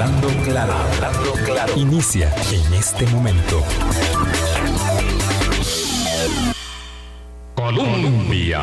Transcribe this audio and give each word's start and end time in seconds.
Hablando 0.00 0.28
claro, 0.44 0.72
hablando 0.72 1.32
claro. 1.44 1.72
Inicia 1.76 2.32
en 2.54 2.72
este 2.72 3.06
momento. 3.08 3.62
Colombia. 7.54 8.62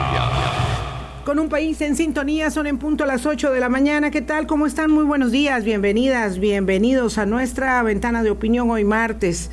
Con 1.24 1.38
un 1.38 1.48
país 1.48 1.80
en 1.82 1.96
sintonía, 1.96 2.50
son 2.50 2.66
en 2.66 2.80
punto 2.80 3.04
a 3.04 3.08
las 3.08 3.28
8 3.28 3.52
de 3.52 3.60
la 3.60 3.70
mañana. 3.70 4.10
¿Qué 4.10 4.24
tal? 4.24 4.48
¿Cómo 4.48 4.66
están? 4.66 4.90
Muy 4.90 5.04
buenos 5.04 5.32
días, 5.32 5.64
bienvenidas, 5.64 6.40
bienvenidos 6.40 7.20
a 7.20 7.28
nuestra 7.28 7.84
ventana 7.84 8.24
de 8.24 8.32
opinión 8.32 8.72
hoy 8.72 8.84
martes, 8.84 9.52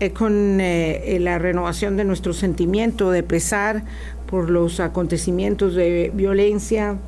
eh, 0.00 0.10
con 0.10 0.60
eh, 0.60 1.18
la 1.20 1.38
renovación 1.38 1.96
de 1.96 2.02
nuestro 2.02 2.32
sentimiento 2.32 3.12
de 3.12 3.22
pesar 3.22 3.84
por 4.26 4.50
los 4.50 4.80
acontecimientos 4.80 5.76
de 5.76 6.10
violencia 6.12 6.98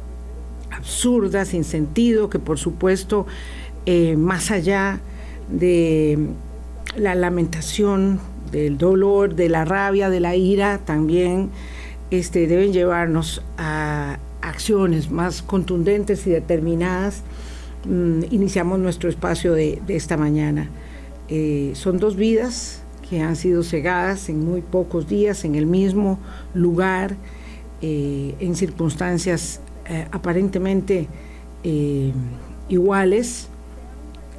absurda, 0.71 1.45
sin 1.45 1.65
sentido, 1.65 2.31
que 2.31 2.39
por 2.39 2.59
supuesto, 2.59 3.27
eh, 3.87 4.17
más 4.17 4.51
allá 4.51 5.01
de 5.49 6.19
la 6.97 7.15
lamentación, 7.15 8.19
del 8.51 8.79
dolor, 8.79 9.35
de 9.35 9.49
la 9.49 9.65
rabia, 9.65 10.09
de 10.09 10.21
la 10.21 10.37
ira, 10.37 10.79
también 10.79 11.51
este, 12.11 12.47
deben 12.47 12.73
llevarnos 12.73 13.43
a 13.59 14.19
acciones 14.41 15.11
más 15.11 15.43
contundentes 15.43 16.27
y 16.27 16.31
determinadas. 16.31 17.23
Mm, 17.87 18.23
iniciamos 18.31 18.79
nuestro 18.79 19.11
espacio 19.11 19.53
de, 19.53 19.83
esta 19.89 20.17
mañana. 20.17 20.71
Eh, 21.29 21.73
son 21.75 21.99
dos 21.99 22.17
vidas 22.17 22.83
que 23.09 23.21
han 23.21 23.37
sido 23.37 23.63
cegadas 23.63 24.31
en 24.31 24.43
muy 24.43 24.63
pocos 24.63 25.09
días, 25.09 25.45
en 25.45 25.57
el 25.57 25.67
mismo 25.67 26.19
lugar, 26.55 27.17
eh, 27.83 28.35
en 28.41 28.57
circunstancias 28.57 29.61
aparentemente 30.11 31.09
iguales, 32.71 33.49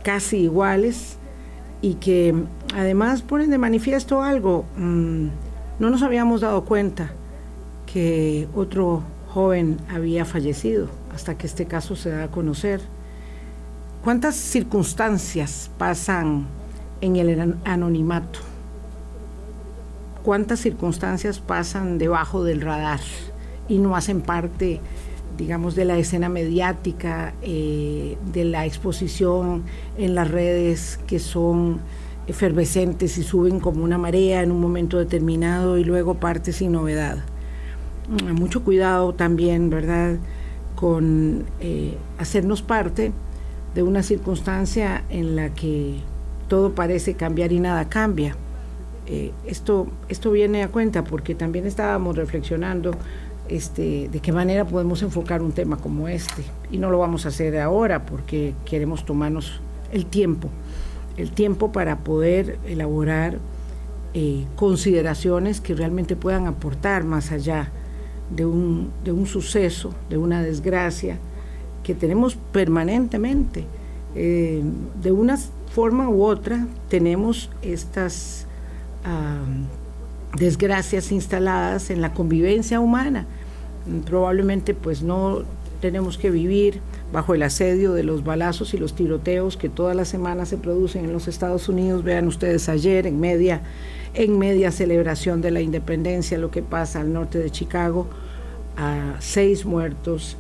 casi 0.05 0.38
iguales, 0.38 1.18
y 1.82 1.95
que 1.95 2.34
además 2.76 3.21
ponen 3.21 3.49
de 3.49 3.57
manifiesto 3.57 4.21
algo. 4.21 4.66
Mm, 4.77 5.27
no 5.80 5.90
nos 5.90 6.04
habíamos 6.04 6.41
dado 6.41 6.63
cuenta 6.63 7.12
que 7.85 8.48
otro 8.55 9.04
joven 9.30 9.77
había 9.90 10.26
fallecido 10.26 10.90
hasta 11.13 11.38
que 11.38 11.48
este 11.48 11.65
caso 11.65 11.96
se 11.96 12.12
da 12.12 12.24
a 12.24 12.27
conocer. 12.32 12.82
¿Cuántas 14.04 14.35
circunstancias 14.35 15.70
pasan 15.77 16.46
en 17.02 17.15
el 17.15 17.55
anonimato? 17.65 18.40
¿Cuántas 20.24 20.60
circunstancias 20.60 21.40
pasan 21.40 21.98
debajo 21.98 22.43
del 22.43 22.62
radar 22.62 23.02
y 23.68 23.80
no 23.80 23.96
hacen 23.96 24.21
parte, 24.21 24.80
digamos, 25.38 25.76
de 25.76 25.86
la 25.86 25.98
escena 25.98 26.30
mediática, 26.30 27.34
eh, 27.41 28.18
de 28.32 28.46
la 28.46 28.66
exposición 28.66 29.64
en 29.98 30.16
las 30.16 30.30
redes 30.30 31.00
que 31.08 31.20
son 31.20 31.80
efervescentes 32.27 33.18
y 33.18 33.24
suben 33.24 33.60
como 33.60 33.84
una 33.84 33.98
marea 33.98 34.42
en 34.42 34.52
un 34.52 34.60
momento 34.60 34.98
determinado 34.98 35.77
y 35.77 35.84
luego 35.84 36.16
parte 36.16 36.52
sin 36.52 36.72
novedad? 36.72 37.20
mucho 38.34 38.64
cuidado 38.64 39.16
también, 39.16 39.72
¿verdad?, 39.72 40.18
con 40.76 41.46
eh, 41.60 41.98
hacernos 42.20 42.62
parte 42.62 43.12
de 43.74 43.84
una 43.84 44.04
circunstancia 44.04 45.04
en 45.10 45.36
la 45.36 45.49
que 45.54 45.96
todo 46.48 46.76
parece 46.76 47.16
cambiar 47.16 47.52
y 47.52 47.60
nada 47.60 47.90
cambia. 47.90 48.36
Eh, 49.08 49.32
esto, 49.46 49.88
esto 50.10 50.32
viene 50.32 50.64
a 50.64 50.70
cuenta 50.70 51.04
porque 51.04 51.36
también 51.36 51.66
estábamos 51.66 52.16
reflexionando 52.16 52.92
este, 53.49 54.10
de 54.10 54.20
qué 54.20 54.32
manera 54.32 54.65
podemos 54.65 55.01
enfocar 55.01 55.41
un 55.41 55.51
tema 55.51 55.77
como 55.77 56.07
este. 56.07 56.43
Y 56.71 56.77
no 56.77 56.90
lo 56.90 56.99
vamos 56.99 57.26
a 57.26 57.29
hacer 57.29 57.60
ahora 57.60 58.05
porque 58.05 58.54
queremos 58.65 59.05
tomarnos 59.05 59.60
el 59.91 60.05
tiempo, 60.05 60.49
el 61.18 61.32
tiempo 61.32 61.71
para 61.71 61.99
poder 61.99 62.57
elaborar 62.65 63.40
eh, 64.13 64.46
consideraciones 64.56 65.62
que 65.62 65.75
realmente 65.75 66.16
puedan 66.16 66.47
aportar 66.47 67.03
más 67.03 67.31
allá 67.31 67.72
de 68.30 68.46
un, 68.46 68.92
de 69.03 69.12
un 69.12 69.25
suceso, 69.25 69.94
de 70.09 70.18
una 70.18 70.41
desgracia 70.41 71.18
que 71.84 71.94
tenemos 71.94 72.36
permanentemente. 72.52 73.66
Eh, 74.16 74.64
de 75.02 75.12
una 75.12 75.38
forma 75.74 76.09
u 76.09 76.24
otra 76.24 76.68
tenemos 76.88 77.50
estas 77.62 78.47
desgracias 80.38 81.12
instaladas 81.12 81.90
en 81.90 82.01
la 82.01 82.13
convivencia 82.13 82.79
humana. 82.79 83.25
Probablemente 84.06 84.73
pues 84.73 85.03
no 85.03 85.44
tenemos 85.81 86.18
que 86.18 86.31
vivir 86.31 86.79
bajo 87.13 87.35
el 87.35 87.44
asedio 87.44 87.94
de 87.94 88.03
los 88.03 88.23
balazos 88.23 88.73
y 88.73 88.78
los 88.78 88.96
tiroteos 88.96 89.57
que 89.57 89.69
todas 89.69 89.96
las 89.96 90.07
semanas 90.07 90.50
se 90.50 90.57
producen 90.57 91.06
en 91.06 91.13
los 91.13 91.28
Estados 91.28 91.69
Unidos. 91.69 92.03
Vean 92.03 92.28
ustedes 92.28 92.69
ayer 92.69 93.06
en 93.07 93.19
media 93.19 93.62
en 94.16 94.40
media 94.40 94.72
celebración 94.72 95.41
de 95.41 95.51
la 95.51 95.62
independencia, 95.62 96.38
lo 96.38 96.50
que 96.50 96.62
pasa 96.62 97.02
al 97.02 97.12
norte 97.12 97.38
de 97.38 97.52
Chicago, 97.52 98.07
a 98.78 99.16
seis 99.19 99.66
muertos, 99.66 100.38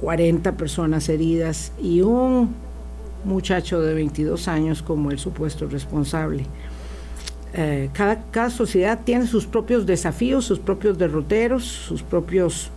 40 0.00 0.56
personas 0.56 1.08
heridas 1.08 1.72
y 1.80 2.00
un 2.00 2.54
muchacho 3.24 3.82
de 3.82 3.92
22 3.92 4.48
años 4.48 4.82
como 4.82 5.10
el 5.10 5.18
supuesto 5.18 5.66
responsable. 5.66 6.46
Eh, 7.52 7.90
cada, 7.92 8.22
cada, 8.30 8.50
sociedad 8.50 9.00
tiene 9.04 9.26
sus 9.26 9.46
propios 9.46 9.86
desafíos, 9.86 10.44
sus 10.44 10.58
propios 10.58 10.98
derroteros, 10.98 11.64
sus 11.64 12.02
propios 12.02 12.70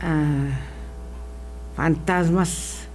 ah, 0.00 0.58
fantasmas 1.76 2.86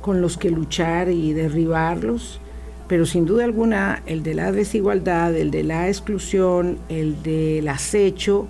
con 0.00 0.20
los 0.20 0.36
que 0.36 0.50
luchar 0.50 1.08
y 1.08 1.32
derribarlos 1.32 2.40
pero 2.88 3.04
sin 3.04 3.26
duda 3.26 3.44
alguna 3.44 4.02
el 4.06 4.22
de 4.22 4.34
la 4.34 4.52
desigualdad, 4.52 5.34
el 5.34 5.50
de 5.50 5.64
la 5.64 5.88
exclusión, 5.88 6.78
el 6.88 7.22
del 7.22 7.66
acecho, 7.68 8.46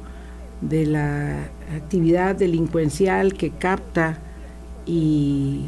de 0.61 0.87
la 0.87 1.49
actividad 1.75 2.37
delincuencial 2.37 3.35
que 3.35 3.51
capta 3.51 4.19
y 4.85 5.67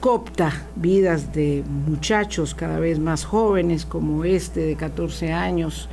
copta 0.00 0.52
vidas 0.76 1.32
de 1.32 1.64
muchachos 1.86 2.54
cada 2.54 2.78
vez 2.78 2.98
más 2.98 3.24
jóvenes 3.24 3.84
como 3.84 4.24
este 4.24 4.60
de 4.60 4.76
14 4.76 5.32
años, 5.32 5.88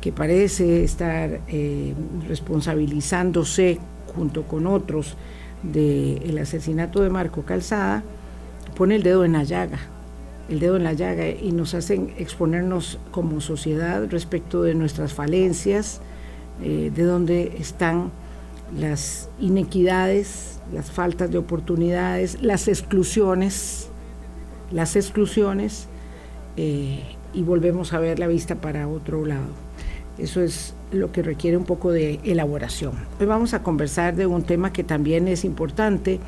que 0.00 0.12
parece 0.12 0.84
estar 0.84 1.40
eh, 1.48 1.94
responsabilizándose 2.28 3.78
junto 4.14 4.44
con 4.44 4.66
otros 4.66 5.16
del 5.62 6.38
asesinato 6.38 7.02
de 7.02 7.10
Marco 7.10 7.42
Calzada, 7.42 8.02
pone 8.76 8.96
el 8.96 9.02
dedo 9.02 9.24
en 9.24 9.32
la 9.32 9.42
llaga 9.42 9.78
el 10.48 10.60
dedo 10.60 10.76
en 10.76 10.84
la 10.84 10.92
llaga 10.92 11.28
y 11.28 11.52
nos 11.52 11.74
hacen 11.74 12.14
exponernos 12.18 12.98
como 13.10 13.40
sociedad 13.40 14.06
respecto 14.10 14.62
de 14.62 14.74
nuestras 14.74 15.12
falencias, 15.12 16.00
eh, 16.62 16.92
de 16.94 17.02
dónde 17.02 17.56
están 17.58 18.10
las 18.74 19.28
inequidades, 19.40 20.60
las 20.72 20.90
faltas 20.90 21.30
de 21.30 21.38
oportunidades, 21.38 22.42
las 22.42 22.68
exclusiones, 22.68 23.88
las 24.70 24.96
exclusiones, 24.96 25.88
eh, 26.56 27.02
y 27.32 27.42
volvemos 27.42 27.92
a 27.92 27.98
ver 28.00 28.18
la 28.18 28.26
vista 28.26 28.56
para 28.56 28.88
otro 28.88 29.24
lado. 29.24 29.66
Eso 30.18 30.40
es 30.40 30.74
lo 30.90 31.12
que 31.12 31.22
requiere 31.22 31.56
un 31.56 31.64
poco 31.64 31.92
de 31.92 32.20
elaboración. 32.24 32.94
Hoy 33.20 33.26
vamos 33.26 33.52
a 33.52 33.62
conversar 33.62 34.16
de 34.16 34.26
un 34.26 34.42
tema 34.42 34.72
que 34.72 34.82
también 34.82 35.28
es 35.28 35.44
importante, 35.44 36.18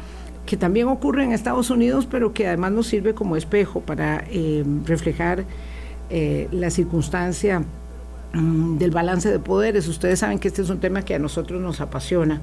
que 0.45 0.57
también 0.57 0.89
ocurre 0.89 1.25
en 1.25 1.33
Estados 1.33 1.71
Unidos, 1.71 2.07
pero 2.11 2.35
que 2.35 2.47
además 2.47 2.73
nos 2.73 2.87
sirve 2.87 3.15
como 3.15 3.37
espejo 3.37 3.81
para 3.81 4.25
eh, 4.31 4.65
reflejar 4.85 5.45
eh, 6.11 6.49
la 6.53 6.71
circunstancia 6.71 7.65
del 8.33 8.91
balance 8.91 9.31
de 9.31 9.39
poderes. 9.39 9.89
Ustedes 9.89 10.21
saben 10.21 10.39
que 10.39 10.49
este 10.49 10.63
es 10.63 10.71
un 10.71 10.79
tema 10.79 11.03
que 11.03 11.15
a 11.15 11.19
nosotros 11.19 11.61
nos 11.61 11.81
apasiona 11.81 12.41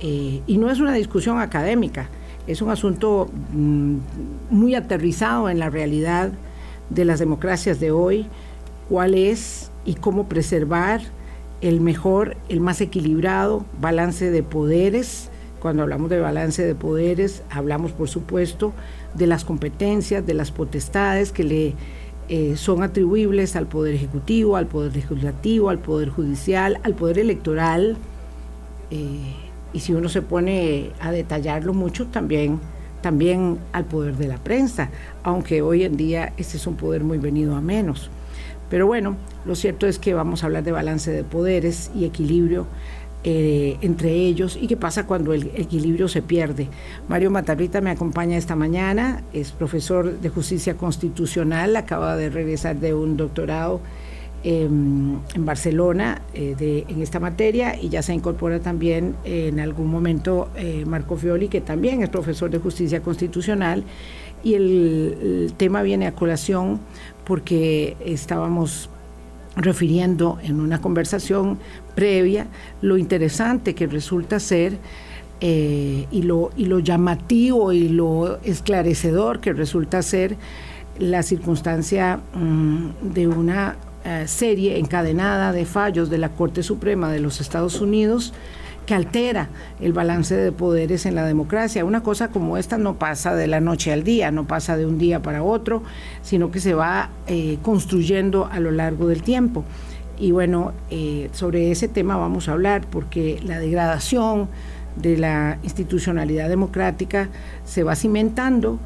eh, 0.00 0.40
y 0.46 0.56
no 0.56 0.70
es 0.70 0.80
una 0.80 0.94
discusión 0.94 1.38
académica, 1.38 2.08
es 2.46 2.62
un 2.62 2.70
asunto 2.70 3.30
mm, 3.52 3.96
muy 4.50 4.74
aterrizado 4.74 5.50
en 5.50 5.58
la 5.58 5.68
realidad 5.70 6.32
de 6.88 7.04
las 7.04 7.18
democracias 7.18 7.80
de 7.80 7.90
hoy, 7.90 8.26
cuál 8.88 9.14
es 9.14 9.70
y 9.84 9.94
cómo 9.94 10.28
preservar 10.28 11.02
el 11.60 11.80
mejor, 11.80 12.36
el 12.48 12.60
más 12.60 12.80
equilibrado 12.80 13.66
balance 13.78 14.30
de 14.30 14.42
poderes 14.42 15.30
cuando 15.60 15.82
hablamos 15.82 16.10
de 16.10 16.18
balance 16.18 16.64
de 16.64 16.74
poderes, 16.74 17.42
hablamos, 17.50 17.92
por 17.92 18.08
supuesto, 18.08 18.72
de 19.14 19.26
las 19.26 19.44
competencias, 19.44 20.26
de 20.26 20.34
las 20.34 20.50
potestades 20.50 21.30
que 21.30 21.44
le 21.44 21.74
eh, 22.32 22.56
son 22.56 22.84
atribuibles 22.84 23.56
al 23.56 23.66
Poder 23.66 23.92
Ejecutivo, 23.92 24.56
al 24.56 24.66
Poder 24.66 24.94
Legislativo, 24.94 25.68
al 25.68 25.80
Poder 25.80 26.10
Judicial, 26.10 26.78
al 26.84 26.94
Poder 26.94 27.18
Electoral. 27.18 27.96
Eh, 28.92 29.34
y 29.72 29.80
si 29.80 29.94
uno 29.94 30.08
se 30.08 30.22
pone 30.22 30.92
a 31.00 31.10
detallarlo 31.10 31.74
mucho, 31.74 32.06
también, 32.06 32.60
también 33.00 33.58
al 33.72 33.84
poder 33.84 34.16
de 34.16 34.28
la 34.28 34.36
prensa, 34.38 34.90
aunque 35.24 35.60
hoy 35.60 35.82
en 35.82 35.96
día 35.96 36.32
este 36.36 36.56
es 36.56 36.68
un 36.68 36.76
poder 36.76 37.02
muy 37.02 37.18
venido 37.18 37.56
a 37.56 37.60
menos. 37.60 38.10
Pero 38.68 38.86
bueno, 38.86 39.16
lo 39.44 39.56
cierto 39.56 39.88
es 39.88 39.98
que 39.98 40.14
vamos 40.14 40.44
a 40.44 40.46
hablar 40.46 40.62
de 40.62 40.70
balance 40.70 41.10
de 41.10 41.24
poderes 41.24 41.90
y 41.96 42.04
equilibrio 42.04 42.68
eh, 43.22 43.76
entre 43.82 44.14
ellos 44.14 44.58
y 44.58 44.66
qué 44.66 44.78
pasa 44.78 45.06
cuando 45.06 45.34
el 45.34 45.50
equilibrio 45.54 46.08
se 46.08 46.22
pierde. 46.22 46.68
Mario 47.06 47.30
Matarrita 47.30 47.82
me 47.82 47.90
acompaña 47.90 48.38
esta 48.38 48.56
mañana, 48.56 49.22
es 49.34 49.52
profesor 49.52 50.20
de 50.20 50.28
justicia 50.30 50.78
constitucional, 50.78 51.76
acaba 51.76 52.16
de 52.16 52.30
regresar 52.30 52.76
de 52.76 52.94
un 52.94 53.18
doctorado 53.18 53.82
em, 54.42 55.18
en 55.34 55.44
Barcelona 55.44 56.22
eh, 56.32 56.86
en 56.88 57.02
esta 57.02 57.20
materia 57.20 57.78
y 57.78 57.90
ya 57.90 58.00
se 58.00 58.14
incorpora 58.14 58.60
también 58.60 59.14
en 59.24 59.60
algún 59.60 59.88
momento 59.88 60.48
eh, 60.56 60.84
Marco 60.86 61.18
Fioli, 61.18 61.48
que 61.48 61.60
también 61.60 62.02
es 62.02 62.08
profesor 62.08 62.50
de 62.50 62.58
justicia 62.58 63.02
constitucional. 63.02 63.84
Y 64.42 64.54
el 64.54 65.52
tema 65.58 65.82
viene 65.82 66.06
a 66.06 66.14
colación 66.14 66.80
porque 67.26 67.98
estábamos 68.02 68.88
refiriendo 69.56 70.38
en 70.42 70.60
una 70.60 70.80
conversación 70.80 71.58
previa 71.94 72.46
lo 72.82 72.96
interesante 72.96 73.74
que 73.74 73.86
resulta 73.86 74.38
ser 74.38 74.78
eh, 75.40 76.06
y, 76.10 76.22
lo, 76.22 76.50
y 76.56 76.66
lo 76.66 76.80
llamativo 76.80 77.72
y 77.72 77.88
lo 77.88 78.38
esclarecedor 78.42 79.40
que 79.40 79.52
resulta 79.52 80.02
ser 80.02 80.36
la 80.98 81.22
circunstancia 81.22 82.20
mm, 82.34 83.12
de 83.14 83.26
una 83.26 83.76
eh, 84.04 84.24
serie 84.26 84.78
encadenada 84.78 85.52
de 85.52 85.64
fallos 85.64 86.10
de 86.10 86.18
la 86.18 86.30
Corte 86.30 86.62
Suprema 86.62 87.10
de 87.10 87.20
los 87.20 87.40
Estados 87.40 87.80
Unidos 87.80 88.32
altera 88.94 89.48
el 89.80 89.92
balance 89.92 90.34
de 90.34 90.52
poderes 90.52 91.06
en 91.06 91.14
la 91.14 91.24
democracia. 91.24 91.84
Una 91.84 92.02
cosa 92.02 92.28
como 92.28 92.56
esta 92.56 92.78
no 92.78 92.94
pasa 92.94 93.34
de 93.34 93.46
la 93.46 93.60
noche 93.60 93.92
al 93.92 94.04
día, 94.04 94.30
no 94.30 94.46
pasa 94.46 94.76
de 94.76 94.86
un 94.86 94.98
día 94.98 95.22
para 95.22 95.42
otro, 95.42 95.82
sino 96.22 96.50
que 96.50 96.60
se 96.60 96.74
va 96.74 97.10
eh, 97.26 97.58
construyendo 97.62 98.46
a 98.46 98.60
lo 98.60 98.70
largo 98.70 99.08
del 99.08 99.22
tiempo. 99.22 99.64
Y 100.18 100.32
bueno, 100.32 100.72
eh, 100.90 101.30
sobre 101.32 101.70
ese 101.70 101.88
tema 101.88 102.16
vamos 102.16 102.48
a 102.48 102.52
hablar 102.52 102.82
porque 102.90 103.40
la 103.44 103.58
degradación 103.58 104.48
de 104.96 105.16
la 105.16 105.58
institucionalidad 105.62 106.48
democrática 106.48 107.28
se 107.64 107.82
va 107.82 107.96
cimentando 107.96 108.78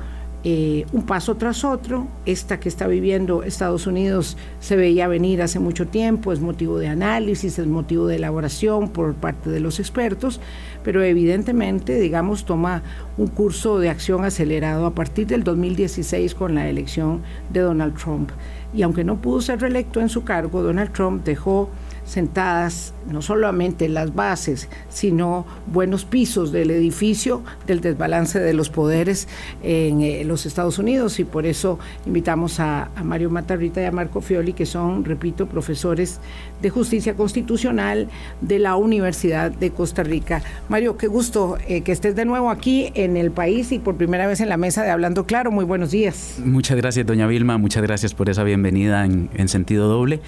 eh, 0.47 0.85
un 0.93 1.07
paso 1.07 1.37
tras 1.37 1.65
otro. 1.65 2.07
Esta 2.27 2.61
que 2.61 2.69
está 2.69 2.87
viviendo 2.87 3.43
Estados 3.43 3.87
Unidos 3.87 4.37
se 4.61 4.77
veía 4.77 5.09
venir 5.09 5.43
hace 5.43 5.59
mucho 5.59 5.89
tiempo, 5.89 6.33
es 6.33 6.41
motivo 6.41 6.79
de 6.79 6.89
análisis, 6.89 7.59
es 7.59 7.67
motivo 7.67 8.07
de 8.07 8.17
elaboración 8.17 8.91
por 8.91 9.15
parte 9.15 9.51
de 9.51 9.61
los 9.61 9.81
expertos, 9.81 10.41
pero 10.83 11.03
evidentemente, 11.03 11.99
digamos, 11.99 12.45
toma 12.45 12.83
un 13.17 13.29
curso 13.29 13.79
de 13.79 13.89
acción 13.89 14.25
acelerado 14.25 14.87
a 14.87 14.95
partir 14.95 15.27
del 15.27 15.45
2016 15.45 16.35
con 16.35 16.55
la 16.55 16.69
elección 16.69 17.23
de 17.51 17.61
Donald 17.61 17.97
Trump. 17.97 18.31
Y 18.75 18.83
aunque 18.83 19.05
no 19.05 19.21
pudo 19.21 19.41
ser 19.41 19.61
reelecto 19.61 20.01
en 20.01 20.09
su 20.09 20.25
cargo, 20.25 20.63
Donald 20.63 20.93
Trump 20.93 21.25
dejó 21.25 21.71
sentadas 22.05 22.94
no 23.11 23.23
solamente 23.23 23.89
las 23.89 24.15
bases, 24.15 24.69
sino 24.89 25.47
buenos 25.67 26.05
pisos 26.05 26.53
del 26.53 26.71
edificio 26.71 27.43
del 27.67 27.81
desbalance 27.81 28.41
de 28.41 28.55
los 28.55 28.71
poderes 28.71 29.29
en 29.63 30.01
eh, 30.01 30.25
los 30.25 30.47
Estados 30.47 30.79
Unidos 30.79 31.19
y 31.21 31.25
por 31.25 31.47
eso 31.47 31.79
invitamos 32.07 32.61
a, 32.61 32.91
Mario 33.03 33.31
Matarrita 33.31 33.83
y 33.83 33.85
a 33.85 33.93
Marco 33.93 34.21
Fioli, 34.21 34.53
que 34.53 34.67
son, 34.67 35.05
repito, 35.05 35.47
profesores 35.47 36.21
de 36.63 36.71
justicia 36.71 37.15
constitucional 37.15 38.09
de 38.41 38.59
la 38.59 38.77
Universidad 38.77 39.51
de 39.51 39.71
Costa 39.71 40.03
Rica. 40.03 40.43
Mario, 40.69 40.97
qué 40.97 41.07
gusto 41.07 41.59
eh, 41.69 41.83
que 41.83 41.93
estés 41.93 42.17
de 42.17 42.25
nuevo 42.25 42.51
aquí 42.51 42.91
en 42.95 43.17
el 43.17 43.31
país 43.31 43.73
y 43.73 43.79
por 43.79 43.97
primera 43.97 44.27
vez 44.27 44.41
en 44.41 44.49
la 44.49 44.57
mesa 44.57 44.83
de 44.83 44.91
Hablando 44.91 45.25
Claro. 45.27 45.51
Muy 45.51 45.65
buenos 45.65 45.91
días. 45.91 46.39
Muchas 46.45 46.77
gracias, 46.77 47.07
doña 47.07 47.27
Vilma. 47.27 47.59
Muchas 47.59 47.83
gracias 47.83 48.15
por 48.15 48.31
esa 48.31 48.45
bienvenida 48.45 49.05
en, 49.05 49.49
sentido 49.49 49.89
doble. 49.89 50.21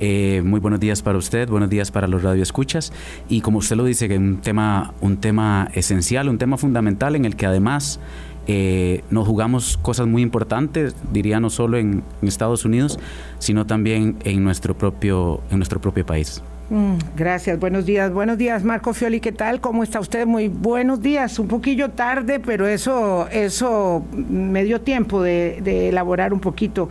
Eh, 0.00 0.42
muy 0.44 0.60
buenos 0.60 0.80
días 0.80 1.02
para 1.02 1.16
usted, 1.16 1.48
buenos 1.48 1.70
días 1.70 1.90
para 1.90 2.08
los 2.08 2.22
radioescuchas 2.24 2.92
y 3.28 3.40
como 3.40 3.58
usted 3.58 3.76
lo 3.76 3.84
dice, 3.84 4.08
que 4.08 4.18
un 4.18 4.38
tema, 4.38 4.94
un 5.00 5.18
tema 5.18 5.68
esencial, 5.74 6.28
un 6.28 6.38
tema 6.38 6.56
fundamental 6.56 7.14
en 7.16 7.24
el 7.24 7.36
que 7.36 7.46
además 7.46 8.00
eh, 8.46 9.02
nos 9.10 9.26
jugamos 9.26 9.78
cosas 9.78 10.06
muy 10.06 10.20
importantes, 10.22 10.94
diría 11.12 11.40
no 11.40 11.48
solo 11.48 11.78
en, 11.78 12.02
Estados 12.22 12.64
Unidos, 12.64 12.98
sino 13.38 13.66
también 13.66 14.16
en 14.24 14.42
nuestro 14.42 14.76
propio, 14.76 15.40
en 15.50 15.58
nuestro 15.58 15.80
propio 15.80 16.04
país. 16.04 16.42
Mm, 16.70 16.96
gracias, 17.16 17.58
buenos 17.58 17.86
días. 17.86 18.12
Buenos 18.12 18.38
días, 18.38 18.64
Marco 18.64 18.92
Fioli, 18.92 19.20
¿qué 19.20 19.32
tal? 19.32 19.60
¿Cómo 19.60 19.82
está 19.82 20.00
usted? 20.00 20.26
Muy 20.26 20.48
buenos 20.48 21.00
días. 21.00 21.38
Un 21.38 21.48
poquillo 21.48 21.90
tarde, 21.90 22.40
pero 22.40 22.66
eso, 22.66 23.28
eso 23.30 24.04
me 24.12 24.64
dio 24.64 24.80
tiempo 24.80 25.22
de, 25.22 25.88
elaborar 25.88 26.32
un 26.32 26.40
poquito 26.40 26.88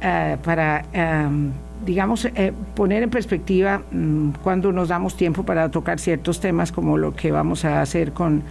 eh, 0.00 0.36
para 0.42 0.84
digamos, 1.84 2.24
eh, 2.24 2.52
poner 2.74 3.02
en 3.02 3.10
perspectiva 3.10 3.82
mm, 3.90 4.30
cuando 4.42 4.72
nos 4.72 4.88
damos 4.88 5.16
tiempo 5.16 5.44
para 5.44 5.70
tocar 5.70 5.98
ciertos 5.98 6.40
temas 6.40 6.72
como 6.72 6.98
lo 6.98 7.14
que 7.14 7.32
vamos 7.32 7.64
a 7.64 7.80
hacer 7.80 8.12
con 8.12 8.42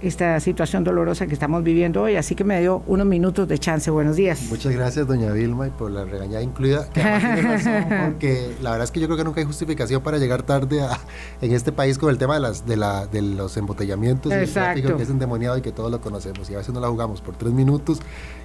esta 0.00 0.38
situación 0.40 0.84
dolorosa 0.84 1.26
que 1.26 1.34
estamos 1.34 1.62
viviendo 1.62 2.02
hoy. 2.02 2.16
Así 2.16 2.34
que 2.34 2.44
me 2.44 2.60
dio 2.60 2.82
unos 2.86 3.06
minutos 3.06 3.48
de 3.48 3.58
chance. 3.58 3.90
Buenos 3.90 4.16
días. 4.16 4.42
Muchas 4.50 4.72
gracias, 4.72 5.06
doña 5.06 5.32
Vilma, 5.32 5.68
y 5.68 5.70
por 5.70 5.90
la 5.90 6.04
regañada 6.04 6.42
incluida. 6.42 6.88
Que 6.90 7.02
razón, 7.42 7.84
porque 8.04 8.54
la 8.62 8.70
verdad 8.72 8.84
es 8.84 8.90
que 8.90 9.00
yo 9.00 9.06
creo 9.06 9.16
que 9.16 9.24
nunca 9.24 9.40
hay 9.40 9.46
justificación 9.46 10.02
para 10.02 10.18
llegar 10.18 10.42
tarde 10.42 10.80
en 11.40 11.52
este 11.52 11.72
país 11.72 11.98
con 11.98 12.10
el 12.10 12.18
tema 12.18 12.34
de, 12.34 12.40
las, 12.40 12.66
de, 12.66 12.76
la, 12.76 13.06
de 13.06 13.22
los 13.22 13.56
embotellamientos 13.56 14.32
y 14.32 14.34
el 14.34 14.52
tráfico 14.52 14.96
que 14.96 15.02
es 15.02 15.10
endemoniado 15.10 15.56
y 15.56 15.62
que 15.62 15.72
todos 15.72 15.90
lo 15.90 16.00
conocemos. 16.00 16.48
Y 16.50 16.54
a 16.54 16.58
veces 16.58 16.74
no 16.74 16.80
la 16.80 16.88
jugamos 16.88 17.20
por 17.20 17.36
tres 17.36 17.52
minutos 17.52 18.00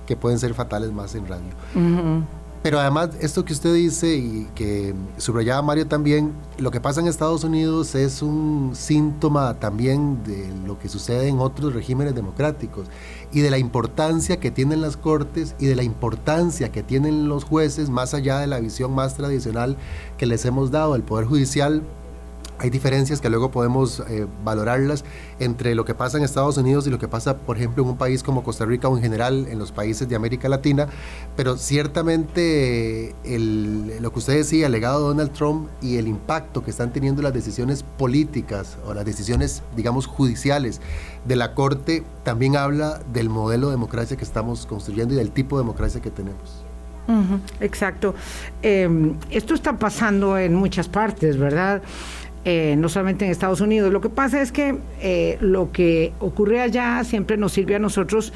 que 0.06 0.16
pueden 0.16 0.40
ser 0.40 0.54
fatales 0.54 0.92
más 0.92 1.16
en 1.16 1.28
radio. 1.28 2.26
Pero 2.64 2.80
además, 2.80 3.10
esto 3.20 3.44
que 3.44 3.54
usted 3.54 3.74
dice 3.74 4.16
y 4.16 4.48
que 4.54 4.94
subrayaba 5.18 5.64
Mario 5.64 5.88
también, 5.88 6.32
lo 6.60 6.70
que 6.70 6.80
pasa 6.80 7.02
en 7.02 7.08
Estados 7.08 7.44
Unidos 7.44 7.96
es 7.96 8.22
un 8.22 8.74
síntoma 8.76 9.56
también 9.60 10.24
de 10.24 10.48
lo 10.68 10.78
que 10.78 10.88
sucede 10.88 11.28
en 11.28 11.40
otros 11.40 11.74
regímenes 11.74 12.14
democráticos 12.14 12.86
y 13.32 13.40
de 13.40 13.50
la 13.50 13.58
importancia 13.58 14.40
que 14.40 14.52
tienen 14.52 14.80
las 14.80 14.96
cortes 14.96 15.56
y 15.58 15.66
de 15.66 15.76
la 15.76 15.82
importancia 15.82 16.72
que 16.72 16.84
tienen 16.84 17.28
los 17.28 17.46
jueces 17.46 17.90
más 17.90 18.14
allá 18.14 18.38
de 18.38 18.46
la 18.46 18.60
visión 18.60 18.94
más 18.94 19.16
tradicional 19.16 19.76
que 20.20 20.28
les 20.28 20.46
hemos 20.46 20.70
dado. 20.70 20.94
El 20.94 21.02
Poder 21.02 21.26
Judicial 21.26 21.82
hay 22.62 22.70
diferencias 22.70 23.22
que 23.22 23.30
luego 23.30 23.50
podemos 23.50 24.04
eh, 24.08 24.28
valorarlas 24.44 25.04
entre 25.40 25.74
lo 25.74 25.84
que 25.84 25.96
pasa 25.96 26.20
en 26.20 26.24
Estados 26.24 26.58
Unidos 26.58 26.86
y 26.86 26.92
lo 26.92 27.00
que 27.00 27.08
pasa, 27.08 27.38
por 27.38 27.58
ejemplo, 27.58 27.82
en 27.84 27.90
un 27.90 27.98
país 27.98 28.22
como 28.22 28.44
Costa 28.44 28.66
Rica 28.66 28.88
o 28.88 28.96
en 28.96 29.02
general 29.02 29.48
en 29.50 29.58
los 29.58 29.72
países 29.72 30.08
de 30.08 30.16
América 30.16 30.48
Latina, 30.48 30.88
pero 31.36 31.58
ciertamente 31.58 33.16
lo 33.26 34.14
que 34.14 34.20
usted 34.20 34.36
decía, 34.36 34.68
el 34.68 34.74
legado 34.74 35.00
de 35.00 35.08
Donald 35.08 35.34
Trump 35.34 35.70
y 35.82 35.98
el 35.98 36.08
impacto 36.08 36.64
que 36.64 36.70
están 36.70 36.94
teniendo 36.94 37.24
las 37.24 37.34
decisiones 37.34 37.84
políticas 37.98 38.78
o 38.86 38.94
las 38.94 39.06
decisiones, 39.06 39.64
digamos, 39.76 40.06
judiciales 40.06 40.82
de 41.26 41.36
la 41.36 41.56
Corte, 41.56 42.04
también 42.24 42.58
habla 42.58 43.02
del 43.12 43.30
modelo 43.30 43.68
de 43.68 43.74
democracia 43.74 44.18
que 44.18 44.24
estamos 44.24 44.68
construyendo 44.68 45.16
y 45.16 45.18
del 45.18 45.32
tipo 45.32 45.58
de 45.58 45.64
democracia 45.64 46.00
que 46.00 46.12
tenemos. 46.12 46.64
exacto. 47.60 48.14
Em, 48.62 49.16
esto 49.32 49.54
está 49.54 49.78
pasando 49.78 50.38
en 50.38 50.54
muchas 50.54 50.88
partes, 50.88 51.38
¿verdad? 51.38 51.82
Eh, 52.44 52.76
no 52.76 52.90
solamente 52.90 53.24
en 53.24 53.30
Estados 53.30 53.62
Unidos. 53.62 53.94
Lo 53.94 54.02
que 54.02 54.10
pasa 54.10 54.42
es 54.42 54.52
que 54.52 54.80
eh, 55.00 55.38
lo 55.42 55.72
que 55.72 56.12
ocurre 56.20 56.60
allá 56.60 57.04
siempre 57.04 57.38
nos 57.38 57.52
sirve 57.52 57.76
a 57.76 57.80
nosotros 57.80 58.34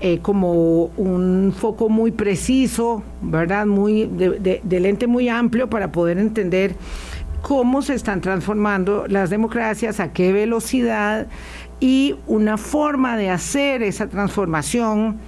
eh, 0.00 0.20
como 0.22 0.84
un 0.96 1.52
foco 1.56 1.88
muy 1.88 2.12
preciso, 2.12 3.02
¿verdad? 3.20 3.66
Muy 3.66 4.06
de, 4.06 4.60
de, 4.62 4.80
lente 4.80 5.08
muy 5.08 5.28
amplio 5.28 5.68
para 5.68 5.90
poder 5.90 6.18
entender 6.18 6.76
cómo 7.40 7.82
se 7.82 7.94
están 7.94 8.20
transformando 8.20 9.06
las 9.08 9.28
democracias, 9.28 9.98
a 9.98 10.12
qué 10.12 10.32
velocidad 10.32 11.26
y 11.80 12.14
una 12.28 12.58
forma 12.58 13.16
de 13.16 13.30
hacer 13.30 13.82
esa 13.82 14.08
transformación 14.08 15.18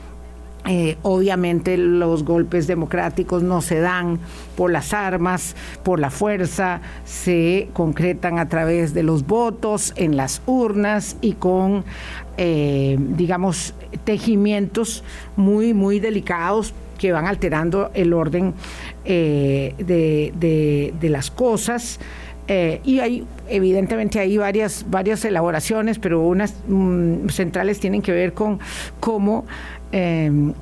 eh, 0.67 0.97
obviamente 1.03 1.77
los 1.77 2.25
golpes 2.25 2.67
democráticos 2.67 3.43
no 3.43 3.61
se 3.61 3.81
dan 3.81 4.19
por 4.57 4.71
las 4.71 4.95
armas, 4.95 5.57
por 5.83 6.01
la 6.01 6.11
fuerza, 6.11 6.81
se 7.05 7.69
concretan 7.75 8.39
a 8.39 8.49
través 8.49 8.95
de 8.95 9.03
los 9.03 9.27
votos 9.27 9.93
en 9.97 10.17
las 10.17 10.41
urnas 10.47 11.19
y 11.21 11.35
con, 11.35 11.85
eh, 12.39 12.97
digamos, 12.99 13.75
tejimientos 14.05 15.05
muy, 15.37 15.75
muy 15.75 16.01
delicados 16.01 16.73
que 16.97 17.13
van 17.13 17.27
alterando 17.27 17.91
el 17.93 18.15
orden 18.15 18.55
eh, 19.05 19.75
de, 19.77 21.11
las 21.11 21.31
cosas. 21.31 22.01
y 22.49 23.01
hay, 23.01 23.27
evidentemente, 23.51 24.19
hay 24.19 24.39
varias, 24.39 24.87
varias 24.89 25.27
elaboraciones, 25.27 25.99
pero 25.99 26.23
unas 26.23 26.55
mm, 26.69 27.29
centrales 27.29 27.81
tienen 27.81 28.01
que 28.01 28.13
ver 28.13 28.33
con 28.33 28.61
cómo 29.01 29.45
Em, 29.97 30.55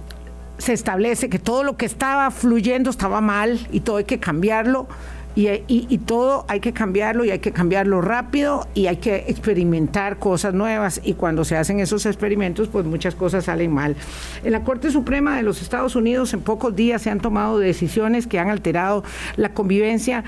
se 0.58 0.74
establece 0.74 1.30
que 1.30 1.38
todo 1.38 1.64
lo 1.64 1.78
que 1.78 1.86
estaba 1.86 2.30
fluyendo 2.30 2.90
estaba 2.90 3.22
mal 3.22 3.66
y 3.72 3.80
todo 3.80 3.96
hay 3.96 4.04
que 4.04 4.20
cambiarlo. 4.20 4.86
Y, 5.34 5.96
todo 6.04 6.44
hay 6.46 6.60
que 6.60 6.74
cambiarlo 6.74 7.24
y 7.24 7.30
hay 7.30 7.38
que 7.38 7.52
cambiarlo 7.52 8.02
rápido 8.02 8.68
y 8.74 8.88
hay 8.88 8.98
que 8.98 9.24
experimentar 9.28 10.18
cosas 10.18 10.52
nuevas 10.52 11.00
y 11.02 11.14
cuando 11.14 11.46
se 11.46 11.56
hacen 11.56 11.80
esos 11.80 12.04
experimentos 12.04 12.68
pues 12.68 12.84
muchas 12.84 13.14
cosas 13.14 13.46
salen 13.46 13.72
mal. 13.72 13.96
En 14.44 14.52
la 14.52 14.62
Corte 14.62 14.90
Suprema 14.90 15.34
de 15.34 15.42
los 15.42 15.62
Estados 15.62 15.96
Unidos 15.96 16.34
en 16.34 16.42
pocos 16.42 16.76
días 16.76 17.00
se 17.00 17.08
han 17.08 17.20
tomado 17.20 17.58
decisiones 17.58 18.26
que 18.26 18.38
han 18.38 18.50
alterado 18.50 19.04
la 19.36 19.54
convivencia 19.54 20.22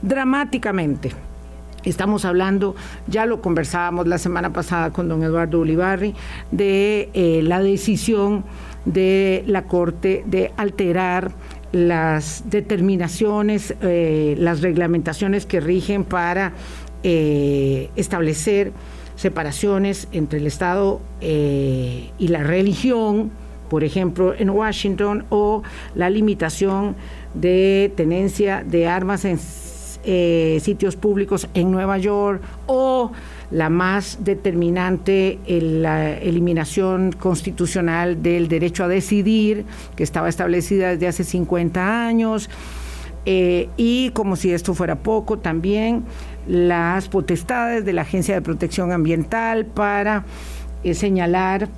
dramáticamente 0.00 1.12
Estamos 1.86 2.24
hablando, 2.24 2.74
ya 3.06 3.26
lo 3.26 3.40
conversábamos 3.40 4.08
la 4.08 4.18
semana 4.18 4.52
pasada 4.52 4.90
con 4.90 5.08
don 5.08 5.22
Eduardo 5.22 5.60
Ulibarri, 5.60 6.14
de 6.50 7.10
eh, 7.14 7.42
la 7.44 7.62
decisión 7.62 8.44
de 8.84 9.44
la 9.46 9.66
Corte 9.66 10.24
de 10.26 10.52
alterar 10.56 11.30
las 11.70 12.42
determinaciones, 12.50 13.76
eh, 13.82 14.34
las 14.36 14.62
reglamentaciones 14.62 15.46
que 15.46 15.60
rigen 15.60 16.02
para 16.02 16.54
eh, 17.04 17.90
establecer 17.94 18.72
separaciones 19.14 20.08
entre 20.10 20.40
el 20.40 20.48
Estado 20.48 21.00
y 21.20 22.28
la 22.28 22.42
religión, 22.42 23.30
por 23.70 23.84
ejemplo, 23.84 24.34
en 24.36 24.50
Washington, 24.50 25.24
o 25.30 25.62
la 25.94 26.10
limitación 26.10 26.96
de 27.34 27.92
tenencia 27.96 28.64
de 28.66 28.88
armas 28.88 29.24
en 29.24 29.38
eh, 30.08 30.60
sitios 30.62 30.94
públicos 30.94 31.48
en 31.54 31.72
Nueva 31.72 31.98
York 31.98 32.40
o 32.66 33.10
la 33.50 33.70
más 33.70 34.18
determinante, 34.20 35.40
la 35.48 36.12
eliminación 36.12 37.10
constitucional 37.10 38.22
del 38.22 38.46
derecho 38.46 38.84
a 38.84 38.88
decidir, 38.88 39.64
que 39.96 40.04
estaba 40.04 40.28
establecida 40.28 40.90
desde 40.90 41.08
hace 41.08 41.24
50 41.24 42.06
años. 42.06 42.48
Eh, 43.24 43.68
y 43.76 44.10
como 44.10 44.36
si 44.36 44.52
esto 44.52 44.74
fuera 44.74 44.94
poco, 44.94 45.40
también 45.40 46.04
las 46.46 47.08
potestades 47.08 47.84
de 47.84 47.92
la 47.92 48.02
Agencia 48.02 48.36
de 48.36 48.42
Protección 48.42 48.92
Ambiental 48.92 49.66
para 49.66 50.24
eh, 50.84 50.94
señalar 50.94 51.68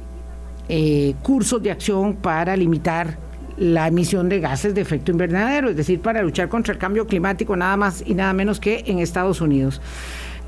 cursos 1.22 1.62
de 1.62 1.70
acción 1.70 2.14
para 2.14 2.54
limitar 2.54 3.27
la 3.58 3.88
emisión 3.88 4.28
de 4.28 4.40
gases 4.40 4.74
de 4.74 4.80
efecto 4.80 5.10
invernadero, 5.10 5.70
es 5.70 5.76
decir, 5.76 6.00
para 6.00 6.22
luchar 6.22 6.48
contra 6.48 6.72
el 6.72 6.78
cambio 6.78 7.06
climático 7.06 7.56
nada 7.56 7.76
más 7.76 8.02
y 8.06 8.14
nada 8.14 8.32
menos 8.32 8.60
que 8.60 8.84
en 8.86 8.98
Estados 8.98 9.40
Unidos. 9.40 9.80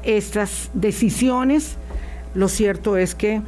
Estas 0.02 0.70
decisiones, 0.74 1.76
lo 2.34 2.48
cierto 2.48 2.96
es 2.96 3.14
que 3.14 3.42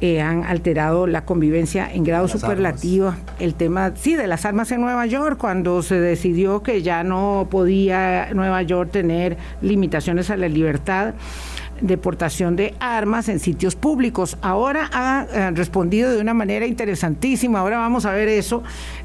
eh, 0.00 0.20
han 0.20 0.44
alterado 0.44 1.08
la 1.08 1.24
convivencia 1.24 1.92
en 1.92 2.04
grado 2.04 2.28
superlativo. 2.28 3.14
El 3.40 3.54
tema, 3.54 3.92
sí, 3.96 4.14
de 4.14 4.28
las 4.28 4.44
armas 4.44 4.70
en 4.70 4.80
Nueva 4.80 5.06
York, 5.06 5.38
cuando 5.38 5.82
se 5.82 5.98
decidió 5.98 6.62
que 6.62 6.82
ya 6.82 7.02
no 7.02 7.48
podía 7.50 8.32
Nueva 8.32 8.62
York 8.62 8.92
tener 8.92 9.36
limitaciones 9.60 10.30
a 10.30 10.36
la 10.36 10.48
libertad 10.48 11.14
deportación 11.80 12.56
de 12.56 12.74
armas 12.80 13.28
en 13.28 13.38
sitios 13.38 13.76
públicos. 13.76 14.36
Ahora 14.40 14.88
ha 14.92 15.26
eh, 15.32 15.50
respondido 15.52 16.10
de 16.12 16.20
una 16.20 16.34
manera 16.34 16.66
interesantísima. 16.66 17.60
Ahora 17.60 17.78
vamos 17.78 18.04
a 18.06 18.12
ver 18.12 18.28
eso. 18.28 18.62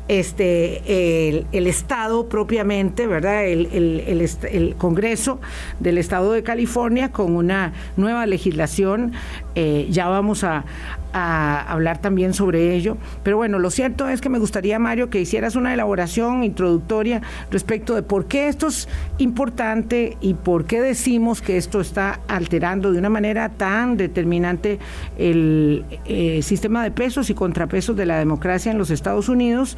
Este, 0.08 1.30
el, 1.52 1.68
Estado 1.68 2.28
propiamente, 2.28 3.08
¿verdad? 3.08 3.46
El, 3.46 4.76
Congreso 4.78 5.40
del 5.80 5.98
Estado 5.98 6.34
de 6.34 6.44
California 6.44 7.12
con 7.12 7.36
una 7.36 7.74
nueva 7.96 8.26
legislación. 8.26 9.14
Eh, 9.56 9.88
ya 9.90 10.08
vamos 10.08 10.44
a, 10.44 10.66
a 11.14 11.62
hablar 11.62 12.00
también 12.00 12.34
sobre 12.34 12.76
ello. 12.76 12.98
Pero 13.24 13.38
bueno, 13.38 13.60
lo 13.60 13.70
cierto 13.70 14.10
es 14.10 14.20
que 14.20 14.30
me 14.30 14.40
gustaría, 14.40 14.80
Mario, 14.80 15.10
que 15.10 15.22
hicieras 15.22 15.56
una 15.56 15.74
elaboración 15.74 16.44
introductoria 16.44 17.22
respecto 17.52 17.96
de 17.96 18.04
por 18.04 18.26
qué 18.26 18.48
esto 18.48 18.68
es 18.68 18.90
importante 19.20 20.18
y 20.22 20.34
por 20.34 20.66
qué 20.66 20.82
decimos 20.82 21.42
que 21.42 21.58
esto 21.58 21.82
está 21.82 22.20
alterando 22.28 22.92
de 22.92 23.00
una 23.00 23.10
manera 23.10 23.50
tan 23.50 23.98
determinante 23.98 24.80
el 25.18 25.86
eh, 26.06 26.42
sistema 26.42 26.84
de 26.84 26.92
pesos 26.92 27.30
y 27.30 27.34
contrapesos 27.34 27.96
de 27.96 28.06
la 28.06 28.18
democracia 28.18 28.72
en 28.72 28.78
los 28.78 28.90
Estados 28.90 29.30
Unidos 29.30 29.78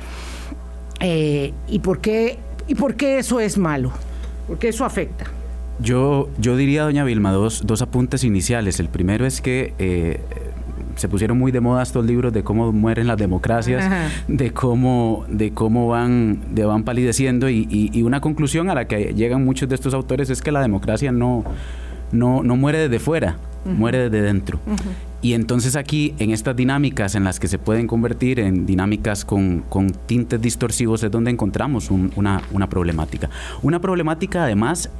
eh, 1.00 1.54
y 1.68 1.80
por 1.80 2.00
qué 2.00 2.39
y 2.68 2.75
por 2.75 2.96
qué 2.96 3.20
eso 3.20 3.39
es 3.39 3.58
malo, 3.58 3.92
por 4.48 4.58
qué 4.58 4.70
eso 4.70 4.86
afecta. 4.86 5.25
Yo, 5.80 6.30
yo 6.39 6.56
diría, 6.56 6.84
doña 6.84 7.04
Vilma, 7.04 7.32
dos, 7.32 7.63
dos 7.65 7.82
apuntes 7.82 8.24
iniciales. 8.24 8.80
El 8.80 8.88
primero 8.88 9.25
es 9.25 9.42
que 9.42 9.74
eh, 9.77 10.22
se 10.95 11.07
pusieron 11.07 11.37
muy 11.37 11.51
de 11.51 11.59
moda 11.59 11.83
estos 11.83 12.05
libros 12.05 12.33
de 12.33 12.43
cómo 12.43 12.71
mueren 12.71 13.07
las 13.07 13.17
democracias, 13.17 13.89
de 14.27 14.51
cómo, 14.51 15.25
de 15.29 15.51
cómo 15.51 15.87
van, 15.87 16.39
de 16.53 16.65
van 16.65 16.83
palideciendo 16.83 17.49
y, 17.49 18.01
una 18.05 18.21
conclusión 18.21 18.69
a 18.69 18.75
la 18.75 18.85
que 18.85 19.13
llegan 19.13 19.43
muchos 19.43 19.67
de 19.67 19.75
estos 19.75 19.93
autores 19.93 20.29
es 20.29 20.41
que 20.41 20.51
la 20.51 20.61
democracia 20.61 21.11
no, 21.11 21.43
no, 22.11 22.43
no 22.43 22.55
muere 22.55 22.77
desde 22.77 22.99
fuera, 22.99 23.37
muere 23.65 24.09
desde 24.09 24.21
dentro. 24.21 24.59
Y 25.21 25.33
entonces 25.33 25.75
aquí, 25.75 26.13
en 26.19 26.29
estas 26.29 26.55
dinámicas 26.55 27.15
en 27.15 27.23
las 27.23 27.39
que 27.39 27.47
se 27.47 27.57
pueden 27.57 27.87
convertir 27.87 28.39
en 28.39 28.67
dinámicas 28.67 29.25
con, 29.25 29.61
con 29.69 29.89
tintes 29.89 30.39
distorsivos, 30.39 31.01
es 31.01 31.09
donde 31.09 31.31
encontramos 31.31 31.89
una, 31.89 32.43
una 32.51 32.69
problemática. 32.69 33.29
Una 33.63 33.81
problemática 33.81 34.43
además 34.43 34.91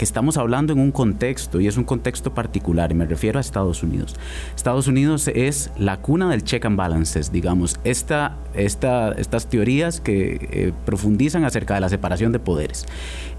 que 0.00 0.04
estamos 0.04 0.38
hablando 0.38 0.72
en 0.72 0.78
un 0.78 0.92
contexto 0.92 1.60
y 1.60 1.66
es 1.66 1.76
un 1.76 1.84
contexto 1.84 2.32
particular 2.32 2.90
y 2.90 2.94
me 2.94 3.04
refiero 3.04 3.36
a 3.36 3.42
Estados 3.42 3.82
Unidos. 3.82 4.16
Estados 4.56 4.86
Unidos 4.86 5.28
es 5.28 5.70
la 5.76 5.98
cuna 5.98 6.30
del 6.30 6.42
check 6.42 6.64
and 6.64 6.78
balances, 6.78 7.30
digamos, 7.30 7.78
esta, 7.84 8.38
esta, 8.54 9.12
estas 9.12 9.50
teorías 9.50 10.00
que 10.00 10.48
eh, 10.52 10.72
profundizan 10.86 11.44
acerca 11.44 11.74
de 11.74 11.82
la 11.82 11.90
separación 11.90 12.32
de 12.32 12.38
poderes. 12.38 12.86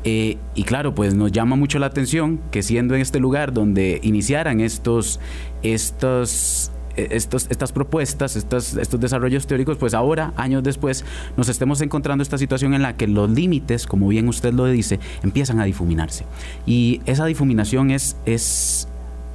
Eh, 0.04 0.38
y 0.54 0.64
claro, 0.66 0.94
pues 0.94 1.16
nos 1.16 1.32
llama 1.32 1.56
mucho 1.56 1.80
la 1.80 1.88
atención 1.88 2.40
que 2.52 2.62
siendo 2.62 2.94
en 2.94 3.02
este 3.02 3.20
lugar 3.20 3.54
donde 3.54 4.00
iniciaran 4.04 4.60
estos, 4.60 5.20
estos 5.64 6.72
estos, 7.12 7.48
estas 7.50 7.72
propuestas, 7.72 8.36
estos, 8.36 8.76
desarrollos 9.00 9.48
teóricos, 9.48 9.78
pues 9.78 9.94
ahora, 9.94 10.34
años 10.36 10.64
después, 10.64 11.06
nos 11.38 11.50
estemos 11.50 11.82
encontrando 11.82 12.22
esta 12.22 12.38
situación 12.38 12.74
en 12.74 12.82
la 12.82 12.96
que 12.96 13.08
los 13.08 13.30
límites, 13.30 13.88
como 13.88 14.08
bien 14.08 14.28
usted 14.28 14.54
lo 14.54 14.66
dice, 14.66 15.00
empiezan 15.24 15.60
a 15.60 15.66
difuminarse. 15.66 16.26
Y 16.66 17.02
esa 17.06 17.26
difuminación 17.26 17.92
es, 17.92 18.18
es, 18.26 18.88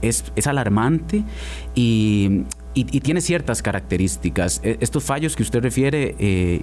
es, 0.03 0.47
alarmante 0.47 1.25
y, 1.75 2.45
tiene 3.03 3.23
ciertas 3.23 3.63
características. 3.63 4.61
E, 4.63 4.77
estos 4.81 5.03
fallos 5.03 5.35
que 5.35 5.43
usted 5.43 5.63
refiere, 5.63 6.15
eh, 6.19 6.63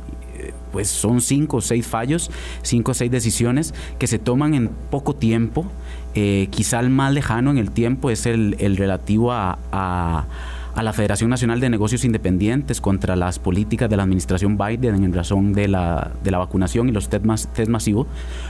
pues 0.72 0.88
son 0.88 1.22
cinco 1.22 1.58
o 1.58 1.62
seis 1.62 1.88
fallos, 1.88 2.30
cinco 2.62 2.92
o 2.92 2.94
seis 2.94 3.10
decisiones 3.10 3.74
que 3.98 4.06
se 4.06 4.20
toman 4.20 4.54
en 4.54 4.70
poco 4.92 5.16
tiempo. 5.16 5.66
Eh, 6.14 6.50
quizá 6.52 6.80
el 6.80 6.92
más 6.92 7.14
lejano 7.14 7.50
en 7.50 7.58
el 7.58 7.72
tiempo 7.72 8.12
es 8.12 8.28
el, 8.28 8.56
relativo 8.78 9.32
a 9.32 10.28
la 10.82 10.94
Federación 10.94 11.30
Nacional 11.30 11.60
de 11.60 11.70
Negocios 11.70 12.03
Independientes 12.03 12.82
contra 12.82 13.15
las 13.15 13.38
políticas 13.38 13.89
de 13.89 13.98
la 13.98 14.03
administración 14.03 14.58
Biden 14.58 15.03
en 15.03 15.13
razón 15.13 15.53
de 15.53 15.68
la, 15.68 16.12
de 16.24 16.32
la 16.32 16.39
vacunación 16.39 16.89
y 16.89 16.92
los 16.92 17.10
test, 17.10 17.25
más, 17.25 17.48
test 17.53 17.70
masivos. 17.70 18.08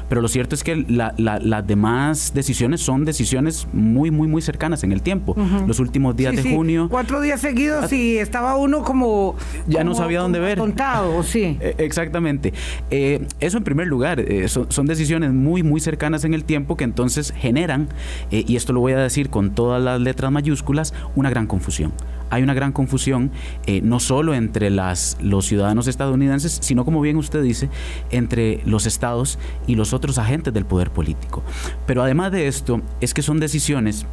Pero 0.08 0.22
lo 0.22 0.30
cierto 0.30 0.56
es 0.56 0.64
que 0.64 0.76
las 0.88 1.68
demás 1.68 2.32
decisiones 2.34 2.80
son 2.80 3.04
decisiones 3.04 3.68
muy, 3.74 4.10
muy, 4.12 4.28
muy 4.28 4.42
cercanas 4.42 4.84
en 4.84 4.94
el 4.94 5.02
tiempo. 5.02 5.36
Los 5.68 5.80
últimos 5.80 6.16
días 6.16 6.36
de 6.36 6.44
junio. 6.56 6.88
Cuatro 6.90 7.20
días 7.20 7.42
seguidos 7.42 7.92
y 7.92 8.18
estaba 8.18 8.56
uno 8.56 8.84
como. 8.84 9.36
Ya 9.68 9.84
no 9.84 9.94
sabía 9.96 10.22
dónde 10.22 10.40
ver. 10.40 10.58
Contado, 10.58 11.24
sí. 11.24 11.44
E, 11.64 11.76
exactamente. 11.78 12.54
Eh, 12.90 13.26
eso 13.40 13.58
en 13.58 13.64
primer 13.64 13.88
lugar. 13.88 14.20
Eh, 14.20 14.48
son, 14.48 14.86
decisiones 14.86 15.32
muy, 15.32 15.64
muy 15.64 15.80
cercanas 15.80 16.26
en 16.26 16.34
el 16.34 16.44
tiempo 16.44 16.76
que 16.78 16.84
entonces 16.84 17.34
generan, 17.36 17.88
eh, 18.32 18.44
y 18.48 18.56
esto 18.56 18.74
lo 18.74 18.82
voy 18.82 18.94
a 18.94 18.98
decir 18.98 19.30
con 19.30 19.56
todas 19.56 19.82
las 19.82 20.00
letras 20.00 20.32
mayúsculas, 20.32 20.94
una 21.16 21.30
gran 21.30 21.48
confusión 21.48 21.94
hay 22.34 22.42
una 22.42 22.56
gran 22.56 22.72
confusión, 22.72 23.32
eh, 23.68 23.82
no 23.84 24.00
solo 24.00 24.34
entre 24.34 24.72
los 24.72 25.46
ciudadanos 25.46 25.88
estadounidenses, 25.88 26.58
sino 26.62 26.84
como 26.84 27.00
bien 27.00 27.18
usted 27.18 27.44
dice, 27.44 27.70
entre 28.10 28.62
los 28.66 28.88
estados 28.88 29.38
y 29.68 29.76
los 29.76 29.94
otros 29.94 30.18
agentes 30.18 30.52
del 30.54 30.66
poder 30.66 30.90
político. 30.90 31.44
Pero 31.86 32.02
además 32.02 32.32
de 32.32 32.48
esto, 32.48 32.82
es 33.02 33.14
que 33.14 33.22
son 33.22 33.40
decisiones 33.40 34.08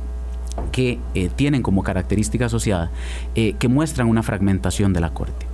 que 0.71 0.99
eh, 1.15 1.31
tienen 1.35 1.63
como 1.63 1.83
característica 1.83 2.47
asociada 2.47 2.91
eh, 3.35 3.55
que 3.59 3.69
muestran 3.69 4.09
una 4.09 4.23
fragmentación 4.23 4.93
de 4.93 5.01
la 5.01 5.15
Corte 5.15 5.50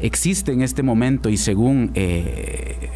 existe 0.00 0.52
en 0.52 0.62
este 0.62 0.82
momento 0.82 1.28
y 1.28 1.36
según 1.36 1.90
eh, 1.94 2.90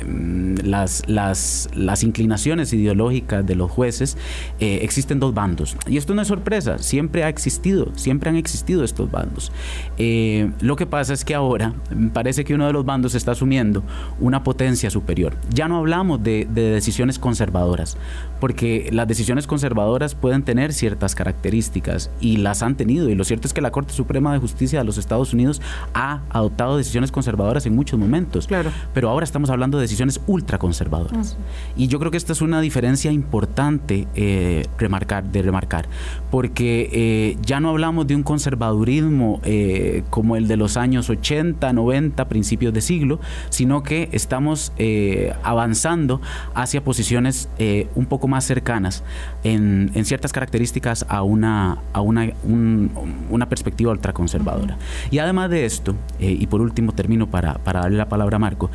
las, 0.62 1.02
las, 1.06 1.68
las, 1.75 2.02
inclinaciones 2.02 2.73
ideológicas 2.73 3.46
de 3.46 3.54
los 3.54 3.70
jueces, 3.70 4.16
eh, 4.61 4.80
existen 4.82 5.20
dos 5.20 5.34
bandos. 5.34 5.76
Y 5.87 5.96
esto 5.96 6.14
no 6.14 6.23
es 6.23 6.28
sorpresa, 6.28 6.78
siempre 6.78 7.25
ha 7.25 7.28
existido, 7.28 7.92
siempre 7.94 8.30
han 8.30 8.37
existido 8.37 8.84
estos 8.84 9.11
bandos. 9.11 9.52
Eh, 9.99 10.50
lo 10.61 10.76
que 10.76 10.87
pasa 10.87 11.12
es 11.12 11.25
que 11.25 11.34
ahora 11.34 11.75
parece 12.12 12.44
que 12.44 12.54
uno 12.54 12.66
de 12.66 12.73
los 12.73 12.84
bandos 12.84 13.14
está 13.14 13.32
asumiendo 13.32 13.82
una 14.20 14.42
potencia 14.42 14.90
superior. 14.90 15.37
Ya 15.50 15.68
no 15.68 15.78
hablamos 15.78 16.23
de 16.23 16.46
decisiones 16.46 17.18
conservadoras, 17.18 17.96
porque 18.45 18.91
las 18.93 19.09
decisiones 19.09 19.47
conservadoras 19.47 20.15
pueden 20.15 20.43
tener 20.43 20.75
ciertas 20.75 21.15
características 21.15 22.11
y 22.21 22.37
las 22.37 22.63
han 22.63 22.77
tenido. 22.77 23.09
Y 23.09 23.15
lo 23.15 23.25
cierto 23.25 23.49
es 23.49 23.55
que 23.55 23.63
la 23.63 23.71
Corte 23.71 23.95
Suprema 23.95 24.35
de 24.35 24.39
Justicia 24.39 24.81
de 24.81 24.85
los 24.85 24.99
Estados 24.99 25.33
Unidos 25.33 25.63
ha 25.95 26.21
adoptado 26.29 26.77
decisiones 26.77 27.11
conservadoras 27.11 27.65
en 27.65 27.75
muchos 27.75 27.99
momentos. 27.99 28.47
Claro. 28.47 28.71
Pero 28.93 29.09
ahora 29.09 29.25
estamos 29.25 29.49
hablando 29.49 29.79
de 29.79 29.85
decisiones 29.85 30.21
ultraconservadoras. 30.27 31.39
Y 31.75 31.87
yo 31.87 31.99
creo 31.99 32.11
que 32.11 32.19
esta 32.19 32.35
es 32.35 32.43
una 32.43 32.61
diferencia 32.61 33.11
importante 33.11 34.09
eh, 34.15 34.67
remarcar, 34.77 35.25
de 35.25 35.41
remarcar, 35.41 35.89
porque 36.31 36.91
eh, 36.93 37.39
ya 37.41 37.61
no 37.61 37.71
hablamos 37.71 38.07
de 38.07 38.15
un 38.15 38.25
conservadurismo 38.25 39.41
eh, 39.45 40.03
como 40.11 40.37
el 40.37 40.49
de 40.49 40.59
los 40.59 40.77
años 40.77 41.09
80, 41.09 41.73
90, 41.73 42.29
principios 42.29 42.75
de 42.75 42.83
siglo, 42.83 43.21
sino 43.49 43.83
que 43.83 44.11
estamos 44.13 44.75
avanzando 45.43 46.21
hacia 46.55 46.85
posiciones 46.85 47.49
un 47.95 48.05
poco 48.05 48.29
más 48.29 48.34
cercanas 48.43 49.05
en, 49.45 49.93
ciertas 50.05 50.33
características 50.33 51.07
a 51.09 51.23
una, 51.23 51.79
a 51.93 52.00
una, 52.00 52.33
una 53.31 53.49
perspectiva 53.49 53.93
ultraconservadora. 53.93 54.76
Y 55.11 55.19
además 55.19 55.50
de 55.50 55.64
esto, 55.64 55.95
y 56.19 56.47
por 56.49 56.61
último 56.61 56.93
termino 56.93 57.29
para, 57.29 57.55
para 57.59 57.81
darle 57.81 57.99
la 57.99 58.09
palabra 58.09 58.37
a 58.37 58.38
Marco, 58.41 58.71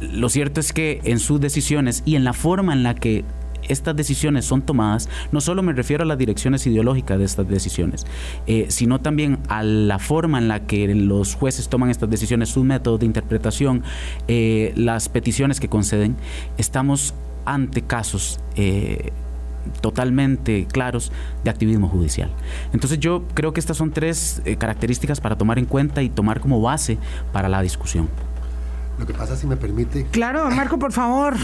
lo 0.00 0.28
cierto 0.28 0.60
es 0.60 0.72
que 0.72 1.00
en 1.04 1.18
sus 1.18 1.40
decisiones 1.40 2.02
y 2.04 2.16
en 2.16 2.24
la 2.24 2.32
forma 2.32 2.72
en 2.72 2.82
la 2.82 2.94
que 2.94 3.24
estas 3.68 3.96
decisiones 3.96 4.44
son 4.44 4.62
tomadas, 4.62 5.08
no 5.32 5.40
solo 5.40 5.62
me 5.62 5.72
refiero 5.72 6.02
a 6.02 6.06
las 6.06 6.18
direcciones 6.18 6.66
ideológicas 6.66 7.18
de 7.18 7.24
estas 7.24 7.48
decisiones, 7.48 8.06
eh, 8.46 8.66
sino 8.68 9.00
también 9.00 9.38
a 9.48 9.62
la 9.62 9.98
forma 9.98 10.38
en 10.38 10.48
la 10.48 10.66
que 10.66 10.94
los 10.94 11.34
jueces 11.34 11.68
toman 11.68 11.90
estas 11.90 12.10
decisiones, 12.10 12.50
sus 12.50 12.64
métodos 12.64 13.00
de 13.00 13.06
interpretación, 13.06 13.82
eh, 14.28 14.72
las 14.76 15.08
peticiones 15.08 15.60
que 15.60 15.68
conceden, 15.68 16.16
estamos 16.58 17.14
ante 17.44 17.82
casos 17.82 18.40
eh, 18.56 19.12
totalmente 19.80 20.66
claros 20.70 21.12
de 21.42 21.50
activismo 21.50 21.88
judicial. 21.88 22.30
Entonces 22.72 22.98
yo 22.98 23.24
creo 23.34 23.52
que 23.52 23.60
estas 23.60 23.76
son 23.76 23.92
tres 23.92 24.42
características 24.58 25.20
para 25.20 25.36
tomar 25.36 25.58
en 25.58 25.64
cuenta 25.64 26.02
y 26.02 26.08
tomar 26.08 26.40
como 26.40 26.60
base 26.60 26.98
para 27.32 27.48
la 27.48 27.62
discusión. 27.62 28.08
Lo 28.98 29.06
que 29.06 29.14
pasa, 29.14 29.36
si 29.36 29.46
me 29.46 29.56
permite. 29.56 30.06
Claro, 30.10 30.48
Marco, 30.50 30.78
por 30.78 30.92
favor. 30.92 31.34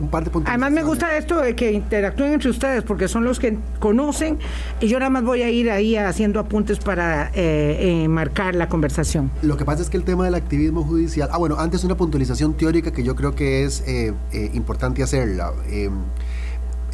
un 0.00 0.08
par 0.08 0.24
de 0.24 0.30
puntos. 0.30 0.48
Además, 0.48 0.72
me 0.72 0.82
gusta 0.82 1.16
esto 1.16 1.40
de 1.40 1.54
que 1.54 1.72
interactúen 1.72 2.32
entre 2.32 2.50
ustedes, 2.50 2.82
porque 2.82 3.08
son 3.08 3.24
los 3.24 3.38
que 3.38 3.58
conocen, 3.78 4.38
y 4.80 4.88
yo 4.88 4.98
nada 4.98 5.10
más 5.10 5.24
voy 5.24 5.42
a 5.42 5.50
ir 5.50 5.70
ahí 5.70 5.96
haciendo 5.96 6.40
apuntes 6.40 6.78
para 6.78 7.30
eh, 7.34 8.04
eh, 8.04 8.08
marcar 8.08 8.54
la 8.54 8.68
conversación. 8.68 9.30
Lo 9.42 9.56
que 9.56 9.64
pasa 9.64 9.82
es 9.82 9.90
que 9.90 9.96
el 9.96 10.04
tema 10.04 10.24
del 10.24 10.34
activismo 10.34 10.82
judicial. 10.82 11.28
Ah, 11.32 11.38
bueno, 11.38 11.56
antes 11.58 11.84
una 11.84 11.96
puntualización 11.96 12.54
teórica 12.54 12.92
que 12.92 13.02
yo 13.02 13.14
creo 13.14 13.34
que 13.34 13.64
es 13.64 13.82
eh, 13.86 14.14
importante 14.54 15.02
hacerla. 15.02 15.52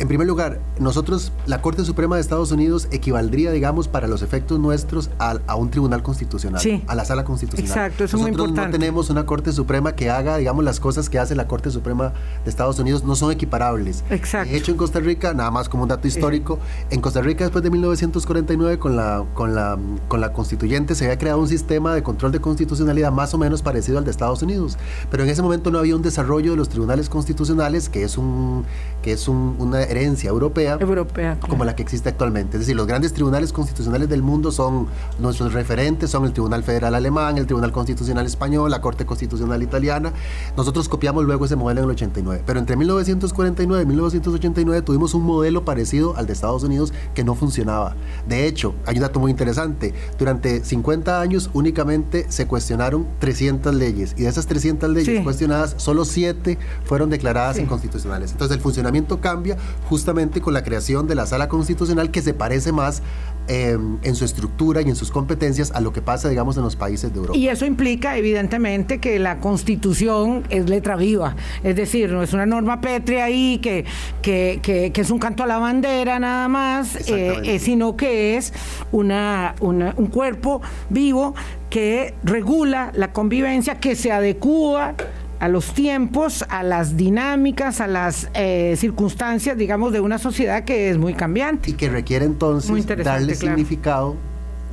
En 0.01 0.09
primer 0.09 0.27
lugar, 0.27 0.61
nosotros, 0.79 1.31
la 1.45 1.61
Corte 1.61 1.85
Suprema 1.85 2.17
de 2.17 2.23
Estados 2.23 2.51
Unidos 2.53 2.89
equivaldría, 2.91 3.53
digamos, 3.53 3.87
para 3.87 4.09
los 4.09 4.23
efectos 4.23 4.59
nuestros 4.59 5.11
a, 5.19 5.55
un 5.57 5.71
tribunal 5.71 6.03
constitucional, 6.03 6.63
a 6.87 6.95
la 6.95 7.05
sala 7.05 7.23
constitucional. 7.25 7.71
Exacto, 7.71 8.05
eso 8.05 8.17
es 8.17 8.23
muy 8.23 8.31
importante. 8.31 8.63
no 8.63 8.71
tenemos 8.71 9.11
una 9.11 9.27
Corte 9.27 9.53
Suprema 9.53 9.95
que 9.95 10.09
haga, 10.09 10.39
digamos, 10.39 10.65
las 10.65 10.81
cosas 10.81 11.11
que 11.11 11.19
hace 11.19 11.35
la 11.35 11.47
Corte 11.47 11.71
Suprema 11.71 12.15
de 12.45 12.49
Estados 12.49 12.79
Unidos, 12.79 13.05
no 13.05 13.15
son 13.15 13.31
equiparables. 13.31 14.03
Exacto. 14.09 14.51
De 14.51 14.57
hecho, 14.57 14.73
en 14.73 14.79
Costa 14.79 15.01
Rica, 15.01 15.35
nada 15.35 15.51
más 15.51 15.69
como 15.69 15.83
un 15.83 15.91
dato 15.91 16.09
histórico, 16.09 16.59
en 16.89 17.03
Costa 17.03 17.21
Rica 17.21 17.45
después 17.45 17.63
de 17.63 17.69
1949, 17.69 18.79
con 18.79 18.97
la, 18.97 19.27
con, 19.35 19.55
la, 19.55 19.79
con 20.09 20.23
la 20.23 20.33
constituyente, 20.33 20.95
se 20.95 21.05
había 21.05 21.19
creado 21.19 21.41
un 21.41 21.49
sistema 21.49 21.95
de 21.95 22.03
control 22.03 22.33
de 22.33 22.41
constitucionalidad 22.41 23.13
más 23.13 23.35
o 23.35 23.39
menos 23.39 23.61
parecido 23.61 23.99
al 23.99 24.07
de 24.07 24.13
Estados 24.13 24.41
Unidos. 24.41 24.79
Pero 25.11 25.25
en 25.25 25.29
ese 25.29 25.43
momento 25.43 25.71
no 25.71 25.79
había 25.79 25.95
un 25.95 26.01
desarrollo 26.01 26.53
de 26.53 26.57
los 26.57 26.71
tribunales 26.71 27.11
constitucionales, 27.11 27.91
que 27.91 28.03
es, 28.03 28.17
un, 28.17 28.65
que 29.03 29.13
es 29.13 29.29
un, 29.29 29.57
una 29.59 29.83
herencia 29.83 30.31
europea, 30.31 30.77
europea 30.81 31.39
como 31.49 31.65
la 31.65 31.75
que 31.75 31.83
existe 31.83 32.09
actualmente. 32.09 32.57
Es 32.57 32.61
decir, 32.61 32.77
los 32.77 32.87
grandes 32.87 33.13
tribunales 33.13 33.53
constitucionales 33.53 34.09
del 34.09 34.23
mundo 34.23 34.53
son 34.53 34.87
nuestros 35.19 35.53
referentes, 35.53 36.11
son 36.11 36.25
el 36.25 36.33
Tribunal 36.33 36.63
Federal 36.63 36.95
Alemán, 36.95 37.39
el 37.39 37.47
Tribunal 37.47 37.73
Constitucional 37.73 38.27
Español, 38.27 38.71
la 38.71 38.81
Corte 38.81 39.07
Constitucional 39.07 39.63
Italiana. 39.63 40.13
Nosotros 40.57 40.89
copiamos 40.89 41.25
luego 41.25 41.45
ese 41.45 41.57
modelo 41.57 41.81
en 41.81 41.85
el 41.85 41.91
89. 41.93 42.43
Pero 42.47 42.59
entre 42.59 42.77
1949 42.77 43.83
y 43.83 43.87
1989 43.87 44.83
tuvimos 44.83 45.15
un 45.15 45.25
modelo 45.25 45.65
parecido 45.65 46.17
al 46.17 46.27
de 46.27 46.33
Estados 46.33 46.63
Unidos 46.63 46.93
que 47.15 47.25
no 47.25 47.35
funcionaba. 47.35 47.97
De 48.29 48.47
hecho, 48.47 48.75
hay 48.87 48.97
un 48.97 49.03
dato 49.03 49.21
muy 49.21 49.31
interesante. 49.31 49.95
Durante 50.19 50.65
50 50.65 51.21
años 51.21 51.51
únicamente 51.53 52.27
se 52.29 52.47
cuestionaron 52.47 53.07
300 53.19 53.75
leyes 53.75 54.15
y 54.17 54.23
de 54.23 54.29
esas 54.29 54.47
300 54.47 54.91
leyes 54.91 55.23
cuestionadas, 55.23 55.75
solo 55.79 56.05
7 56.05 56.59
fueron 56.85 57.11
declaradas 57.11 57.59
inconstitucionales. 57.59 58.33
Entonces 58.33 58.57
el 58.57 58.63
funcionamiento 58.63 58.90
cambia 59.21 59.57
justamente 59.89 60.41
con 60.41 60.55
la 60.55 60.63
creación 60.63 61.07
de 61.07 61.15
la 61.15 61.27
sala 61.27 61.49
constitucional 61.49 62.11
que 62.11 62.23
se 62.23 62.35
parece 62.35 62.73
más 62.73 63.03
em, 63.49 63.99
en 64.03 64.15
su 64.15 64.25
estructura 64.25 64.83
y 64.83 64.89
en 64.89 64.97
sus 64.97 65.11
competencias 65.11 65.73
a 65.73 65.81
lo 65.81 65.93
que 65.93 66.03
pasa, 66.03 66.29
digamos, 66.29 66.57
en 66.57 66.63
los 66.63 66.77
países 66.77 67.13
de 67.13 67.19
Europa. 67.19 67.37
Y 67.37 67.49
eso 67.49 67.67
implica, 67.67 68.17
evidentemente, 68.17 68.99
que 68.99 69.19
la 69.19 69.39
constitución 69.39 70.45
es 70.51 70.69
letra 70.69 70.97
viva, 70.97 71.37
es 71.63 71.77
decir, 71.77 72.11
no 72.11 72.23
es 72.23 72.33
una 72.33 72.47
norma 72.47 72.81
pétrea 72.81 73.25
ahí 73.25 73.59
que, 73.59 73.85
que, 74.23 74.93
es 74.95 75.11
un 75.11 75.19
canto 75.19 75.43
a 75.43 75.47
la 75.47 75.59
bandera 75.59 76.19
nada 76.19 76.49
más, 76.49 76.97
eh, 77.09 77.41
eh, 77.45 77.59
sino 77.59 77.97
que 77.97 78.37
es 78.37 78.53
una, 78.93 79.55
un 79.61 80.07
cuerpo 80.09 80.61
vivo 80.91 81.35
que 81.71 82.15
regula 82.25 82.91
la 82.95 83.13
convivencia, 83.13 83.77
que 83.77 83.95
se 83.95 84.13
adecúa 84.13 84.95
a 85.41 85.49
los 85.49 85.73
tiempos, 85.73 86.45
a 86.49 86.63
las 86.63 86.97
dinámicas, 86.97 87.81
a 87.81 87.87
las 87.87 88.29
eh, 88.35 88.75
circunstancias, 88.77 89.57
digamos, 89.57 89.93
de 89.93 90.01
una 90.01 90.19
sociedad 90.19 90.65
que 90.65 90.91
es 90.91 90.99
muy 90.99 91.15
cambiante. 91.15 91.71
Y 91.71 91.73
que 91.75 91.89
requiere 91.89 92.27
entonces 92.27 92.87
darle 93.03 93.35
significado 93.35 94.17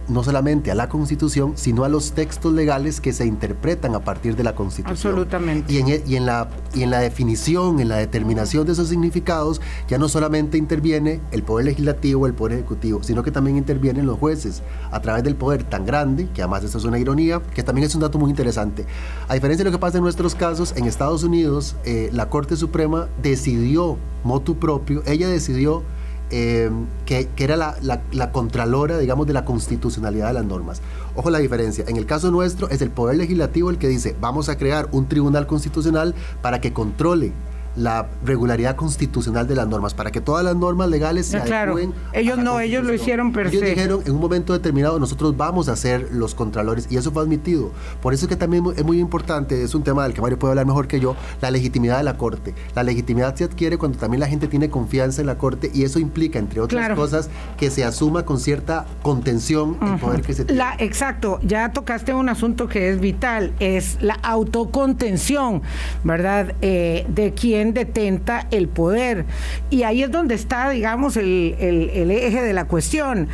no 0.08 0.24
solamente 0.24 0.72
a 0.72 0.76
la 0.76 0.90
Constitución, 0.90 1.54
sino 1.56 1.84
a 1.84 1.90
los 1.90 2.14
textos 2.14 2.54
legales 2.54 3.02
que 3.02 3.14
se 3.14 3.26
interpretan 3.26 3.96
a 3.96 4.00
partir 4.00 4.36
de 4.36 4.44
la 4.44 4.56
Constitución. 4.56 4.92
Absolutamente. 4.92 5.72
Y 5.72 5.78
en, 5.78 5.88
e, 5.90 6.04
y 6.06 6.16
en, 6.16 6.26
la, 6.26 6.50
y 6.74 6.84
en 6.84 6.92
la 6.92 7.00
definición, 7.00 7.80
en 7.80 7.90
la 7.90 7.98
determinación 7.98 8.66
de 8.66 8.74
esos 8.74 8.88
significados, 8.88 9.62
ya 9.88 9.98
no 9.98 10.08
solamente 10.10 10.58
interviene 10.58 11.22
el 11.32 11.44
Poder 11.44 11.66
Legislativo, 11.66 12.28
el 12.28 12.34
Poder 12.34 12.60
Ejecutivo, 12.60 13.04
sino 13.04 13.24
que 13.24 13.32
también 13.32 13.58
intervienen 13.58 14.06
los 14.06 14.18
jueces 14.18 14.64
a 14.92 15.02
través 15.02 15.24
del 15.24 15.36
poder 15.36 15.64
tan 15.64 15.86
grande, 15.86 16.30
que 16.34 16.42
además 16.42 16.64
esto 16.64 16.78
es 16.78 16.84
una 16.84 17.00
ironía, 17.00 17.42
que 17.54 17.64
también 17.64 17.86
es 17.86 17.96
un 17.96 18.02
dato 18.02 18.18
muy 18.18 18.30
interesante. 18.30 18.86
A 19.28 19.34
diferencia 19.34 19.64
de 19.64 19.72
lo 19.72 19.76
que 19.76 19.82
pasa 19.82 19.98
en 19.98 20.04
nuestros 20.04 20.36
casos, 20.36 20.74
en 20.76 20.86
Estados 20.86 21.24
Unidos, 21.24 21.76
eh, 21.86 22.10
la 22.14 22.30
Corte 22.30 22.56
Suprema 22.56 23.08
decidió, 23.22 23.98
motu 24.24 24.58
propio, 24.58 25.04
ella 25.06 25.28
decidió 25.28 25.84
eh, 26.30 26.70
que, 27.06 27.30
era 27.38 27.56
la, 27.56 28.32
contralora, 28.32 28.98
digamos, 28.98 29.28
de 29.28 29.34
la 29.34 29.46
constitucionalidad 29.46 30.28
de 30.28 30.34
las 30.34 30.46
normas. 30.46 30.82
Ojo 31.16 31.30
la 31.30 31.40
diferencia. 31.40 31.86
En 31.88 31.96
el 31.96 32.06
caso 32.06 32.32
nuestro 32.32 32.70
es 32.70 32.82
el 32.82 32.90
Poder 32.90 33.18
Legislativo 33.18 33.70
el 33.70 33.78
que 33.78 33.88
dice, 33.88 34.16
vamos 34.20 34.50
a 34.50 34.58
crear 34.58 34.90
un 34.92 35.08
tribunal 35.08 35.48
constitucional 35.48 36.16
para 36.42 36.62
que 36.62 36.74
controle 36.74 37.32
la 37.78 38.08
regularidad 38.26 38.76
constitucional 38.76 39.48
de 39.48 39.56
las 39.56 39.68
normas, 39.68 39.94
para 39.94 40.12
que 40.12 40.20
todas 40.20 40.44
las 40.44 40.56
normas 40.56 40.90
legales 40.90 41.28
se 41.28 41.40
claro. 41.42 41.78
Ellos 42.14 42.38
no, 42.38 42.60
ellos 42.60 42.84
lo 42.84 42.94
hicieron 42.94 43.32
per 43.32 43.48
Ellos 43.48 43.62
dijeron 43.62 44.02
en 44.06 44.14
un 44.14 44.20
momento 44.20 44.54
determinado 44.54 45.00
nosotros 45.00 45.38
vamos 45.38 45.70
a 45.70 45.76
ser 45.76 46.10
los 46.12 46.36
contralores 46.36 46.88
y 46.90 46.98
eso 46.98 47.12
fue 47.12 47.24
admitido. 47.24 47.72
Por 48.02 48.14
eso 48.14 48.26
es 48.26 48.30
que 48.30 48.36
también 48.36 48.66
es 48.76 48.84
muy 48.84 49.00
importante, 49.00 49.64
es 49.64 49.76
un 49.76 49.84
tema 49.84 50.04
del 50.04 50.14
que 50.14 50.22
Mario 50.22 50.40
puede 50.40 50.52
hablar 50.52 50.66
mejor 50.66 50.88
que 50.88 51.00
yo, 51.00 51.16
la 51.42 51.52
legitimidad 51.52 51.98
de 51.98 52.04
la 52.04 52.18
Corte. 52.18 52.54
La 52.76 52.84
legitimidad 52.84 53.36
se 53.36 53.44
adquiere 53.44 53.78
cuando 53.78 53.98
también 53.98 54.20
la 54.20 54.28
gente 54.28 54.48
tiene 54.48 54.70
confianza 54.70 55.22
en 55.22 55.28
la 55.28 55.38
Corte 55.38 55.72
y 55.74 55.84
eso 55.84 56.00
implica, 56.00 56.40
entre 56.40 56.62
otras 56.62 56.96
cosas, 56.96 57.30
que 57.58 57.70
se 57.70 57.84
asuma 57.84 58.26
con 58.26 58.40
cierta 58.40 58.86
contención 59.02 59.78
el 59.82 60.00
poder 60.00 60.22
que 60.22 60.34
se 60.34 60.46
tiene. 60.46 60.58
La, 60.58 60.76
exacto, 60.80 61.40
ya 61.44 61.72
tocaste 61.72 62.14
un 62.14 62.30
asunto 62.30 62.68
que 62.68 62.90
es 62.90 63.00
vital, 63.00 63.54
es 63.60 63.98
la 64.02 64.16
autocontención, 64.16 65.62
¿verdad? 66.04 66.56
Eh, 66.62 67.06
de 67.10 67.34
detenta 67.74 68.48
el 68.52 68.68
poder. 68.68 69.26
Y 69.70 69.84
ahí 69.84 70.04
es 70.04 70.12
donde 70.12 70.36
está, 70.36 70.70
digamos, 70.70 71.18
el, 71.18 71.56
eje 71.60 72.42
de 72.42 72.54
la 72.54 72.66
cuestión. 72.66 73.28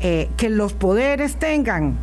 Eh, 0.00 0.28
que 0.36 0.50
los 0.50 0.74
poderes 0.74 1.36
tengan 1.36 1.96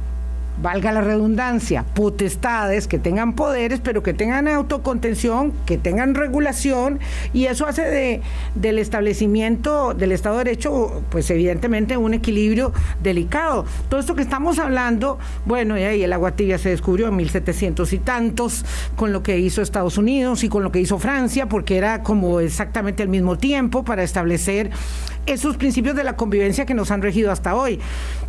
valga 0.61 0.91
la 0.91 1.01
redundancia, 1.01 1.83
potestades, 1.93 2.87
que 2.87 2.99
tengan 2.99 3.33
poderes, 3.33 3.79
pero 3.81 4.03
que 4.03 4.13
tengan 4.13 4.47
autocontención, 4.47 5.53
que 5.65 5.77
tengan 5.77 6.15
regulación, 6.15 6.99
y 7.33 7.45
eso 7.45 7.65
hace 7.65 7.83
de, 7.83 8.21
del 8.55 8.79
establecimiento 8.79 9.93
del 9.93 10.11
Estado 10.11 10.37
de 10.37 10.45
Derecho, 10.45 11.03
pues 11.09 11.29
evidentemente 11.29 11.97
un 11.97 12.13
equilibrio 12.13 12.73
delicado. 13.01 13.65
Todo 13.89 13.99
esto 13.99 14.15
que 14.15 14.21
estamos 14.21 14.59
hablando, 14.59 15.17
bueno, 15.45 15.77
y 15.77 15.83
ahí 15.83 16.03
el 16.03 16.13
agua 16.13 16.31
tibia 16.31 16.57
se 16.57 16.69
descubrió 16.69 17.07
en 17.07 17.15
1700 17.15 17.93
y 17.93 17.97
tantos, 17.99 18.65
con 18.95 19.11
lo 19.11 19.23
que 19.23 19.39
hizo 19.39 19.61
Estados 19.61 19.97
Unidos 19.97 20.43
y 20.43 20.49
con 20.49 20.63
lo 20.63 20.71
que 20.71 20.79
hizo 20.79 20.99
Francia, 20.99 21.47
porque 21.47 21.77
era 21.77 22.03
como 22.03 22.39
exactamente 22.39 23.03
al 23.03 23.09
mismo 23.09 23.37
tiempo 23.37 23.83
para 23.83 24.03
establecer 24.03 24.69
esos 25.25 25.57
principios 25.57 25.95
de 25.95 26.03
la 26.03 26.15
convivencia 26.15 26.65
que 26.65 26.73
nos 26.73 26.91
han 26.91 27.01
regido 27.01 27.31
hasta 27.31 27.55
hoy. 27.55 27.79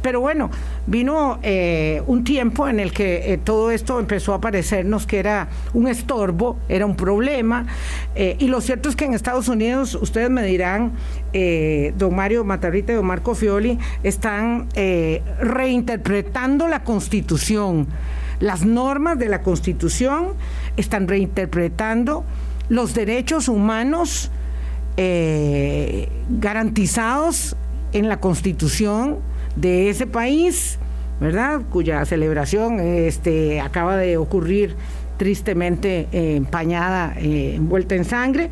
Pero 0.03 0.21
bueno, 0.21 0.51
vino 0.87 1.39
eh, 1.43 2.03
un 2.07 2.25
tiempo 2.25 2.69
en 2.69 2.81
el 2.81 2.93
que 2.93 3.33
eh, 3.33 3.39
todo 3.39 3.71
esto 3.71 3.99
empezó 3.99 4.35
a 4.35 4.41
parecernos 4.41 5.07
que 5.07 5.19
era 5.19 5.49
un 5.73 5.89
estorbo, 5.89 6.59
era 6.69 6.87
un 6.87 6.97
problema. 6.97 7.67
Eh, 8.15 8.37
y 8.39 8.49
lo 8.49 8.61
cierto 8.61 8.89
es 8.89 8.97
que 8.97 9.05
en 9.05 9.15
Estados 9.15 9.49
Unidos, 9.49 9.95
ustedes 9.95 10.31
me 10.31 10.45
dirán, 10.45 10.93
don 11.97 12.15
Mario 12.15 12.45
Matarrita 12.45 12.93
y 12.93 12.97
don 12.97 13.07
Marco 13.07 13.35
Fioli, 13.35 13.79
están 14.03 14.69
reinterpretando 15.41 16.69
la 16.69 16.85
constitución 16.85 17.89
las 18.41 18.67
normas 18.67 19.19
de 19.19 19.29
la 19.29 19.43
Constitución, 19.43 20.35
están 20.77 21.09
reinterpretando 21.09 22.25
los 22.69 22.93
derechos 22.93 23.49
humanos 23.49 24.31
eh, 24.97 26.09
garantizados 26.29 27.57
en 27.93 28.09
la 28.09 28.21
Constitución 28.21 29.19
de 29.57 29.91
ese 29.91 30.07
país, 30.07 30.79
¿verdad? 31.21 31.63
Cuya 31.71 32.05
celebración 32.05 32.79
este, 32.79 33.61
acaba 33.61 33.97
de 33.97 34.17
ocurrir 34.17 34.77
tristemente 35.17 36.09
eh, 36.13 36.37
empañada, 36.37 37.15
eh, 37.17 37.55
envuelta 37.57 37.97
en 37.97 38.05
sangre 38.05 38.51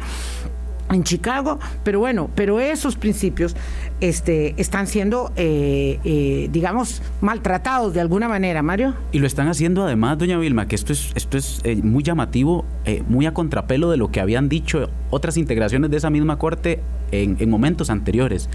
en 0.90 1.04
Chicago, 1.04 1.58
pero 1.84 2.00
bueno, 2.00 2.28
pero 2.34 2.60
esos 2.60 2.96
principios 2.96 3.56
este, 4.00 4.54
están 4.60 4.86
siendo, 4.86 5.32
digamos, 5.36 7.02
maltratados 7.22 7.94
de 7.94 8.00
alguna 8.02 8.28
manera, 8.28 8.62
Mario. 8.62 8.94
Y 9.10 9.18
lo 9.18 9.26
están 9.26 9.48
haciendo 9.48 9.84
además, 9.84 10.18
doña 10.18 10.36
Vilma, 10.36 10.66
que 10.66 10.74
esto 10.74 10.92
es, 10.92 11.12
esto 11.14 11.38
es 11.38 11.62
muy 11.82 12.02
llamativo, 12.02 12.66
muy 13.08 13.24
a 13.24 13.32
contrapelo 13.32 13.90
de 13.90 13.96
lo 13.96 14.10
que 14.10 14.20
habían 14.20 14.50
dicho 14.50 14.90
otras 15.12 15.36
integraciones 15.36 15.90
de 15.90 15.98
esa 15.98 16.10
misma 16.10 16.38
corte 16.38 16.80
en, 17.10 17.50
momentos 17.50 17.90
anteriores. 17.90 18.48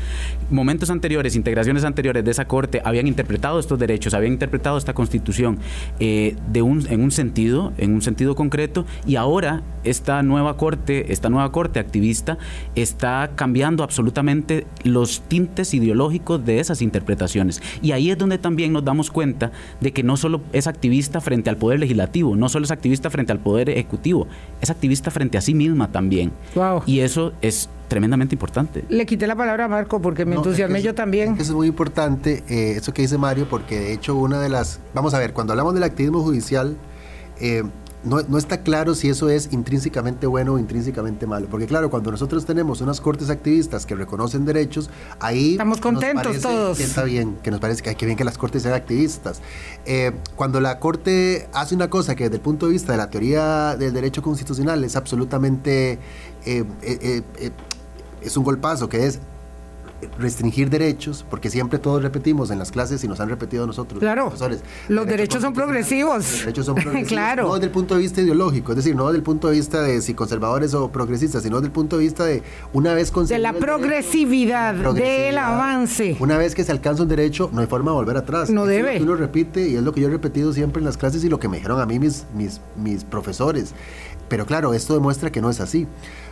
Momentos 0.50 0.90
anteriores, 0.90 1.36
integraciones 1.36 1.84
anteriores 1.84 2.26
de 2.26 2.32
esa 2.32 2.48
corte 2.48 2.82
habían 2.84 3.08
interpretado 3.08 3.60
estos 3.60 3.78
derechos, 3.78 4.16
habían 4.16 4.34
interpretado 4.34 4.78
esta 4.78 4.94
constitución 4.94 5.60
de 6.00 6.62
un, 6.62 6.86
en 6.90 7.02
un 7.02 7.12
sentido, 7.12 7.74
en 7.78 7.94
un 7.94 8.02
sentido 8.02 8.36
concreto, 8.36 8.86
y 9.06 9.16
ahora 9.16 9.62
esta 9.84 10.24
nueva 10.24 10.58
corte, 10.58 11.14
esta 11.14 11.30
nueva 11.30 11.52
corte 11.52 11.80
activista 11.80 12.40
está 12.76 13.32
cambiando 13.36 13.84
absolutamente 13.84 14.66
los 14.84 15.22
ideológicos 15.72 16.44
de 16.46 16.60
esas 16.60 16.82
interpretaciones. 16.82 17.62
Y 17.82 17.92
ahí 17.92 18.10
es 18.10 18.18
donde 18.18 18.38
también 18.38 18.74
nos 18.74 18.84
damos 18.84 19.12
cuenta 19.12 19.52
de 19.80 19.92
que 19.92 20.04
no 20.04 20.18
solo 20.18 20.42
es 20.52 20.68
activista 20.68 21.22
frente 21.22 21.50
al 21.50 21.58
poder 21.58 21.80
legislativo, 21.80 22.36
no 22.36 22.50
solo 22.50 22.66
es 22.66 22.72
activista 22.72 23.10
frente 23.10 23.32
al 23.32 23.40
poder 23.40 23.70
ejecutivo, 23.70 24.28
es 24.62 24.70
activista 24.70 25.12
frente 25.12 25.38
a 25.38 25.42
sí 25.42 25.54
misma 25.54 25.92
también. 25.92 26.32
Y 26.86 27.02
eso 27.02 27.34
es 27.42 27.70
tremendamente 27.88 28.36
importante. 28.36 28.84
Le 28.90 29.06
quité 29.06 29.28
la 29.28 29.36
palabra 29.36 29.66
a 29.66 29.68
Marco 29.68 30.02
porque 30.02 30.26
me 30.26 30.36
entusiasmé 30.36 30.82
yo 30.82 30.94
también. 30.94 31.34
Eso 31.34 31.44
es 31.44 31.52
muy 31.52 31.68
importante, 31.68 32.44
eh, 32.50 32.74
eso 32.78 32.94
que 32.94 33.02
dice 33.02 33.18
Mario, 33.18 33.48
porque 33.50 33.80
de 33.80 33.94
hecho 33.94 34.16
una 34.16 34.40
de 34.40 34.50
las... 34.50 34.80
Vamos 34.94 35.14
a 35.14 35.20
ver, 35.20 35.34
cuando 35.34 35.54
hablamos 35.54 35.74
del 35.74 35.84
activismo 35.84 36.22
judicial, 36.22 36.78
eh, 37.40 37.64
no, 38.04 38.38
está 38.38 38.62
claro 38.62 38.96
si 38.96 39.10
eso 39.10 39.30
es 39.30 39.50
intrínsecamente 39.52 40.28
bueno 40.28 40.54
o 40.54 40.60
intrínsecamente 40.60 41.26
malo. 41.26 41.48
Porque 41.50 41.66
claro, 41.66 41.90
cuando 41.90 42.12
nosotros 42.12 42.46
tenemos 42.46 42.80
unas 42.80 43.02
cortes 43.02 43.30
activistas 43.30 43.86
que 43.86 43.96
reconocen 43.96 44.46
derechos, 44.46 44.90
ahí... 45.20 45.52
Estamos 45.52 45.82
contentos 45.82 46.40
todos. 46.40 46.78
Que 46.78 46.84
está 46.84 47.04
bien, 47.04 47.38
que 47.44 47.52
nos 47.52 47.60
parece 47.60 47.82
que 47.82 47.90
hay 47.90 47.96
que 47.96 48.06
bien 48.06 48.18
que 48.18 48.24
las 48.24 48.38
cortes 48.38 48.64
sean 48.64 48.76
activistas. 48.76 49.42
Eh, 49.86 50.14
cuando 50.36 50.62
la 50.62 50.80
corte 50.80 51.50
hace 51.54 51.76
una 51.76 51.90
cosa 51.90 52.16
que 52.16 52.26
desde 52.26 52.36
el 52.36 52.42
punto 52.42 52.68
de 52.68 52.74
vista 52.74 52.92
de 52.94 52.98
la 52.98 53.10
teoría 53.10 53.76
del 53.76 53.94
derecho 53.94 54.22
constitucional 54.22 54.84
es 54.84 54.96
absolutamente... 54.96 56.00
Eh, 56.48 56.64
eh, 56.82 57.52
es 58.22 58.38
un 58.38 58.44
golpazo, 58.44 58.88
que 58.90 59.06
es 59.06 59.20
restringir 60.20 60.70
derechos, 60.70 61.26
porque 61.28 61.50
siempre 61.50 61.80
todos 61.80 62.02
repetimos 62.02 62.52
en 62.52 62.60
las 62.60 62.72
clases 62.72 63.04
y 63.04 63.08
nos 63.08 63.20
han 63.20 63.30
repetido 63.30 63.66
nosotros. 63.66 64.00
Claro. 64.00 64.32
Los 64.90 65.08
derechos, 65.08 65.42
son 65.42 65.54
progresivos. 65.54 66.18
Los 66.18 66.40
derechos 66.42 66.66
son 66.66 66.76
progresivos. 66.76 67.10
claro. 67.10 67.48
No 67.48 67.54
desde 67.56 67.68
el 67.68 67.72
punto 67.72 67.96
de 67.96 68.02
vista 68.02 68.22
ideológico, 68.22 68.72
es 68.72 68.78
decir, 68.78 68.96
no 68.96 69.08
desde 69.08 69.18
el 69.18 69.24
punto 69.24 69.48
de 69.48 69.56
vista 69.56 69.82
de 69.82 70.02
si 70.02 70.14
conservadores 70.14 70.74
o 70.74 70.92
progresistas, 70.92 71.44
sino 71.44 71.58
desde 71.58 71.68
el 71.68 71.72
punto 71.72 71.98
de 71.98 72.04
vista 72.04 72.26
de 72.26 72.44
una 72.74 72.94
vez 72.94 73.12
De 73.28 73.40
la 73.40 73.54
progresividad, 73.54 74.76
del 74.94 75.38
avance. 75.38 76.16
Una 76.20 76.38
vez 76.38 76.54
que 76.54 76.64
se 76.64 76.72
alcanza 76.72 77.04
un 77.04 77.10
derecho, 77.10 77.50
no 77.52 77.62
hay 77.62 77.68
forma 77.68 77.92
de 77.92 77.96
volver 77.96 78.18
atrás. 78.18 78.50
No 78.50 78.66
debe. 78.66 79.02
uno 79.02 79.16
repite 79.16 79.68
y 79.68 79.76
es 79.76 79.84
lo 79.84 79.94
que 79.94 80.02
yo 80.02 80.08
he 80.08 80.12
repetido 80.12 80.54
siempre 80.54 80.80
en 80.80 80.86
las 80.86 80.98
clases 80.98 81.24
y 81.24 81.30
lo 81.30 81.40
que 81.40 81.48
me 81.48 81.58
dijeron 81.58 81.80
a 81.82 81.86
mí 81.86 82.00
mis, 82.00 82.26
mis, 82.36 82.62
mis 82.76 83.04
profesores. 83.04 83.74
Pero 84.30 84.46
claro, 84.46 84.74
esto 84.74 84.94
demuestra 84.94 85.32
que 85.32 85.42
no 85.42 85.50
es 85.50 85.62
así. 85.62 85.88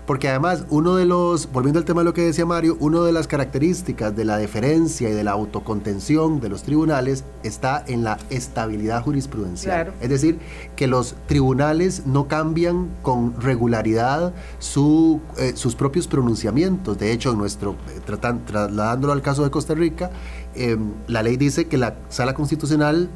Porque 0.06 0.30
además, 0.30 0.65
uno 0.70 0.96
de 0.96 1.06
los, 1.06 1.52
volviendo 1.52 1.80
al 1.80 1.86
tema 1.86 2.02
de 2.02 2.06
lo 2.06 2.13
que 2.13 2.22
decía 2.22 2.46
Mario, 2.46 2.78
una 2.80 3.02
de 3.02 3.12
las 3.12 3.28
características 3.28 4.15
de 4.15 4.24
la 4.24 4.38
deferencia 4.38 5.10
y 5.10 5.13
de 5.13 5.24
la 5.24 5.32
autocontención 5.32 6.39
de 6.39 6.50
los 6.50 6.63
tribunales 6.63 7.24
está 7.44 7.84
en 7.88 8.04
la 8.04 8.20
estabilidad 8.30 9.04
jurisprudencial. 9.04 9.94
Es 10.02 10.10
decir, 10.10 10.39
que 10.76 10.86
los 10.88 11.15
tribunales 11.26 12.06
no 12.06 12.28
cambian 12.28 12.89
con 13.02 13.39
regularidad 13.41 14.34
su, 14.60 15.22
eh, 15.38 15.54
sus 15.56 15.76
propios 15.76 16.08
pronunciamientos. 16.08 17.00
De 17.00 17.12
hecho, 17.12 17.34
nuestro, 17.34 17.76
eh, 17.96 18.00
trasladándolo 18.06 19.12
al 19.12 19.24
caso 19.24 19.44
de 19.44 19.50
Costa 19.50 19.74
Rica, 19.74 20.12
em, 20.54 20.91
la 21.08 21.24
ley 21.24 21.36
dice 21.38 21.65
que 21.65 21.78
la 21.78 21.96
sala 22.10 22.36
constitucional 22.36 23.10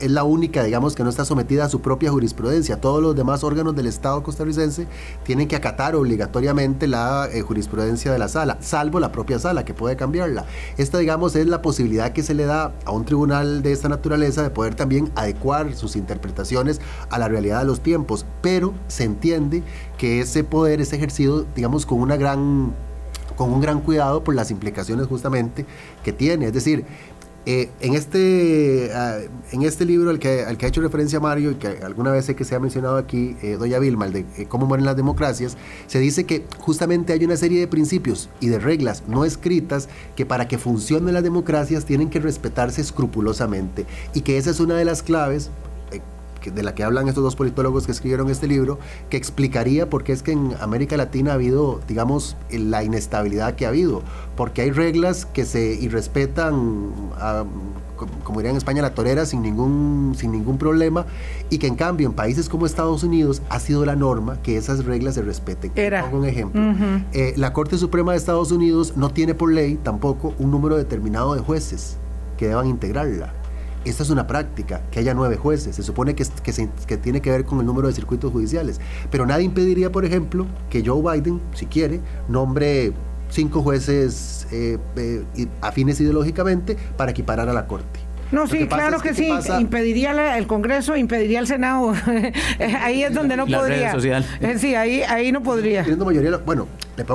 es 0.00 0.10
la 0.10 0.24
única, 0.24 0.62
digamos, 0.62 0.94
que 0.94 1.02
no 1.02 1.10
está 1.10 1.24
sometida 1.24 1.64
a 1.64 1.68
su 1.68 1.80
propia 1.80 2.10
jurisprudencia. 2.10 2.80
Todos 2.80 3.02
los 3.02 3.16
demás 3.16 3.44
órganos 3.44 3.74
del 3.74 3.86
Estado 3.86 4.22
costarricense 4.22 4.86
tienen 5.24 5.48
que 5.48 5.56
acatar 5.56 5.94
obligatoriamente 5.94 6.86
la 6.86 7.28
eh, 7.32 7.42
jurisprudencia 7.42 8.12
de 8.12 8.18
la 8.18 8.28
sala, 8.28 8.58
salvo 8.60 9.00
la 9.00 9.12
propia 9.12 9.38
sala, 9.38 9.64
que 9.64 9.74
puede 9.74 9.96
cambiarla. 9.96 10.44
Esta, 10.76 10.98
digamos, 10.98 11.36
es 11.36 11.46
la 11.46 11.62
posibilidad 11.62 12.12
que 12.12 12.22
se 12.22 12.34
le 12.34 12.44
da 12.44 12.72
a 12.84 12.92
un 12.92 13.04
tribunal 13.04 13.62
de 13.62 13.72
esta 13.72 13.88
naturaleza 13.88 14.42
de 14.42 14.50
poder 14.50 14.74
también 14.74 15.10
adecuar 15.14 15.74
sus 15.74 15.96
interpretaciones 15.96 16.80
a 17.10 17.18
la 17.18 17.28
realidad 17.28 17.60
de 17.60 17.66
los 17.66 17.80
tiempos, 17.80 18.26
pero 18.42 18.74
se 18.86 19.04
entiende 19.04 19.62
que 19.96 20.20
ese 20.20 20.44
poder 20.44 20.80
es 20.80 20.92
ejercido, 20.92 21.44
digamos, 21.54 21.86
con 21.86 22.00
una 22.00 22.16
gran 22.16 22.74
con 23.38 23.52
un 23.52 23.60
gran 23.60 23.80
cuidado 23.80 24.24
por 24.24 24.34
las 24.34 24.50
implicaciones 24.50 25.06
justamente 25.06 25.64
que 26.02 26.12
tiene. 26.12 26.46
Es 26.46 26.52
decir, 26.52 26.84
eh, 27.50 27.70
en, 27.80 27.94
este, 27.94 28.90
ah, 28.94 29.20
en 29.52 29.62
este 29.62 29.86
libro 29.86 30.10
al 30.10 30.18
que, 30.18 30.44
al 30.44 30.58
que 30.58 30.66
ha 30.66 30.68
hecho 30.68 30.82
referencia 30.82 31.18
Mario 31.18 31.52
y 31.52 31.54
que 31.54 31.78
alguna 31.82 32.10
vez 32.10 32.26
sé 32.26 32.36
que 32.36 32.44
se 32.44 32.54
ha 32.54 32.60
mencionado 32.60 32.98
aquí, 32.98 33.38
eh, 33.40 33.56
Doña 33.58 33.78
Vilma, 33.78 34.04
el 34.04 34.12
de 34.12 34.26
eh, 34.36 34.44
cómo 34.46 34.66
mueren 34.66 34.84
las 34.84 34.96
democracias, 34.96 35.56
se 35.86 35.98
dice 35.98 36.24
que 36.24 36.44
justamente 36.58 37.14
hay 37.14 37.24
una 37.24 37.38
serie 37.38 37.58
de 37.58 37.66
principios 37.66 38.28
y 38.40 38.48
de 38.48 38.58
reglas 38.58 39.04
no 39.08 39.24
escritas 39.24 39.88
que 40.14 40.26
para 40.26 40.46
que 40.46 40.58
funcionen 40.58 41.14
las 41.14 41.22
democracias 41.22 41.86
tienen 41.86 42.10
que 42.10 42.20
respetarse 42.20 42.82
escrupulosamente 42.82 43.86
y 44.12 44.20
que 44.20 44.36
esa 44.36 44.50
es 44.50 44.60
una 44.60 44.76
de 44.76 44.84
las 44.84 45.02
claves 45.02 45.50
de 46.44 46.62
la 46.62 46.74
que 46.74 46.84
hablan 46.84 47.08
estos 47.08 47.22
dos 47.22 47.36
politólogos 47.36 47.86
que 47.86 47.92
escribieron 47.92 48.30
este 48.30 48.46
libro, 48.46 48.78
que 49.10 49.16
explicaría 49.16 49.90
por 49.90 50.04
qué 50.04 50.12
es 50.12 50.22
que 50.22 50.32
en 50.32 50.54
América 50.60 50.96
Latina 50.96 51.32
ha 51.32 51.34
habido, 51.34 51.80
digamos, 51.88 52.36
la 52.50 52.82
inestabilidad 52.84 53.54
que 53.54 53.66
ha 53.66 53.70
habido, 53.70 54.02
porque 54.36 54.62
hay 54.62 54.70
reglas 54.70 55.26
que 55.26 55.44
se 55.44 55.74
irrespetan, 55.74 56.92
como 58.24 58.38
diría 58.38 58.50
en 58.50 58.56
España, 58.56 58.82
la 58.82 58.94
torera 58.94 59.26
sin 59.26 59.42
ningún, 59.42 60.14
sin 60.16 60.32
ningún 60.32 60.58
problema, 60.58 61.06
y 61.50 61.58
que 61.58 61.66
en 61.66 61.74
cambio 61.74 62.06
en 62.06 62.14
países 62.14 62.48
como 62.48 62.66
Estados 62.66 63.02
Unidos 63.02 63.42
ha 63.48 63.58
sido 63.60 63.84
la 63.84 63.96
norma 63.96 64.40
que 64.42 64.56
esas 64.56 64.84
reglas 64.84 65.14
se 65.14 65.22
respeten. 65.22 65.72
Era. 65.74 66.04
Pongo 66.04 66.18
un 66.18 66.26
ejemplo. 66.26 66.62
Eh, 67.12 67.34
la 67.36 67.52
Corte 67.52 67.78
Suprema 67.78 68.12
de 68.12 68.18
Estados 68.18 68.52
Unidos 68.52 68.94
no 68.96 69.10
tiene 69.10 69.34
por 69.34 69.52
ley 69.52 69.78
tampoco 69.82 70.34
un 70.38 70.50
número 70.50 70.76
determinado 70.76 71.34
de 71.34 71.40
jueces 71.40 71.96
que 72.36 72.48
deban 72.48 72.68
integrarla 72.68 73.37
esta 73.90 74.02
es 74.02 74.10
una 74.10 74.26
práctica, 74.26 74.82
que 74.90 75.00
haya 75.00 75.14
nueve 75.14 75.36
jueces. 75.36 75.76
Se 75.76 75.82
supone 75.82 76.14
que, 76.14 76.26
que, 76.42 76.96
tiene 76.96 77.20
que 77.20 77.30
ver 77.30 77.44
con 77.44 77.60
el 77.60 77.66
número 77.66 77.88
de 77.88 77.94
circuitos 77.94 78.32
judiciales. 78.32 78.80
Pero 79.10 79.26
nadie 79.26 79.44
impediría, 79.44 79.92
por 79.92 80.04
ejemplo, 80.04 80.46
que 80.70 80.84
Joe 80.84 81.02
Biden, 81.02 81.40
si 81.54 81.66
quiere, 81.66 82.00
nombre 82.28 82.92
cinco 83.30 83.62
jueces 83.62 84.46
eh, 84.52 84.78
eh, 84.96 85.46
afines 85.60 86.00
ideológicamente 86.00 86.76
para 86.96 87.10
equiparar 87.10 87.48
a 87.48 87.52
la 87.52 87.66
Corte. 87.66 88.00
No, 88.30 88.46
sí, 88.46 88.66
claro 88.66 89.00
que, 89.00 89.14
sí. 89.14 89.30
Impediría 89.58 90.36
el 90.36 90.46
Congreso, 90.46 90.96
impediría 90.96 91.40
el 91.40 91.46
Senado. 91.46 91.94
ahí 92.82 93.02
es 93.02 93.14
donde 93.14 93.36
no 93.36 93.46
podría. 93.46 93.92
Eh, 94.40 94.58
sí, 94.58 94.74
ahí, 94.74 95.02
ahí 95.02 95.32
no 95.32 95.42
podría. 95.42 95.82
mayoría, 95.82 96.36
bueno, 96.38 96.66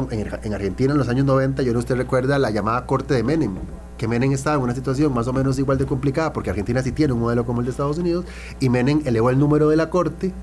en, 0.10 0.54
Argentina 0.54 0.92
en 0.92 0.98
los 0.98 1.10
años 1.10 1.26
90, 1.26 1.62
yo 1.62 1.74
no 1.74 1.80
usted 1.80 1.96
recuerda 1.96 2.40
la 2.40 2.50
llamada 2.50 2.86
Corte 2.88 3.14
de 3.14 3.24
Menem 3.24 3.58
que 4.04 4.08
Menem 4.10 4.34
estaba 4.34 4.58
en 4.58 4.64
una 4.64 4.76
situación 4.76 5.14
más 5.14 5.30
o 5.30 5.34
menos 5.34 5.58
igual 5.60 5.78
de 5.78 5.86
complicada, 5.86 6.34
porque 6.34 6.50
Argentina 6.50 6.84
sí 6.84 6.92
tiene 6.92 7.14
un 7.14 7.22
modelo 7.22 7.46
como 7.46 7.62
el 7.62 7.66
de 7.66 7.72
Estados 7.72 7.98
Unidos, 7.98 8.26
y 8.60 8.68
Menem 8.68 9.02
elevó 9.06 9.30
el 9.30 9.40
número 9.40 9.70
de 9.70 9.78
la 9.78 9.90
Corte 9.90 10.34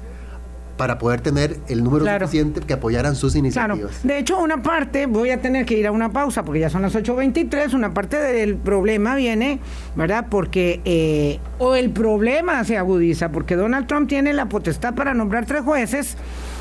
para 0.79 0.97
poder 0.97 1.21
tener 1.21 1.59
el 1.69 1.85
número 1.85 2.07
suficiente 2.07 2.63
que 2.63 2.73
apoyaran 2.73 3.15
sus 3.15 3.37
iniciativas. 3.37 4.01
De 4.03 4.19
hecho, 4.19 4.39
una 4.39 4.63
parte, 4.63 5.05
voy 5.05 5.29
a 5.29 5.43
tener 5.43 5.67
que 5.67 5.77
ir 5.77 5.87
a 5.87 5.93
una 5.93 6.11
pausa 6.11 6.43
porque 6.43 6.61
ya 6.61 6.71
son 6.71 6.81
las 6.81 6.95
8.23, 6.95 7.75
una 7.75 7.93
parte 7.93 8.17
del 8.17 8.57
problema 8.57 9.15
viene, 9.15 9.61
¿verdad? 9.95 10.29
Porque, 10.31 10.81
eh, 10.87 11.39
o 11.59 11.75
el 11.75 11.91
problema 11.91 12.65
se 12.65 12.79
agudiza, 12.79 13.31
porque 13.31 13.57
Donald 13.57 13.89
Trump 13.89 14.09
tiene 14.09 14.33
la 14.33 14.49
potestad 14.49 14.95
para 14.95 15.13
nombrar 15.13 15.45
tres 15.45 15.61
jueces. 15.61 16.17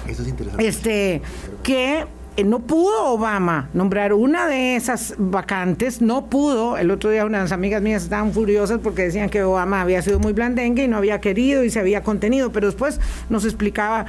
Eso 0.05 0.21
es 0.21 0.27
interesante. 0.27 0.67
Este, 0.67 1.21
que 1.63 2.05
no 2.43 2.59
pudo 2.59 3.13
Obama 3.13 3.69
nombrar 3.73 4.13
una 4.13 4.47
de 4.47 4.75
esas 4.75 5.15
vacantes, 5.17 6.01
no 6.01 6.27
pudo. 6.27 6.77
El 6.77 6.91
otro 6.91 7.09
día 7.09 7.25
unas 7.25 7.51
amigas 7.51 7.81
mías 7.81 8.03
estaban 8.03 8.33
furiosas 8.33 8.79
porque 8.81 9.03
decían 9.03 9.29
que 9.29 9.43
Obama 9.43 9.81
había 9.81 10.01
sido 10.01 10.19
muy 10.19 10.33
blandengue 10.33 10.83
y 10.83 10.87
no 10.87 10.97
había 10.97 11.21
querido 11.21 11.63
y 11.63 11.69
se 11.69 11.79
había 11.79 12.03
contenido, 12.03 12.51
pero 12.51 12.67
después 12.67 12.99
nos 13.29 13.45
explicaba 13.45 14.05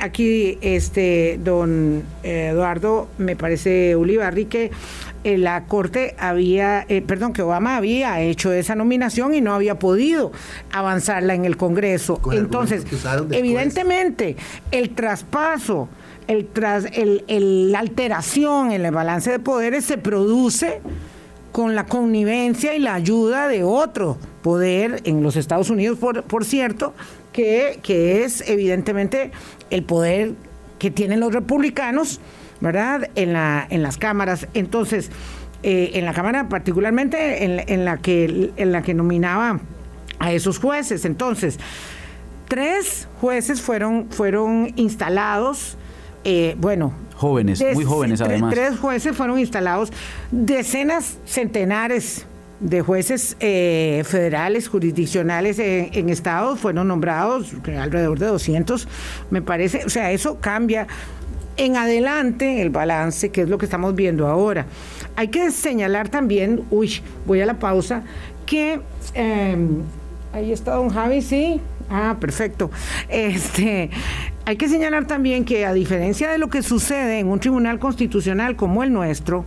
aquí 0.00 0.58
este 0.60 1.38
don 1.42 2.02
eh, 2.22 2.50
Eduardo, 2.52 3.08
me 3.18 3.36
parece 3.36 3.96
Ulibarri, 3.96 4.46
que 4.46 4.70
eh, 5.24 5.38
la 5.38 5.64
Corte 5.66 6.16
había, 6.18 6.84
eh, 6.88 7.00
perdón, 7.00 7.32
que 7.32 7.42
Obama 7.42 7.76
había 7.76 8.20
hecho 8.20 8.52
esa 8.52 8.74
nominación 8.74 9.34
y 9.34 9.40
no 9.40 9.54
había 9.54 9.78
podido 9.78 10.32
avanzarla 10.72 11.34
en 11.34 11.44
el 11.44 11.56
Congreso. 11.56 12.20
Entonces, 12.32 12.84
evidentemente, 13.30 14.36
el 14.72 14.90
traspaso, 14.90 15.88
el 16.28 16.46
tras, 16.46 16.86
el, 16.92 17.72
la 17.72 17.78
alteración 17.78 18.72
en 18.72 18.84
el 18.84 18.92
balance 18.92 19.30
de 19.30 19.38
poderes 19.38 19.84
se 19.84 19.98
produce 19.98 20.80
con 21.52 21.74
la 21.74 21.86
connivencia 21.86 22.74
y 22.74 22.78
la 22.78 22.94
ayuda 22.94 23.48
de 23.48 23.62
otro 23.62 24.16
poder 24.42 25.02
en 25.04 25.22
los 25.22 25.36
Estados 25.36 25.70
Unidos, 25.70 25.98
por, 25.98 26.22
por 26.24 26.44
cierto, 26.44 26.94
que, 27.32 27.78
que 27.82 28.24
es 28.24 28.48
evidentemente 28.48 29.30
el 29.70 29.84
poder 29.84 30.32
que 30.78 30.90
tienen 30.90 31.20
los 31.20 31.32
republicanos 31.32 32.20
¿verdad? 32.62 33.10
En, 33.16 33.32
la, 33.32 33.66
en 33.68 33.82
las 33.82 33.98
cámaras. 33.98 34.46
Entonces, 34.54 35.10
eh, 35.64 35.90
en 35.94 36.04
la 36.04 36.14
Cámara 36.14 36.48
particularmente 36.48 37.44
en, 37.44 37.84
la 37.84 37.98
que, 37.98 38.52
en 38.56 38.72
la 38.72 38.82
que 38.82 38.94
nominaba 38.94 39.60
a 40.20 40.32
esos 40.32 40.58
jueces. 40.58 41.04
Entonces, 41.04 41.58
tres 42.46 43.08
jueces 43.20 43.60
fueron, 43.60 44.06
fueron 44.10 44.72
instalados, 44.76 45.76
eh, 46.24 46.54
bueno. 46.58 46.92
Jóvenes, 47.16 47.62
muy 47.74 47.84
jóvenes 47.84 48.20
además. 48.20 48.52
Tres 48.52 48.78
jueces 48.78 49.16
fueron 49.16 49.38
instalados, 49.38 49.92
decenas, 50.30 51.18
centenares 51.24 52.26
de 52.58 52.80
jueces 52.80 53.36
eh, 53.40 54.02
federales, 54.06 54.68
jurisdiccionales 54.68 55.58
en, 55.58 55.90
en, 55.92 56.08
estados 56.08 56.60
fueron 56.60 56.88
nombrados, 56.88 57.52
alrededor 57.76 58.20
de 58.20 58.26
200, 58.26 58.86
me 59.30 59.42
parece, 59.42 59.84
o 59.84 59.90
sea, 59.90 60.12
eso 60.12 60.38
cambia 60.38 60.86
en 61.56 61.76
adelante 61.76 62.62
el 62.62 62.70
balance, 62.70 63.30
que 63.30 63.42
es 63.42 63.48
lo 63.48 63.58
que 63.58 63.66
estamos 63.66 63.94
viendo 63.94 64.26
ahora. 64.26 64.66
Hay 65.16 65.28
que 65.28 65.50
señalar 65.50 66.08
también, 66.08 66.64
uy, 66.70 67.00
voy 67.26 67.40
a 67.40 67.46
la 67.46 67.58
pausa, 67.58 68.02
que 68.46 68.80
em, 69.14 69.82
ahí 70.32 70.52
está 70.52 70.74
don 70.74 70.88
Javi, 70.88 71.20
sí. 71.20 71.60
Ah, 71.90 72.16
perfecto. 72.18 72.70
Este, 73.08 73.90
hay 74.44 74.56
que 74.56 74.68
señalar 74.68 75.06
también 75.06 75.44
que 75.44 75.64
a 75.64 75.72
diferencia 75.72 76.30
de 76.30 76.38
lo 76.38 76.48
que 76.48 76.62
sucede 76.62 77.20
en 77.20 77.28
un 77.28 77.38
tribunal 77.38 77.78
constitucional 77.78 78.56
como 78.56 78.82
el 78.82 78.92
nuestro, 78.92 79.44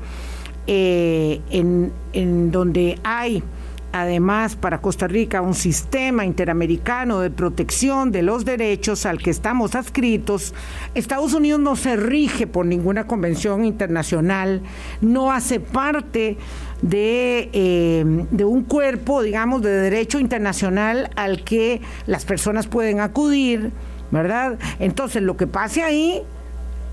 eh, 0.68 1.42
en, 1.52 2.52
donde 2.52 2.98
hay 3.04 3.44
además 3.92 4.58
para 4.58 4.82
Costa 4.82 5.08
Rica 5.08 5.42
un 5.42 5.54
sistema 5.54 6.26
interamericano 6.26 7.22
de 7.22 7.30
protección 7.30 8.12
de 8.12 8.24
los 8.24 8.44
derechos 8.44 9.06
al 9.06 9.20
que 9.20 9.30
estamos 9.30 9.74
adscritos, 9.74 10.54
Estados 10.96 11.34
Unidos 11.34 11.62
no 11.62 11.78
se 11.78 11.96
rige 11.96 12.46
por 12.46 12.66
ninguna 12.66 13.08
convención 13.08 13.64
internacional, 13.64 14.62
no 15.00 15.32
hace 15.32 15.62
parte 15.62 16.38
de, 16.82 17.50
eh, 17.54 18.26
de, 18.32 18.44
un 18.44 18.64
cuerpo, 18.64 19.22
digamos, 19.22 19.62
de 19.62 19.72
derecho 19.72 20.20
internacional 20.20 21.10
al 21.16 21.46
que 21.46 21.80
las 22.06 22.26
personas 22.26 22.68
pueden 22.68 23.00
acudir, 23.00 23.72
¿verdad? 24.12 24.58
Entonces, 24.80 25.22
lo 25.22 25.38
que 25.38 25.48
pase 25.48 25.84
ahí 25.84 26.22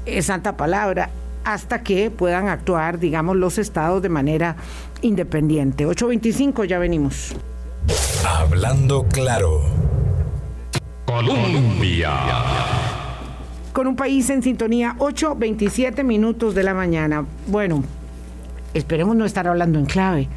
es 0.06 0.26
santa 0.26 0.56
palabra 0.56 1.10
hasta 1.44 1.82
que 1.82 2.10
puedan 2.10 2.48
actuar, 2.48 2.98
digamos, 2.98 3.36
los 3.36 3.58
estados 3.58 4.02
de 4.02 4.08
manera 4.08 4.56
independiente. 5.02 5.86
825, 5.86 6.64
ya 6.64 6.78
venimos. 6.78 7.34
Hablando 8.26 9.04
claro. 9.08 9.62
Colombia. 11.06 12.12
Con 13.72 13.86
un 13.86 13.96
país 13.96 14.30
en 14.30 14.42
sintonía, 14.42 14.94
8.27 14.98 16.04
minutos 16.04 16.54
de 16.54 16.62
la 16.62 16.74
mañana. 16.74 17.24
Bueno, 17.46 17.82
esperemos 18.74 19.16
no 19.16 19.24
estar 19.24 19.48
hablando 19.48 19.78
en 19.78 19.86
clave. 19.86 20.28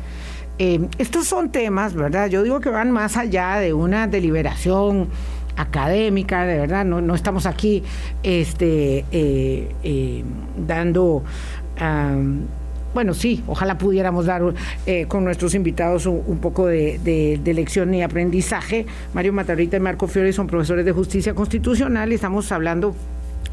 Eh, 0.58 0.88
estos 0.98 1.28
son 1.28 1.52
temas, 1.52 1.94
¿verdad? 1.94 2.28
Yo 2.28 2.42
digo 2.42 2.62
que 2.62 2.70
van 2.70 2.92
más 2.92 3.18
allá 3.18 3.58
de 3.58 3.74
una 3.74 4.08
deliberación 4.08 5.10
académica, 5.56 6.46
de 6.46 6.58
verdad, 6.58 6.86
no, 6.86 7.02
no 7.02 7.16
estamos 7.16 7.46
aquí 7.46 7.84
este, 8.24 9.06
eh, 9.12 9.70
eh, 9.84 10.24
dando... 10.68 11.24
bueno, 12.94 13.14
sí, 13.14 13.44
ojalá 13.48 13.78
pudiéramos 13.78 14.26
dar 14.26 14.42
eh, 14.86 15.06
con 15.08 15.24
nuestros 15.24 15.54
invitados 15.54 16.06
un, 16.06 16.40
poco 16.40 16.68
de, 16.68 17.40
lección 17.46 17.94
y 17.94 18.04
aprendizaje. 18.04 18.86
Mario 19.14 19.34
Matarrita 19.34 19.78
y 19.78 19.80
Marco 19.80 20.08
Fiore 20.08 20.34
son 20.34 20.48
profesores 20.48 20.86
de 20.86 20.92
justicia 20.92 21.34
constitucional 21.34 22.12
y 22.12 22.16
estamos 22.16 22.52
hablando 22.52 22.96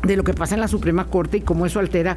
de 0.02 0.16
lo 0.16 0.24
que 0.24 0.34
pasa 0.34 0.54
en 0.54 0.60
la 0.60 0.68
Suprema 0.68 1.06
Corte 1.06 1.36
y 1.38 1.40
cómo 1.42 1.64
eso 1.64 1.78
altera 1.78 2.16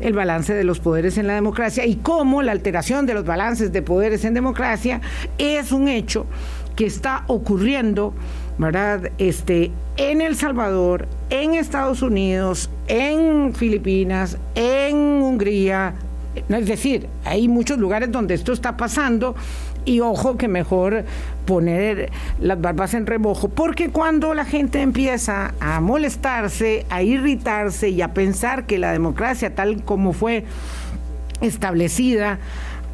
el 0.00 0.12
balance 0.12 0.52
de 0.52 0.64
los 0.64 0.80
poderes 0.80 1.16
en 1.16 1.26
la 1.26 1.34
democracia 1.34 1.86
y 1.86 1.96
cómo 1.96 2.42
la 2.42 2.52
alteración 2.52 3.06
de 3.06 3.14
los 3.14 3.24
balances 3.24 3.72
de 3.72 3.80
poderes 3.80 4.26
en 4.26 4.34
democracia 4.34 5.00
es 5.38 5.72
un 5.72 5.88
hecho 5.88 6.26
que 6.76 6.86
está 6.86 7.24
ocurriendo 7.28 8.14
¿verdad? 8.62 9.10
Este, 9.18 9.70
en 9.96 10.20
El 10.20 10.36
Salvador, 10.36 11.06
en 11.30 11.54
Estados 11.54 12.02
Unidos, 12.02 12.70
en 12.88 13.54
Filipinas, 13.54 14.38
en 14.54 14.96
Hungría. 14.96 15.94
Es 16.48 16.66
decir, 16.66 17.08
hay 17.24 17.48
muchos 17.48 17.78
lugares 17.78 18.10
donde 18.10 18.34
esto 18.34 18.52
está 18.52 18.76
pasando 18.76 19.34
y 19.84 20.00
ojo 20.00 20.36
que 20.38 20.48
mejor 20.48 21.04
poner 21.44 22.10
las 22.40 22.60
barbas 22.60 22.94
en 22.94 23.06
remojo, 23.06 23.48
porque 23.48 23.90
cuando 23.90 24.32
la 24.32 24.44
gente 24.44 24.80
empieza 24.80 25.54
a 25.60 25.80
molestarse, 25.80 26.86
a 26.88 27.02
irritarse 27.02 27.90
y 27.90 28.00
a 28.00 28.14
pensar 28.14 28.64
que 28.64 28.78
la 28.78 28.92
democracia 28.92 29.54
tal 29.54 29.82
como 29.82 30.12
fue 30.12 30.44
establecida 31.40 32.38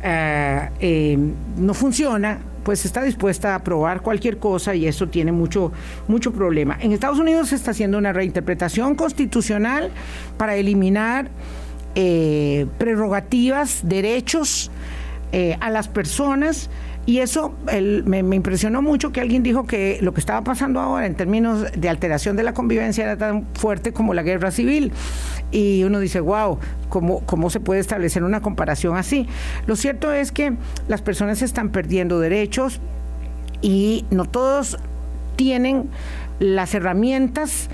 eh, 0.03 0.71
eh, 0.81 1.19
no 1.59 1.75
funciona, 1.75 2.39
pues 2.69 2.85
está 2.85 3.03
dispuesta 3.03 3.53
a 3.53 3.55
aprobar 3.55 4.03
cualquier 4.03 4.37
cosa 4.37 4.75
y 4.75 4.87
eso 4.87 5.09
tiene 5.09 5.33
mucho, 5.33 5.73
mucho 6.07 6.35
problema. 6.35 6.77
En 6.79 6.93
Estados 6.93 7.19
Unidos 7.19 7.49
se 7.49 7.55
está 7.55 7.71
haciendo 7.71 7.97
una 7.97 8.13
reinterpretación 8.13 8.95
constitucional 8.95 9.91
para 10.37 10.55
eliminar 10.55 11.31
eh, 11.95 12.67
prerrogativas, 12.77 13.81
derechos 13.85 14.71
eh, 15.33 15.57
a 15.61 15.71
las 15.71 15.89
personas. 15.89 16.69
Y 17.09 17.21
eso 17.21 17.55
me, 17.65 18.19
impresionó 18.37 18.83
mucho 18.83 19.13
que 19.13 19.23
alguien 19.23 19.43
dijo 19.43 19.67
que 19.67 19.99
lo 20.03 20.13
que 20.13 20.21
estaba 20.21 20.45
pasando 20.45 20.79
ahora 20.79 21.07
en 21.07 21.15
términos 21.15 21.65
de 21.75 21.89
alteración 21.89 22.37
de 22.37 22.43
la 22.43 22.53
convivencia 22.53 23.03
era 23.03 23.17
tan 23.17 23.47
fuerte 23.55 23.95
como 23.95 24.13
la 24.13 24.23
guerra 24.23 24.51
civil. 24.51 24.93
Y 25.51 25.85
uno 25.85 26.01
dice, 26.01 26.21
wow, 26.21 26.59
¿cómo, 26.91 27.21
cómo 27.21 27.49
se 27.49 27.61
puede 27.61 27.81
establecer 27.81 28.25
una 28.25 28.43
comparación 28.43 28.99
así? 28.99 29.27
Lo 29.67 29.75
cierto 29.75 30.13
es 30.13 30.33
que 30.33 30.53
las 30.87 31.01
personas 31.01 31.41
están 31.41 31.71
perdiendo 31.71 32.21
derechos 32.21 32.79
y 33.63 34.05
no 34.11 34.27
todos 34.27 34.77
tienen 35.37 35.89
las 36.41 36.75
herramientas 36.75 37.71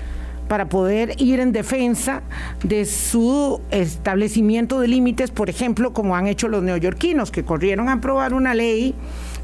para 0.47 0.69
poder 0.69 1.19
ir 1.21 1.39
en 1.39 1.51
defensa 1.51 2.21
de 2.63 2.85
su 2.85 3.61
establecimiento 3.71 4.79
de 4.79 4.87
límites, 4.87 5.31
por 5.31 5.49
ejemplo, 5.49 5.93
como 5.93 6.15
han 6.15 6.27
hecho 6.27 6.47
los 6.47 6.63
neoyorquinos, 6.63 7.31
que 7.31 7.43
corrieron 7.43 7.89
a 7.89 7.93
aprobar 7.93 8.33
una 8.33 8.53
ley 8.53 8.95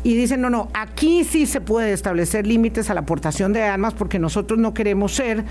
y 0.04 0.16
dicen, 0.16 0.42
no, 0.42 0.50
no, 0.50 0.70
aquí 0.74 1.24
sí 1.24 1.46
se 1.46 1.62
puede 1.62 1.94
establecer 1.94 2.48
límites 2.48 2.90
a 2.90 2.94
la 2.94 3.02
aportación 3.02 3.54
de 3.54 3.64
armas 3.64 3.94
porque 3.94 4.20
nosotros 4.20 4.60
no 4.60 4.74
queremos 4.74 5.14
ser 5.14 5.44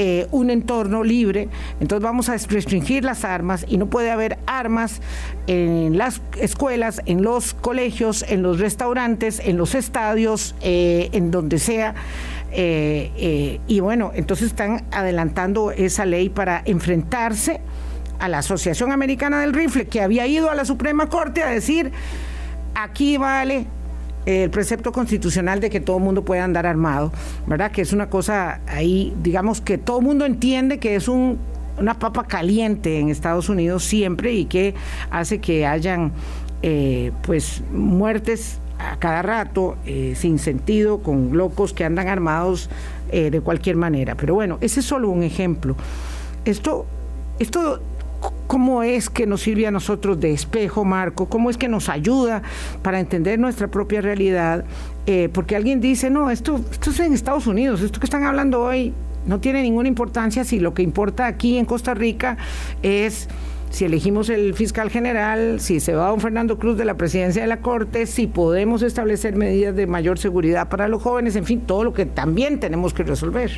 eh, 0.00 0.28
un 0.30 0.50
entorno 0.50 1.02
libre, 1.02 1.48
entonces 1.80 2.04
vamos 2.04 2.28
a 2.28 2.36
restringir 2.36 3.04
las 3.04 3.24
armas 3.24 3.64
y 3.68 3.78
no 3.78 3.86
puede 3.86 4.12
haber 4.12 4.38
armas 4.46 5.00
en 5.48 5.98
las 5.98 6.20
escuelas, 6.40 7.02
en 7.06 7.22
los 7.22 7.54
colegios, 7.54 8.24
en 8.28 8.42
los 8.42 8.60
restaurantes, 8.60 9.40
en 9.40 9.56
los 9.56 9.74
estadios, 9.74 10.54
eh, 10.60 11.08
en 11.12 11.32
donde 11.32 11.58
sea. 11.58 11.96
Eh, 12.50 13.60
y 13.66 13.80
bueno, 13.80 14.10
entonces 14.14 14.48
están 14.48 14.84
adelantando 14.90 15.70
esa 15.70 16.04
ley 16.06 16.28
para 16.28 16.62
enfrentarse 16.64 17.60
a 18.18 18.28
la 18.28 18.38
Asociación 18.38 18.92
Americana 18.92 19.40
del 19.40 19.52
Rifle, 19.52 19.86
que 19.86 20.00
había 20.00 20.26
ido 20.26 20.50
a 20.50 20.54
la 20.54 20.64
Suprema 20.64 21.08
Corte 21.08 21.42
a 21.42 21.48
decir, 21.48 21.92
aquí 22.74 23.16
vale 23.16 23.66
el 24.26 24.50
precepto 24.50 24.92
constitucional 24.92 25.60
de 25.60 25.70
que 25.70 25.80
todo 25.80 25.96
el 25.98 26.02
mundo 26.02 26.24
pueda 26.24 26.44
andar 26.44 26.66
armado, 26.66 27.12
¿verdad? 27.46 27.70
Que 27.70 27.82
es 27.82 27.92
una 27.92 28.10
cosa 28.10 28.60
ahí, 28.66 29.14
digamos 29.22 29.60
que 29.60 29.78
todo 29.78 30.00
el 30.00 30.04
mundo 30.04 30.26
entiende 30.26 30.78
que 30.78 30.96
es 30.96 31.08
un, 31.08 31.38
una 31.78 31.98
papa 31.98 32.24
caliente 32.24 32.98
en 32.98 33.08
Estados 33.08 33.48
Unidos 33.48 33.84
siempre 33.84 34.32
y 34.32 34.44
que 34.44 34.74
hace 35.10 35.40
que 35.40 35.66
hayan 35.66 36.12
eh, 36.62 37.12
pues 37.22 37.62
muertes 37.72 38.60
a 38.78 38.96
cada 38.98 39.22
rato, 39.22 39.76
eh, 39.84 40.14
sin 40.16 40.38
sentido, 40.38 41.02
con 41.02 41.36
locos 41.36 41.72
que 41.72 41.84
andan 41.84 42.08
armados 42.08 42.70
eh, 43.10 43.30
de 43.30 43.40
cualquier 43.40 43.76
manera. 43.76 44.14
Pero 44.14 44.34
bueno, 44.34 44.58
ese 44.60 44.80
es 44.80 44.86
solo 44.86 45.10
un 45.10 45.22
ejemplo. 45.22 45.76
Esto, 46.44 46.86
esto 47.38 47.80
¿Cómo 48.48 48.82
es 48.82 49.10
que 49.10 49.26
nos 49.26 49.42
sirve 49.42 49.66
a 49.66 49.70
nosotros 49.70 50.18
de 50.18 50.32
espejo, 50.32 50.84
Marco? 50.84 51.28
¿Cómo 51.28 51.50
es 51.50 51.56
que 51.56 51.68
nos 51.68 51.88
ayuda 51.88 52.42
para 52.82 52.98
entender 52.98 53.38
nuestra 53.38 53.68
propia 53.68 54.00
realidad? 54.00 54.64
Eh, 55.06 55.28
porque 55.32 55.54
alguien 55.54 55.80
dice, 55.80 56.10
no, 56.10 56.30
esto, 56.30 56.60
esto 56.70 56.90
es 56.90 57.00
en 57.00 57.12
Estados 57.12 57.46
Unidos, 57.46 57.82
esto 57.82 58.00
que 58.00 58.06
están 58.06 58.24
hablando 58.24 58.62
hoy 58.62 58.94
no 59.26 59.38
tiene 59.40 59.62
ninguna 59.62 59.88
importancia 59.88 60.44
si 60.44 60.58
lo 60.58 60.72
que 60.72 60.82
importa 60.82 61.26
aquí 61.26 61.58
en 61.58 61.66
Costa 61.66 61.92
Rica 61.92 62.38
es 62.82 63.28
si 63.70 63.84
elegimos 63.84 64.28
el 64.28 64.54
fiscal 64.54 64.90
general, 64.90 65.60
si 65.60 65.80
se 65.80 65.94
va 65.94 66.08
don 66.08 66.20
Fernando 66.20 66.58
Cruz 66.58 66.76
de 66.78 66.84
la 66.84 66.96
presidencia 66.96 67.42
de 67.42 67.48
la 67.48 67.60
Corte, 67.60 68.06
si 68.06 68.26
podemos 68.26 68.82
establecer 68.82 69.36
medidas 69.36 69.76
de 69.76 69.86
mayor 69.86 70.18
seguridad 70.18 70.68
para 70.68 70.88
los 70.88 71.02
jóvenes, 71.02 71.36
en 71.36 71.44
fin, 71.44 71.60
todo 71.60 71.84
lo 71.84 71.92
que 71.92 72.06
también 72.06 72.60
tenemos 72.60 72.94
que 72.94 73.02
resolver. 73.02 73.50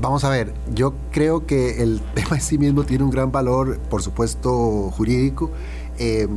Vamos 0.00 0.22
a 0.24 0.30
ver, 0.30 0.52
yo 0.74 0.94
creo 1.10 1.46
que 1.46 1.82
el 1.82 2.00
tema 2.14 2.36
en 2.36 2.42
sí 2.42 2.58
mismo 2.58 2.84
tiene 2.84 3.04
un 3.04 3.10
gran 3.10 3.32
valor, 3.32 3.78
por 3.90 4.02
supuesto, 4.02 4.90
jurídico. 4.90 5.50
Eh, 5.98 6.28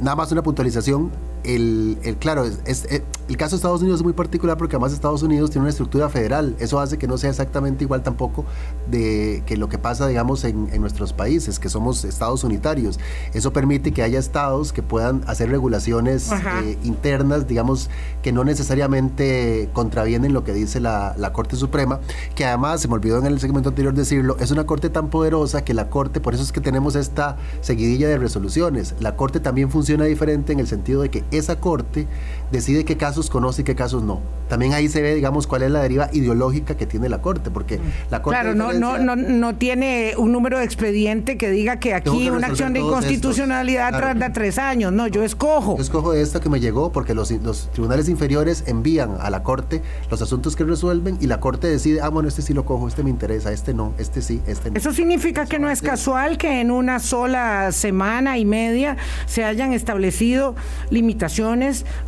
nada 0.00 0.16
más 0.16 0.32
una 0.32 0.42
puntualización 0.42 1.10
el, 1.48 2.16
claro, 2.20 2.44
es, 2.44 2.84
eh, 2.90 3.02
el 3.28 3.36
caso 3.36 3.56
de 3.56 3.56
Estados 3.56 3.80
Unidos 3.80 4.00
es 4.00 4.04
muy 4.04 4.12
particular 4.12 4.58
porque 4.58 4.76
además 4.76 4.92
Estados 4.92 5.22
Unidos 5.22 5.50
tiene 5.50 5.62
una 5.62 5.70
estructura 5.70 6.08
federal. 6.10 6.54
Eso 6.58 6.78
hace 6.78 6.98
que 6.98 7.06
no 7.06 7.16
sea 7.16 7.30
exactamente 7.30 7.84
igual 7.84 8.02
tampoco 8.02 8.44
de 8.90 9.42
que 9.46 9.56
lo 9.56 9.68
que 9.68 9.78
pasa, 9.78 10.06
digamos, 10.06 10.44
en, 10.44 10.68
nuestros 10.78 11.12
países, 11.12 11.58
que 11.58 11.68
somos 11.68 12.04
estados 12.04 12.44
unitarios. 12.44 13.00
Eso 13.32 13.52
permite 13.52 13.92
que 13.92 14.02
haya 14.02 14.18
estados 14.18 14.72
que 14.72 14.82
puedan 14.82 15.22
hacer 15.26 15.50
regulaciones 15.50 16.30
eh, 16.30 16.78
internas, 16.84 17.48
digamos, 17.48 17.88
que 18.22 18.30
no 18.30 18.44
necesariamente 18.44 19.70
contravienen 19.72 20.32
lo 20.32 20.44
que 20.44 20.52
dice 20.52 20.80
la, 20.80 21.14
la, 21.16 21.32
Corte 21.32 21.56
Suprema, 21.56 22.00
que 22.34 22.44
además, 22.44 22.80
se 22.80 22.88
me 22.88 22.94
olvidó 22.94 23.18
en 23.18 23.26
el 23.26 23.40
segmento 23.40 23.70
anterior 23.70 23.94
decirlo, 23.94 24.36
es 24.38 24.50
una 24.50 24.66
Corte 24.66 24.90
tan 24.90 25.08
poderosa 25.08 25.64
que 25.64 25.74
la 25.74 25.88
Corte, 25.88 26.20
por 26.20 26.34
eso 26.34 26.42
es 26.42 26.52
que 26.52 26.60
tenemos 26.60 26.94
esta 26.94 27.36
seguidilla 27.60 28.08
de 28.08 28.18
resoluciones. 28.18 28.94
La 29.00 29.16
Corte 29.16 29.40
también 29.40 29.70
funciona 29.70 30.04
diferente 30.04 30.52
en 30.52 30.60
el 30.60 30.66
sentido 30.66 31.02
de 31.02 31.10
que 31.10 31.24
esa 31.38 31.60
corte 31.60 32.06
decide 32.50 32.84
qué 32.84 32.96
casos 32.96 33.30
conoce 33.30 33.62
y 33.62 33.64
qué 33.64 33.74
casos 33.74 34.02
no. 34.02 34.20
También 34.48 34.72
ahí 34.72 34.88
se 34.88 35.02
ve, 35.02 35.14
digamos, 35.14 35.46
cuál 35.46 35.62
es 35.62 35.70
la 35.70 35.82
deriva 35.82 36.08
ideológica 36.12 36.74
que 36.74 36.86
tiene 36.86 37.10
la 37.10 37.20
corte, 37.20 37.50
porque 37.50 37.78
la 38.10 38.22
corte... 38.22 38.40
Claro, 38.40 38.54
no, 38.54 38.72
no, 38.72 38.96
no, 38.96 39.14
no 39.14 39.56
tiene 39.56 40.14
un 40.16 40.32
número 40.32 40.58
de 40.58 40.64
expediente 40.64 41.36
que 41.36 41.50
diga 41.50 41.78
que 41.78 41.92
aquí 41.92 42.30
una 42.30 42.46
acción 42.46 42.72
de 42.72 42.80
inconstitucionalidad 42.80 43.90
tarda 43.90 44.32
tres 44.32 44.58
años. 44.58 44.90
No, 44.90 45.06
yo 45.06 45.22
escojo. 45.22 45.76
Yo 45.76 45.82
escojo 45.82 46.14
esta 46.14 46.40
que 46.40 46.48
me 46.48 46.60
llegó 46.60 46.92
porque 46.92 47.14
los, 47.14 47.30
los 47.30 47.70
tribunales 47.72 48.08
inferiores 48.08 48.64
envían 48.66 49.16
a 49.20 49.28
la 49.28 49.42
corte 49.42 49.82
los 50.10 50.22
asuntos 50.22 50.56
que 50.56 50.64
resuelven 50.64 51.18
y 51.20 51.26
la 51.26 51.40
corte 51.40 51.66
decide, 51.66 52.00
ah, 52.00 52.08
bueno, 52.08 52.28
este 52.28 52.40
sí 52.40 52.54
lo 52.54 52.64
cojo, 52.64 52.88
este 52.88 53.02
me 53.02 53.10
interesa, 53.10 53.52
este 53.52 53.74
no, 53.74 53.92
este 53.98 54.22
sí, 54.22 54.40
este 54.46 54.70
no. 54.70 54.78
Eso 54.78 54.92
significa 54.92 55.44
que 55.44 55.58
no 55.58 55.68
es 55.68 55.82
casual 55.82 56.38
que 56.38 56.62
en 56.62 56.70
una 56.70 57.00
sola 57.00 57.70
semana 57.72 58.38
y 58.38 58.46
media 58.46 58.96
se 59.26 59.44
hayan 59.44 59.74
establecido 59.74 60.54
limitaciones 60.88 61.27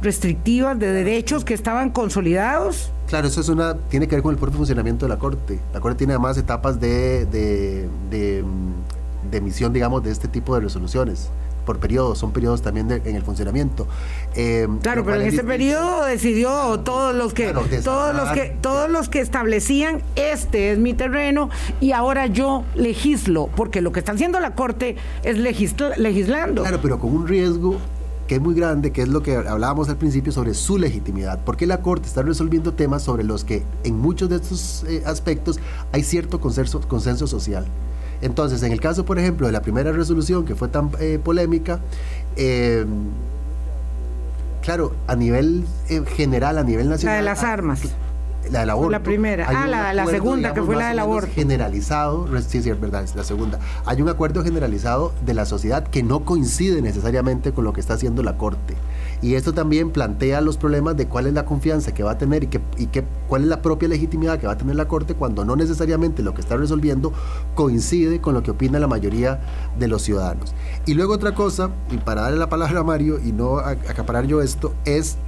restrictivas 0.01 0.79
de 0.79 0.93
derechos 0.93 1.45
que 1.45 1.55
estaban 1.55 1.91
consolidados. 1.91 2.91
Claro, 3.09 3.27
eso 3.27 3.41
es 3.41 3.49
una, 3.49 3.75
tiene 3.75 4.07
que 4.07 4.15
ver 4.15 4.23
con 4.23 4.33
el 4.33 4.39
propio 4.39 4.57
funcionamiento 4.57 5.07
de 5.07 5.11
la 5.11 5.19
Corte. 5.19 5.59
La 5.75 5.81
Corte 5.81 5.99
tiene 5.99 6.13
además 6.13 6.39
etapas 6.39 6.81
de, 6.81 7.27
de, 7.27 7.89
de, 8.11 8.45
emisión, 9.33 9.73
digamos, 9.73 10.03
de 10.03 10.11
este 10.11 10.29
tipo 10.29 10.55
de 10.55 10.61
resoluciones 10.61 11.29
por 11.67 11.79
periodos, 11.79 12.19
son 12.19 12.33
periodos 12.33 12.63
también 12.63 12.91
en 12.91 13.17
el 13.17 13.23
funcionamiento. 13.23 13.87
Eh, 14.35 14.67
claro, 14.83 15.05
pero 15.05 15.21
en 15.21 15.29
ese 15.29 15.45
periodo 15.45 16.05
decidió 16.05 16.81
todos 16.81 17.15
los 17.15 17.35
que 17.35 17.53
todos 17.85 18.15
los 18.15 18.31
que 18.31 18.57
todos 18.61 18.91
los 18.91 19.09
que 19.09 19.21
establecían 19.21 20.03
este 20.17 20.73
es 20.73 20.79
mi 20.79 20.95
terreno 20.95 21.51
y 21.81 21.93
ahora 21.93 22.27
yo 22.27 22.65
legislo, 22.75 23.49
porque 23.55 23.83
lo 23.83 23.93
que 23.93 24.01
está 24.01 24.13
haciendo 24.13 24.41
la 24.41 24.55
corte 24.55 24.97
es 25.23 25.39
legislando. 25.39 26.63
Claro, 26.63 26.81
pero 26.83 26.99
con 26.99 27.15
un 27.15 27.29
riesgo 27.29 27.77
que 28.31 28.37
es 28.37 28.41
muy 28.41 28.55
grande, 28.55 28.93
que 28.93 29.03
es 29.03 29.09
lo 29.09 29.25
que 29.25 29.35
hablábamos 29.35 29.89
al 29.89 29.97
principio 29.97 30.31
sobre 30.31 30.55
su 30.55 30.79
legitimidad, 30.79 31.41
porque 31.45 31.67
la 31.67 31.83
Corte 31.83 32.07
está 32.07 32.23
resolviendo 32.23 32.73
temas 32.73 33.03
sobre 33.03 33.25
los 33.25 33.43
que 33.43 33.65
en 33.83 33.99
muchos 33.99 34.29
de 34.29 34.37
estos 34.37 34.85
eh, 34.87 35.03
aspectos 35.05 35.59
hay 35.91 36.05
cierto 36.05 36.41
consenso, 36.41 36.81
consenso 36.83 37.27
social. 37.27 37.67
Entonces, 38.23 38.63
en 38.63 38.71
el 38.71 38.81
caso, 38.81 39.05
por 39.05 39.19
ejemplo, 39.19 39.49
de 39.49 39.53
la 39.53 39.63
primera 39.63 39.91
resolución 39.91 40.45
que 40.45 40.55
fue 40.55 40.69
tan 40.69 40.93
eh, 41.01 41.19
polémica, 41.21 41.81
eh, 42.37 42.87
claro, 44.63 44.93
a 45.09 45.17
nivel 45.17 45.65
general, 46.15 46.59
a 46.59 46.63
nivel 46.63 46.89
nacional... 46.89 47.17
La 47.17 47.19
de 47.19 47.25
las 47.25 47.43
armas 47.43 47.81
la 48.51 48.61
del 48.61 48.71
aborto. 48.71 48.91
La 48.91 49.03
primera. 49.03 49.47
ah, 49.49 49.67
la, 49.67 50.07
segunda, 50.07 50.55
que 50.55 50.63
fue 50.63 50.77
la 50.77 50.89
del 50.89 50.99
aborto. 50.99 51.31
Generalizado, 51.35 52.27
sí, 52.41 52.63
sí, 52.63 52.71
es 52.71 52.81
verdad, 52.81 53.03
es 53.03 53.15
la 53.15 53.25
segunda. 53.25 53.59
Hay 53.85 54.01
un 54.01 54.09
acuerdo 54.09 54.43
generalizado 54.43 55.13
de 55.25 55.35
la 55.35 55.45
sociedad 55.45 55.87
que 55.87 56.03
no 56.03 56.25
coincide 56.25 56.83
necesariamente 56.83 57.53
con 57.53 57.65
lo 57.65 57.73
que 57.73 57.81
está 57.81 57.95
haciendo 57.95 58.23
la 58.23 58.37
Corte. 58.39 58.75
Y 59.23 59.35
esto 59.35 59.53
también 59.53 59.91
plantea 59.91 60.41
los 60.41 60.57
problemas 60.57 60.97
de 60.97 61.07
cuál 61.07 61.27
es 61.27 61.35
la 61.35 61.45
confianza 61.45 61.93
que 61.93 62.03
va 62.03 62.13
a 62.13 62.19
tener 62.19 62.45
y, 62.45 62.47
que, 62.47 62.61
y 62.79 62.87
que, 62.87 63.05
cuál 63.29 63.43
es 63.43 63.49
la 63.49 63.61
propia 63.61 63.89
legitimidad 63.89 64.39
que 64.39 64.47
va 64.47 64.55
a 64.55 64.59
tener 64.59 64.77
la 64.77 64.89
Corte 64.89 65.15
cuando 65.15 65.45
no 65.45 65.57
necesariamente 65.57 66.23
lo 66.23 66.33
que 66.33 66.41
está 66.41 66.57
resolviendo 66.57 67.13
coincide 67.55 68.21
con 68.21 68.33
lo 68.33 68.43
que 68.43 68.53
opina 68.53 68.79
la 68.79 68.87
mayoría 68.87 69.41
de 69.79 69.89
los 69.89 70.03
ciudadanos. 70.03 70.55
Y 70.87 70.95
luego 70.95 71.13
otra 71.13 71.35
cosa, 71.35 71.71
y 71.91 71.99
para 71.99 72.23
darle 72.23 72.39
la 72.39 72.49
palabra 72.49 72.81
a 72.81 72.85
Mario 72.85 73.21
y 73.23 73.33
no 73.33 73.59
acaparar 73.59 74.27
yo 74.27 74.41
esto, 74.41 74.75
es 74.87 75.19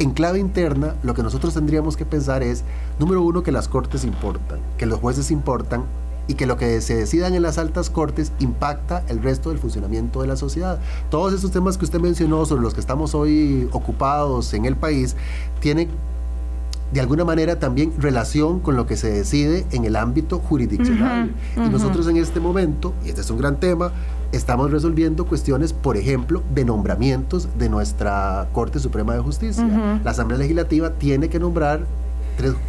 en 0.00 0.12
clave 0.12 0.38
interna, 0.38 0.96
lo 1.02 1.12
que 1.14 1.22
nosotros 1.22 1.52
tendríamos 1.52 1.96
que 1.96 2.06
pensar 2.06 2.42
es, 2.42 2.64
número 2.98 3.22
uno, 3.22 3.42
que 3.42 3.52
las 3.52 3.68
cortes 3.68 4.02
importan, 4.02 4.58
que 4.78 4.86
los 4.86 4.98
jueces 4.98 5.30
importan 5.30 5.84
y 6.26 6.34
que 6.34 6.46
lo 6.46 6.56
que 6.56 6.80
se 6.80 6.94
decidan 6.94 7.34
en 7.34 7.42
las 7.42 7.58
altas 7.58 7.90
cortes 7.90 8.32
impacta 8.38 9.04
el 9.08 9.22
resto 9.22 9.50
del 9.50 9.58
funcionamiento 9.58 10.22
de 10.22 10.28
la 10.28 10.36
sociedad. 10.36 10.78
Todos 11.10 11.34
esos 11.34 11.50
temas 11.50 11.76
que 11.76 11.84
usted 11.84 12.00
mencionó 12.00 12.46
sobre 12.46 12.62
los 12.62 12.72
que 12.72 12.80
estamos 12.80 13.14
hoy 13.14 13.68
ocupados 13.72 14.54
en 14.54 14.64
el 14.64 14.74
país 14.74 15.16
tienen 15.60 15.90
de 16.92 17.00
alguna 17.00 17.24
manera 17.24 17.58
también 17.58 17.92
relación 17.98 18.60
con 18.60 18.76
lo 18.76 18.86
que 18.86 18.96
se 18.96 19.10
decide 19.10 19.64
en 19.70 19.84
el 19.84 19.96
ámbito 19.96 20.38
jurisdiccional. 20.38 21.32
Y 21.56 21.68
nosotros 21.68 22.08
en 22.08 22.16
este 22.16 22.40
momento, 22.40 22.94
y 23.04 23.08
este 23.08 23.20
es 23.20 23.30
un 23.30 23.38
gran 23.38 23.60
tema, 23.60 23.92
estamos 24.32 24.70
resolviendo 24.70 25.26
cuestiones, 25.26 25.72
por 25.72 25.96
ejemplo, 25.96 26.42
de 26.54 26.64
nombramientos 26.64 27.48
de 27.58 27.68
nuestra 27.68 28.48
Corte 28.52 28.78
Suprema 28.78 29.14
de 29.14 29.20
Justicia. 29.20 30.00
La 30.02 30.10
Asamblea 30.10 30.38
Legislativa 30.38 30.90
tiene 30.90 31.28
que 31.28 31.38
nombrar 31.38 31.86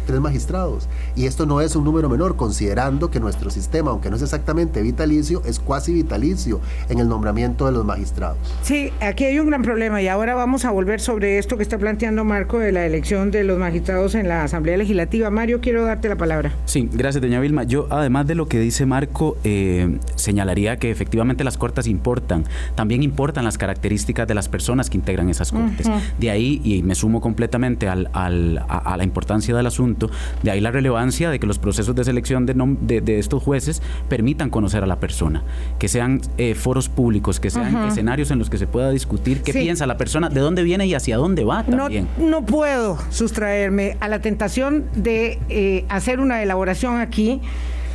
tres, 0.06 0.20
magistrados. 0.20 0.88
Y 1.16 1.26
esto 1.26 1.46
no 1.46 1.60
es 1.60 1.74
un 1.74 1.84
número 1.84 2.08
menor, 2.08 2.36
considerando 2.36 3.10
que 3.10 3.20
nuestro 3.20 3.50
sistema, 3.50 3.90
aunque 3.90 4.10
no 4.10 4.16
es 4.16 4.22
exactamente 4.22 4.82
vitalicio, 4.82 5.42
es 5.46 5.58
cuasi 5.58 5.92
vitalicio 5.92 6.60
en 6.88 6.98
el 6.98 7.08
nombramiento 7.08 7.66
de 7.66 7.72
los 7.72 7.84
magistrados. 7.84 8.38
Sí, 8.62 8.92
aquí 9.00 9.24
hay 9.24 9.38
un 9.38 9.48
gran 9.48 9.62
problema 9.62 10.02
y 10.02 10.08
ahora 10.08 10.34
vamos 10.34 10.64
a 10.64 10.70
volver 10.70 11.00
sobre 11.00 11.38
esto 11.38 11.56
que 11.56 11.62
está 11.62 11.78
planteando 11.78 12.24
Marco 12.24 12.58
de 12.58 12.72
la 12.72 12.86
elección 12.86 13.30
de 13.30 13.44
los 13.44 13.58
magistrados 13.58 14.14
en 14.14 14.28
la 14.28 14.44
Asamblea 14.44 14.76
Legislativa. 14.76 15.30
Mario, 15.30 15.60
quiero 15.60 15.84
darte 15.84 16.08
la 16.08 16.16
palabra. 16.16 16.52
Sí, 16.66 16.88
gracias, 16.92 17.22
doña 17.22 17.40
Vilma. 17.40 17.64
Yo, 17.64 17.86
además 17.90 18.26
de 18.26 18.34
lo 18.34 18.46
que 18.46 18.58
dice 18.60 18.86
Marco, 18.86 19.36
eh, 19.44 19.98
señalaría 20.14 20.78
que 20.78 20.90
efectivamente 20.90 21.44
las 21.44 21.56
cortes 21.56 21.86
importan. 21.86 22.44
También 22.74 23.02
importan 23.02 23.44
las 23.44 23.58
características 23.58 24.28
de 24.28 24.34
las 24.34 24.48
personas 24.48 24.90
que 24.90 24.98
integran 24.98 25.28
esas 25.28 25.52
cortes. 25.52 25.88
De 26.18 26.30
ahí, 26.30 26.60
y 26.64 26.82
me 26.82 26.94
sumo 26.94 27.20
completamente 27.20 27.88
al, 27.88 28.10
al, 28.12 28.58
a, 28.68 28.92
a 28.92 28.96
la 28.96 29.04
importancia 29.04 29.54
de 29.54 29.61
asunto. 29.66 30.10
De 30.42 30.50
ahí 30.50 30.60
la 30.60 30.70
relevancia 30.70 31.30
de 31.30 31.38
que 31.38 31.46
los 31.46 31.58
procesos 31.58 31.94
de 31.94 32.04
selección 32.04 32.46
de, 32.46 33.00
de, 33.00 33.18
estos 33.18 33.42
jueces 33.42 33.82
permitan 34.08 34.50
conocer 34.50 34.82
a 34.82 34.86
la 34.86 34.96
persona, 34.96 35.42
que 35.78 35.88
sean 35.88 36.20
eh, 36.38 36.54
foros 36.54 36.88
públicos, 36.88 37.40
que 37.40 37.50
sean 37.50 37.88
escenarios 37.88 38.30
en 38.30 38.38
los 38.38 38.50
que 38.50 38.58
se 38.58 38.66
pueda 38.66 38.90
discutir 38.90 39.42
qué 39.42 39.52
piensa 39.52 39.86
la 39.86 39.96
persona, 39.96 40.28
de 40.28 40.40
dónde 40.40 40.62
viene 40.62 40.86
y 40.86 40.94
hacia 40.94 41.16
dónde 41.16 41.44
va 41.44 41.64
también. 41.64 42.08
No, 42.18 42.44
puedo 42.44 42.98
sustraerme 43.10 43.96
a 44.00 44.08
la 44.08 44.20
tentación 44.20 44.86
de 44.94 45.38
eh, 45.48 45.84
hacer 45.88 46.20
una 46.20 46.42
elaboración 46.42 47.00
aquí 47.00 47.40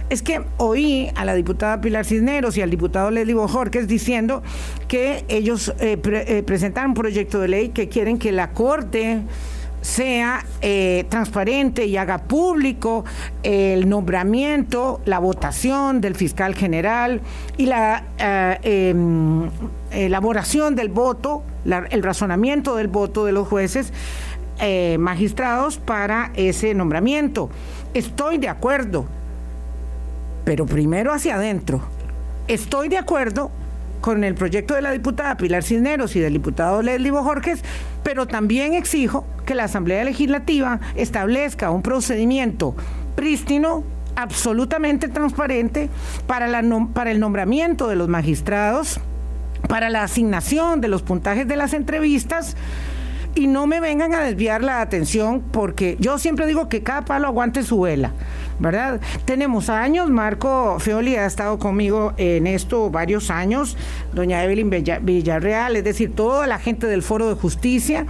es 0.09 0.21
que 0.21 0.41
oí 0.57 1.09
a 1.15 1.25
la 1.25 1.33
diputada 1.33 1.81
Pilar 1.81 2.05
Cisneros 2.05 2.55
y 2.57 2.61
al 2.61 2.69
diputado 2.69 3.11
Leslie 3.11 3.33
Bojorquez 3.33 3.87
diciendo 3.87 4.41
que 4.87 5.25
ellos 5.27 5.73
eh, 5.79 6.43
presentaron 6.45 6.91
un 6.91 6.95
proyecto 6.95 7.39
de 7.39 7.47
ley 7.49 7.69
que 7.69 7.89
quieren 7.89 8.17
que 8.17 8.31
la 8.31 8.51
Corte 8.51 9.21
sea 9.87 10.45
eh, 10.61 11.05
transparente 11.07 11.85
y 11.85 11.95
haga 11.95 12.17
público 12.17 13.05
el 13.41 13.87
nombramiento, 13.87 14.99
la 15.05 15.17
votación 15.19 16.01
del 16.01 16.13
fiscal 16.13 16.55
general 16.55 17.21
y 17.55 17.67
la 17.67 18.03
eh, 18.17 18.89
em, 18.89 19.49
elaboración 19.91 20.75
del 20.75 20.89
voto, 20.89 21.41
el 21.89 22.03
razonamiento 22.03 22.75
del 22.75 22.89
voto 22.89 23.23
de 23.23 23.31
los 23.31 23.47
jueces 23.47 23.93
eh, 24.59 24.97
magistrados 24.99 25.77
para 25.77 26.31
ese 26.35 26.73
nombramiento. 26.73 27.49
Estoy 27.93 28.39
de 28.39 28.49
acuerdo, 28.49 29.05
pero 30.43 30.65
primero 30.65 31.13
hacia 31.13 31.35
adentro. 31.35 31.81
Estoy 32.49 32.89
de 32.89 32.97
acuerdo 32.97 33.51
con 34.01 34.23
el 34.23 34.35
proyecto 34.35 34.73
de 34.73 34.81
la 34.81 34.91
diputada 34.91 35.37
Pilar 35.37 35.63
Cisneros 35.63 36.15
y 36.15 36.19
del 36.19 36.33
diputado 36.33 36.81
Leslie 36.81 37.11
Bojorquez, 37.11 37.61
pero 38.03 38.27
también 38.27 38.73
exijo 38.73 39.25
que 39.45 39.55
la 39.55 39.65
Asamblea 39.65 40.03
Legislativa 40.03 40.79
establezca 40.95 41.71
un 41.71 41.81
procedimiento 41.81 42.75
prístino, 43.15 43.83
absolutamente 44.15 45.09
transparente 45.09 45.89
para, 46.25 46.47
para 46.93 47.11
el 47.11 47.19
nombramiento 47.19 47.87
de 47.87 47.95
los 47.95 48.07
magistrados, 48.07 48.99
para 49.67 49.89
la 49.89 50.03
asignación 50.03 50.81
de 50.81 50.87
los 50.87 51.01
puntajes 51.03 51.47
de 51.47 51.55
las 51.55 51.73
entrevistas 51.73 52.55
y 53.35 53.47
no 53.47 53.67
me 53.67 53.79
vengan 53.79 54.13
a 54.15 54.21
desviar 54.21 54.63
la 54.63 54.81
atención 54.81 55.43
porque 55.51 55.97
yo 55.99 56.17
siempre 56.17 56.47
digo 56.47 56.69
que 56.69 56.81
cada 56.81 57.05
palo 57.05 57.27
aguante 57.27 57.63
su 57.63 57.81
vela, 57.81 58.11
¿verdad? 58.59 58.99
Tenemos 59.25 59.69
años, 59.69 60.09
Marco 60.09 60.79
Feoli 60.79 61.15
ha 61.15 61.25
estado 61.25 61.59
conmigo 61.59 62.13
en 62.17 62.47
esto 62.47 62.89
varios 62.89 63.29
años, 63.29 63.77
doña 64.13 64.43
Evelyn 64.43 64.69
Villarreal, 64.69 65.75
es 65.75 65.83
decir, 65.83 66.15
toda 66.15 66.47
la 66.47 66.59
gente 66.59 66.87
del 66.87 67.03
Foro 67.03 67.29
de 67.29 67.35
Justicia, 67.35 68.05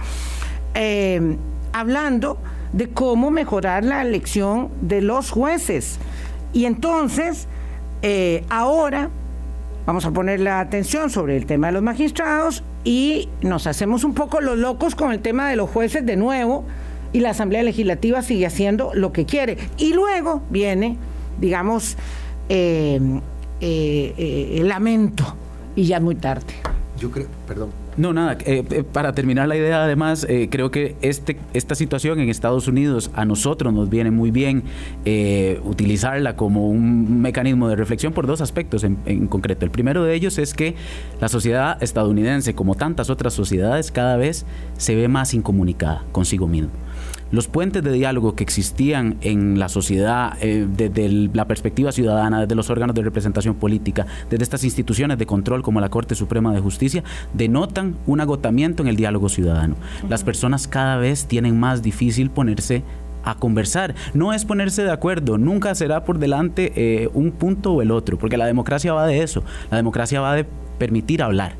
eh, 0.74 1.36
hablando 1.72 2.38
de 2.72 2.88
cómo 2.88 3.30
mejorar 3.30 3.84
la 3.84 4.02
elección 4.02 4.70
de 4.80 5.00
los 5.00 5.30
jueces. 5.30 5.98
Y 6.52 6.64
entonces, 6.64 7.46
eh, 8.02 8.44
ahora 8.48 9.10
vamos 9.86 10.04
a 10.04 10.10
poner 10.10 10.40
la 10.40 10.60
atención 10.60 11.10
sobre 11.10 11.36
el 11.36 11.46
tema 11.46 11.68
de 11.68 11.74
los 11.74 11.82
magistrados 11.82 12.62
y 12.84 13.28
nos 13.40 13.66
hacemos 13.66 14.04
un 14.04 14.14
poco 14.14 14.40
los 14.40 14.58
locos 14.58 14.94
con 14.94 15.12
el 15.12 15.20
tema 15.20 15.48
de 15.48 15.56
los 15.56 15.70
jueces 15.70 16.04
de 16.04 16.16
nuevo 16.16 16.64
y 17.12 17.20
la 17.20 17.30
Asamblea 17.30 17.62
Legislativa 17.62 18.22
sigue 18.22 18.46
haciendo 18.46 18.92
lo 18.94 19.12
que 19.12 19.24
quiere. 19.24 19.56
Y 19.76 19.92
luego 19.92 20.42
viene, 20.50 20.96
digamos, 21.40 21.96
eh, 22.48 23.00
eh, 23.60 24.56
el 24.58 24.68
lamento 24.68 25.36
y 25.74 25.84
ya 25.84 25.96
es 25.96 26.02
muy 26.02 26.14
tarde. 26.14 26.54
Yo 26.98 27.10
creo, 27.10 27.28
perdón, 27.46 27.70
no, 27.98 28.12
nada, 28.12 28.38
eh, 28.46 28.62
eh, 28.70 28.84
para 28.84 29.12
terminar 29.12 29.48
la 29.48 29.56
idea, 29.56 29.82
además, 29.82 30.24
eh, 30.28 30.46
creo 30.48 30.70
que 30.70 30.94
este, 31.02 31.36
esta 31.52 31.74
situación 31.74 32.20
en 32.20 32.28
Estados 32.28 32.68
Unidos 32.68 33.10
a 33.14 33.24
nosotros 33.24 33.74
nos 33.74 33.90
viene 33.90 34.12
muy 34.12 34.30
bien 34.30 34.62
utilizarla 35.64 36.36
como 36.36 36.68
un 36.68 37.20
mecanismo 37.20 37.68
de 37.68 37.74
reflexión 37.74 38.12
por 38.12 38.28
dos 38.28 38.40
aspectos 38.40 38.84
en, 38.84 38.98
en, 39.04 39.26
concreto. 39.26 39.64
El 39.64 39.72
primero 39.72 40.04
de 40.04 40.14
ellos 40.14 40.38
es 40.38 40.54
que 40.54 40.76
la 41.20 41.28
sociedad 41.28 41.82
estadounidense, 41.82 42.54
como 42.54 42.76
tantas 42.76 43.10
otras 43.10 43.34
sociedades, 43.34 43.90
cada 43.90 44.16
vez 44.16 44.46
se 44.76 44.94
ve 44.94 45.08
más 45.08 45.34
incomunicada 45.34 46.04
consigo 46.12 46.46
mismo 46.46 46.70
los 47.30 47.46
puentes 47.46 47.82
de 47.82 47.92
diálogo 47.92 48.34
que 48.34 48.44
existían 48.44 49.16
en 49.20 49.58
la 49.58 49.68
sociedad 49.68 50.36
eh, 50.40 50.66
desde 50.68 51.08
la 51.10 51.46
perspectiva 51.46 51.92
ciudadana, 51.92 52.40
desde 52.40 52.54
los 52.54 52.70
órganos 52.70 52.94
de 52.94 53.02
representación 53.02 53.54
política, 53.54 54.06
desde 54.30 54.42
estas 54.42 54.64
instituciones 54.64 55.18
de 55.18 55.26
control 55.26 55.62
como 55.62 55.80
la 55.80 55.88
Corte 55.88 56.14
Suprema 56.14 56.52
de 56.52 56.60
Justicia, 56.60 57.04
denotan 57.34 57.96
un 58.06 58.20
agotamiento 58.20 58.82
en 58.82 58.88
el 58.88 58.96
diálogo 58.96 59.28
ciudadano. 59.28 59.76
Las 60.08 60.24
personas 60.24 60.66
cada 60.68 60.96
vez 60.96 61.26
tienen 61.26 61.58
más 61.58 61.82
difícil 61.82 62.30
ponerse 62.30 62.82
a 63.24 63.34
conversar. 63.34 63.94
No 64.14 64.32
es 64.32 64.44
ponerse 64.44 64.82
de 64.84 64.90
acuerdo, 64.90 65.36
nunca 65.38 65.74
será 65.74 66.04
por 66.04 66.18
delante 66.18 66.72
eh, 66.76 67.10
un 67.12 67.32
punto 67.32 67.72
o 67.72 67.82
el 67.82 67.90
otro, 67.90 68.18
porque 68.18 68.38
la 68.38 68.46
democracia 68.46 68.92
va 68.92 69.06
de 69.06 69.22
eso, 69.22 69.42
la 69.70 69.76
democracia 69.76 70.20
va 70.20 70.34
de 70.34 70.46
permitir 70.78 71.22
hablar. 71.22 71.56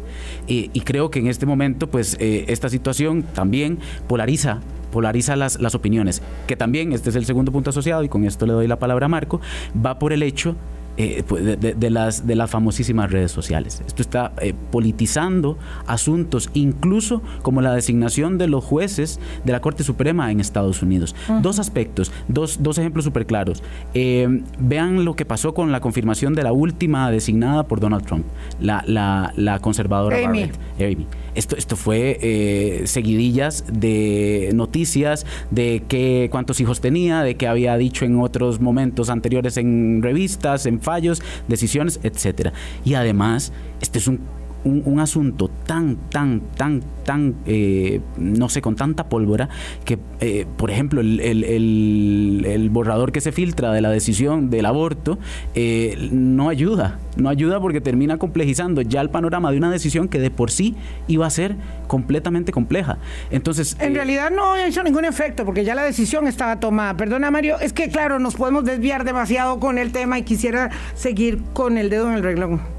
y 0.47 0.81
creo 0.81 1.11
que 1.11 1.19
en 1.19 1.27
este 1.27 1.45
momento, 1.45 1.89
pues, 1.89 2.17
eh, 2.21 2.47
esta 2.49 2.69
situación 2.69 3.23
también 3.35 3.81
polariza 4.07 4.61
polariza 4.99 5.37
las, 5.37 5.61
las 5.61 5.77
opiniones, 5.77 6.23
que 6.49 6.57
también, 6.57 6.93
este 6.93 7.11
es 7.11 7.15
el 7.15 7.25
segundo 7.25 7.53
punto 7.53 7.71
asociado, 7.71 8.03
y 8.03 8.09
con 8.09 8.25
esto 8.25 8.47
le 8.47 8.53
doy 8.53 8.67
la 8.67 8.81
palabra 8.81 9.07
a 9.07 9.09
Marco, 9.09 9.41
va 9.77 9.97
por 10.01 10.13
el 10.13 10.25
hecho 10.25 10.57
eh, 10.97 11.23
pues, 11.29 11.61
de, 11.61 11.91
las, 11.91 12.27
de 12.27 12.35
las 12.35 12.51
famosísimas 12.51 13.13
redes 13.13 13.31
sociales. 13.31 13.81
Esto 13.87 14.03
está 14.03 14.33
eh, 14.41 14.55
politizando 14.73 15.57
asuntos, 15.87 16.51
incluso 16.55 17.23
como 17.43 17.63
la 17.63 17.73
designación 17.73 18.39
de 18.39 18.49
los 18.49 18.65
jueces 18.65 19.21
de 19.45 19.53
la 19.53 19.61
Corte 19.61 19.85
Suprema 19.85 20.33
en 20.33 20.41
Estados 20.41 20.83
Unidos. 20.83 21.15
Dos 21.41 21.61
aspectos, 21.61 22.11
dos, 22.27 22.59
dos 22.61 22.79
ejemplos 22.79 23.05
súper 23.05 23.27
claros. 23.27 23.63
Eh, 23.95 24.43
vean 24.59 25.05
lo 25.05 25.15
que 25.15 25.25
pasó 25.25 25.55
con 25.55 25.71
la 25.71 25.79
confirmación 25.79 26.35
de 26.35 26.43
la 26.43 26.51
última 26.51 27.09
designada 27.13 27.69
por 27.69 27.79
Donald 27.79 28.05
Trump, 28.05 28.25
la, 28.59 28.83
la, 28.85 29.33
la 29.37 29.61
conservadora 29.61 30.17
Amy. 30.17 30.51
Amy. 30.81 31.07
Esto, 31.39 31.57
esto 31.57 31.77
fue 31.77 32.83
seguidillas 32.85 33.65
de 33.73 34.51
noticias 34.55 35.25
de 35.53 35.85
que, 35.87 36.29
cuántos 36.33 36.59
hijos 36.59 36.81
tenía, 36.81 37.23
de 37.23 37.37
que 37.37 37.47
había 37.47 37.77
dicho 37.77 38.05
en 38.05 38.19
otros 38.21 38.61
momentos 38.61 39.09
anteriores 39.09 39.57
en 39.57 40.03
revistas, 40.03 40.67
en 40.67 40.81
fallos, 40.81 41.23
decisiones, 41.47 42.01
etcétera. 42.03 42.53
Y 42.85 42.95
además, 42.95 43.53
este 43.81 44.01
es 44.01 44.09
un 44.09 44.19
un, 44.65 45.01
asunto 45.01 45.49
tan, 45.67 45.97
tan, 46.11 46.41
tan, 46.57 46.83
tan, 47.05 47.35
eh, 47.47 48.01
no 48.17 48.49
sé, 48.49 48.61
con 48.61 48.77
tanta 48.77 49.09
pólvora, 49.09 49.49
que, 49.85 49.99
eh, 50.21 50.47
por 50.57 50.71
ejemplo, 50.71 51.01
el, 51.01 51.21
el, 51.21 52.71
borrador 52.71 53.13
que 53.13 53.21
se 53.21 53.33
filtra 53.33 53.73
de 53.73 53.81
la 53.81 53.91
decisión 53.91 54.51
del 54.51 54.67
aborto 54.67 55.19
eh, 55.55 56.09
no 56.13 56.49
ayuda, 56.49 56.99
no 57.17 57.29
ayuda 57.29 57.61
porque 57.61 57.81
termina 57.81 58.19
complejizando 58.19 58.83
ya 58.83 59.01
el 59.01 59.11
panorama 59.11 59.51
de 59.51 59.59
una 59.59 59.71
decisión 59.71 60.09
que 60.09 60.19
de 60.19 60.31
por 60.31 60.51
sí 60.51 60.75
iba 61.07 61.27
a 61.27 61.31
ser 61.31 61.57
completamente 61.87 62.53
compleja. 62.53 62.99
Entonces... 63.31 63.77
En 63.81 63.95
realidad 63.95 64.31
no 64.31 64.53
ha 64.53 64.67
hecho 64.67 64.83
ningún 64.83 65.05
efecto 65.05 65.45
porque 65.45 65.65
ya 65.65 65.75
la 65.75 65.83
decisión 65.83 66.27
estaba 66.27 66.61
tomada. 66.61 66.97
Perdona, 66.97 67.31
Mario, 67.31 67.59
es 67.61 67.73
que, 67.73 67.89
claro, 67.89 68.19
nos 68.19 68.35
podemos 68.35 68.65
desviar 68.65 69.05
demasiado 69.05 69.61
con 69.61 69.79
el 69.79 69.93
tema 69.93 70.19
y 70.19 70.23
quisiera 70.23 70.71
seguir 70.95 71.43
con 71.53 71.79
el 71.79 71.91
dedo 71.91 72.09
en 72.09 72.17
el 72.17 72.23
reglón 72.23 72.78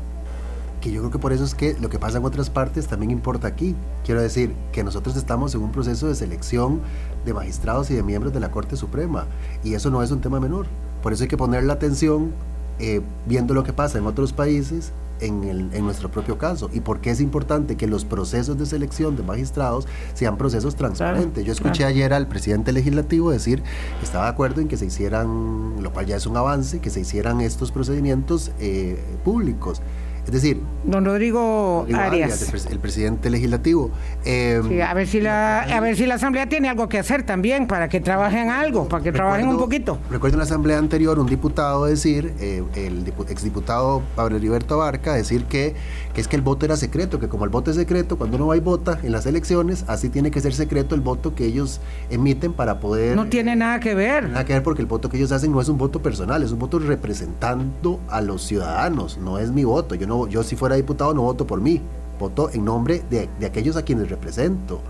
que 0.81 0.91
yo 0.91 1.01
creo 1.01 1.11
que 1.11 1.19
por 1.19 1.33
eso 1.33 1.43
es 1.43 1.55
que 1.55 1.75
lo 1.79 1.89
que 1.89 1.99
pasa 1.99 2.17
en 2.17 2.25
otras 2.25 2.49
partes 2.49 2.87
también 2.87 3.11
importa 3.11 3.47
aquí. 3.47 3.75
Quiero 4.05 4.21
decir 4.21 4.53
que 4.71 4.83
nosotros 4.83 5.15
estamos 5.15 5.53
en 5.55 5.61
un 5.61 5.71
proceso 5.71 6.07
de 6.07 6.15
selección 6.15 6.81
de 7.25 7.33
magistrados 7.33 7.91
y 7.91 7.95
de 7.95 8.03
miembros 8.03 8.33
de 8.33 8.39
la 8.39 8.51
Corte 8.51 8.75
Suprema 8.75 9.25
y 9.63 9.73
eso 9.73 9.89
no 9.89 10.01
es 10.03 10.11
un 10.11 10.21
tema 10.21 10.39
menor. 10.39 10.67
Por 11.01 11.13
eso 11.13 11.23
hay 11.23 11.29
que 11.29 11.37
poner 11.37 11.63
la 11.63 11.73
atención 11.73 12.31
eh, 12.79 13.01
viendo 13.25 13.53
lo 13.53 13.63
que 13.63 13.73
pasa 13.73 13.97
en 13.97 14.05
otros 14.05 14.33
países 14.33 14.93
en, 15.19 15.43
el, 15.43 15.69
en, 15.73 15.83
nuestro 15.83 16.09
propio 16.09 16.37
caso 16.37 16.69
y 16.73 16.79
por 16.79 17.01
qué 17.01 17.11
es 17.11 17.19
importante 17.19 17.75
que 17.75 17.87
los 17.87 18.05
procesos 18.05 18.57
de 18.57 18.65
selección 18.65 19.17
de 19.17 19.23
magistrados 19.23 19.85
sean 20.13 20.37
procesos 20.37 20.75
transparentes. 20.75 21.43
Yo 21.43 21.51
escuché 21.51 21.83
ayer 21.83 22.13
al 22.13 22.27
presidente 22.27 22.71
legislativo 22.71 23.31
decir 23.31 23.61
que 23.61 24.05
estaba 24.05 24.25
de 24.25 24.31
acuerdo 24.31 24.61
en 24.61 24.69
que 24.69 24.77
se 24.77 24.85
hicieran, 24.85 25.81
lo 25.81 25.91
cual 25.91 26.05
ya 26.05 26.15
es 26.15 26.25
un 26.25 26.37
avance, 26.37 26.79
que 26.79 26.89
se 26.89 27.01
hicieran 27.01 27.41
estos 27.41 27.71
procedimientos 27.71 28.51
eh, 28.59 28.97
públicos. 29.25 29.81
Es 30.29 30.33
decir, 30.33 30.61
don 30.83 31.05
Rodrigo, 31.05 31.87
Arias, 31.91 32.53
el, 32.69 32.77
presidente 32.77 33.31
legislativo. 33.31 33.89
Em, 34.23 34.79
a 34.79 34.93
ver 34.93 35.07
si 35.07 35.21
la 35.21 35.61
a 35.61 35.79
ver 35.79 35.95
si 35.95 36.05
la 36.05 36.15
asamblea 36.15 36.47
tiene 36.47 36.69
algo 36.69 36.87
que 36.87 36.99
hacer 36.99 37.23
también 37.23 37.65
para 37.65 37.89
que 37.89 37.99
trabajen 37.99 38.51
algo, 38.51 38.87
para 38.87 39.03
que 39.03 39.11
trabajen 39.11 39.47
un 39.47 39.57
poquito. 39.57 39.97
Recuerdo 40.11 40.35
en 40.35 40.37
la 40.37 40.43
asamblea 40.43 40.77
anterior 40.77 41.17
un 41.17 41.25
diputado 41.25 41.85
decir, 41.85 42.31
eh, 42.39 42.63
el 42.75 43.11
exdiputado 43.27 44.03
Pablo 44.15 44.37
Heriberto 44.37 44.75
Abarca 44.75 45.15
decir 45.15 45.45
que, 45.45 45.73
que 46.13 46.21
es 46.21 46.27
que 46.27 46.35
el 46.35 46.41
voto 46.41 46.65
era 46.65 46.75
secreto, 46.75 47.19
que 47.19 47.29
como 47.29 47.45
el 47.45 47.49
voto 47.49 47.71
es 47.71 47.77
secreto, 47.77 48.17
cuando 48.17 48.37
uno 48.37 48.47
va 48.47 48.57
y 48.57 48.59
vota 48.59 48.99
en 49.03 49.11
las 49.11 49.25
elecciones, 49.25 49.85
así 49.87 50.09
tiene 50.09 50.31
que 50.31 50.41
ser 50.41 50.53
secreto 50.53 50.95
el 50.95 51.01
voto 51.01 51.35
que 51.35 51.45
ellos 51.45 51.81
emiten 52.09 52.53
para 52.53 52.79
poder. 52.79 53.15
No 53.15 53.27
tiene 53.27 53.55
nada 53.55 53.79
que 53.79 53.93
ver. 53.93 54.29
Nada 54.29 54.45
que 54.45 54.53
ver 54.53 54.63
porque 54.63 54.81
el 54.81 54.87
voto 54.87 55.09
que 55.09 55.17
ellos 55.17 55.31
hacen 55.31 55.51
no 55.51 55.61
es 55.61 55.69
un 55.69 55.77
voto 55.77 56.01
personal, 56.01 56.43
es 56.43 56.51
un 56.51 56.59
voto 56.59 56.79
representando 56.79 57.99
a 58.09 58.21
los 58.21 58.43
ciudadanos, 58.43 59.17
no 59.17 59.37
es 59.37 59.51
mi 59.51 59.63
voto. 59.63 59.95
Yo 59.95 60.07
no 60.07 60.27
yo 60.27 60.43
si 60.43 60.55
fuera 60.55 60.75
diputado 60.75 61.13
no 61.13 61.21
voto 61.21 61.45
por 61.45 61.61
mí, 61.61 61.81
voto 62.19 62.49
en 62.51 62.65
nombre 62.65 63.03
de, 63.09 63.29
aquellos 63.45 63.75
a 63.77 63.83
quienes 63.83 64.09
represento. 64.09 64.81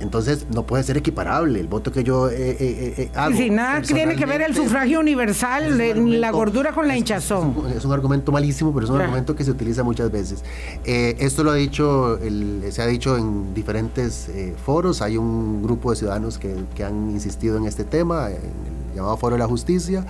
Entonces 0.00 0.46
no 0.52 0.64
puede 0.64 0.82
ser 0.82 0.96
equiparable 0.98 1.58
el 1.58 1.68
voto 1.68 1.90
que 1.90 2.04
yo 2.04 2.28
eh, 2.28 2.34
eh, 2.38 2.94
eh 2.98 3.10
hago. 3.14 3.36
Sí, 3.36 3.48
nada 3.48 3.80
tiene 3.80 4.16
que 4.16 4.26
ver 4.26 4.42
el 4.42 4.54
sufragio 4.54 5.00
universal, 5.00 5.78
ni 6.04 6.16
la 6.18 6.30
gordura 6.30 6.72
con 6.72 6.86
la 6.86 6.96
hinchazón. 6.96 7.54
Es, 7.74 7.84
un 7.84 7.92
argumento 7.92 8.30
malísimo, 8.30 8.74
pero 8.74 8.84
es 8.84 8.90
un 8.90 9.00
argumento 9.00 9.34
que 9.34 9.44
se 9.44 9.50
utiliza 9.50 9.82
muchas 9.82 10.10
veces. 10.10 10.44
Eh, 10.84 11.16
esto 11.18 11.44
lo 11.44 11.50
ha 11.50 11.54
dicho, 11.54 12.18
se 12.70 12.82
ha 12.82 12.86
dicho 12.86 13.16
en 13.16 13.54
diferentes 13.54 14.30
foros. 14.64 15.00
Hay 15.00 15.16
un 15.16 15.62
grupo 15.62 15.90
de 15.90 15.96
ciudadanos 15.96 16.38
que, 16.38 16.54
que, 16.74 16.84
han 16.84 17.10
insistido 17.10 17.56
en 17.56 17.64
este 17.64 17.84
tema, 17.84 18.28
en 18.28 18.36
el 18.36 18.96
llamado 18.96 19.16
Foro 19.16 19.36
de 19.36 19.40
la 19.40 19.48
Justicia 19.48 20.04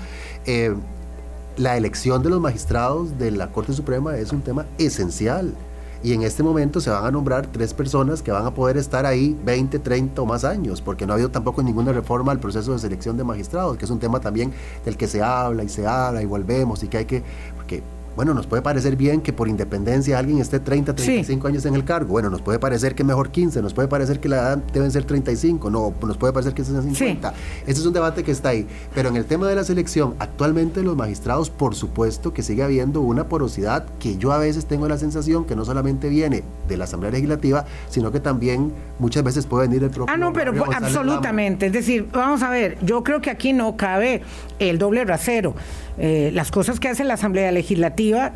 la 1.56 1.76
elección 1.76 2.22
de 2.22 2.30
los 2.30 2.40
magistrados 2.40 3.18
de 3.18 3.30
la 3.30 3.50
Corte 3.50 3.72
Suprema 3.72 4.16
es 4.16 4.32
un 4.32 4.42
tema 4.42 4.66
esencial. 4.78 5.54
Y 6.02 6.12
en 6.12 6.22
este 6.22 6.42
momento 6.42 6.80
se 6.80 6.90
van 6.90 7.04
a 7.04 7.10
nombrar 7.10 7.46
tres 7.46 7.74
personas 7.74 8.22
que 8.22 8.30
van 8.30 8.46
a 8.46 8.54
poder 8.54 8.76
estar 8.76 9.06
ahí 9.06 9.38
20, 9.44 9.78
30 9.78 10.22
o 10.22 10.26
más 10.26 10.44
años, 10.44 10.80
porque 10.80 11.06
no 11.06 11.12
ha 11.12 11.14
habido 11.14 11.30
tampoco 11.30 11.62
ninguna 11.62 11.92
reforma 11.92 12.32
al 12.32 12.38
proceso 12.38 12.72
de 12.72 12.78
selección 12.78 13.16
de 13.16 13.24
magistrados, 13.24 13.76
que 13.76 13.84
es 13.84 13.90
un 13.90 13.98
tema 13.98 14.20
también 14.20 14.52
del 14.84 14.96
que 14.96 15.08
se 15.08 15.22
habla 15.22 15.64
y 15.64 15.68
se 15.68 15.86
habla 15.86 16.22
y 16.22 16.26
volvemos 16.26 16.82
y 16.82 16.88
que 16.88 16.98
hay 16.98 17.04
que, 17.06 17.22
porque 17.56 17.82
bueno, 18.16 18.32
nos 18.32 18.46
puede 18.46 18.62
parecer 18.62 18.96
bien 18.96 19.20
que 19.20 19.34
por 19.34 19.46
independencia 19.46 20.18
alguien 20.18 20.38
esté 20.38 20.58
30, 20.58 20.94
35 20.94 21.46
años 21.46 21.66
en 21.66 21.74
el 21.74 21.84
cargo. 21.84 22.12
Bueno, 22.12 22.30
nos 22.30 22.40
puede 22.40 22.58
parecer 22.58 22.94
que 22.94 23.04
mejor 23.04 23.30
15, 23.30 23.60
nos 23.60 23.74
puede 23.74 23.88
parecer 23.88 24.20
que 24.20 24.28
la 24.30 24.36
edad 24.36 24.58
deben 24.72 24.90
ser 24.90 25.04
35, 25.04 25.70
no, 25.70 25.92
nos 26.00 26.16
puede 26.16 26.32
parecer 26.32 26.54
que 26.54 26.64
sean 26.64 26.82
50. 26.82 27.34
Ese 27.66 27.80
es 27.80 27.86
un 27.86 27.92
debate 27.92 28.24
que 28.24 28.32
está 28.32 28.48
ahí. 28.48 28.66
Pero 28.94 29.10
en 29.10 29.16
el 29.16 29.26
tema 29.26 29.46
de 29.46 29.54
la 29.54 29.64
selección, 29.64 30.14
actualmente 30.18 30.82
los 30.82 30.96
magistrados, 30.96 31.50
por 31.50 31.74
supuesto 31.74 32.32
que 32.32 32.42
sigue 32.42 32.62
habiendo 32.62 33.02
una 33.02 33.28
porosidad 33.28 33.84
que 33.98 34.16
yo 34.16 34.32
a 34.32 34.38
veces 34.38 34.64
tengo 34.64 34.88
la 34.88 34.96
sensación 34.96 35.44
que 35.44 35.54
no 35.54 35.66
solamente 35.66 36.08
viene 36.08 36.42
de 36.68 36.76
la 36.78 36.84
Asamblea 36.84 37.12
Legislativa, 37.12 37.66
sino 37.90 38.10
que 38.10 38.20
también 38.20 38.72
muchas 38.98 39.24
veces 39.24 39.44
puede 39.44 39.68
venir 39.68 39.84
el 39.84 39.90
propio. 39.90 40.14
Ah, 40.14 40.16
no, 40.16 40.32
pero 40.32 40.52
absolutamente. 40.72 41.66
Es 41.66 41.72
decir, 41.72 42.08
vamos 42.12 42.42
a 42.42 42.48
ver, 42.48 42.78
yo 42.82 43.04
creo 43.04 43.20
que 43.20 43.28
aquí 43.28 43.52
no 43.52 43.76
cabe 43.76 44.22
el 44.58 44.78
doble 44.78 45.04
rasero. 45.04 45.54
Eh, 45.98 46.30
las 46.34 46.50
cosas 46.50 46.78
que 46.78 46.88
hace 46.88 47.04
la 47.04 47.14
Asamblea 47.14 47.50
Legislativa 47.52 48.32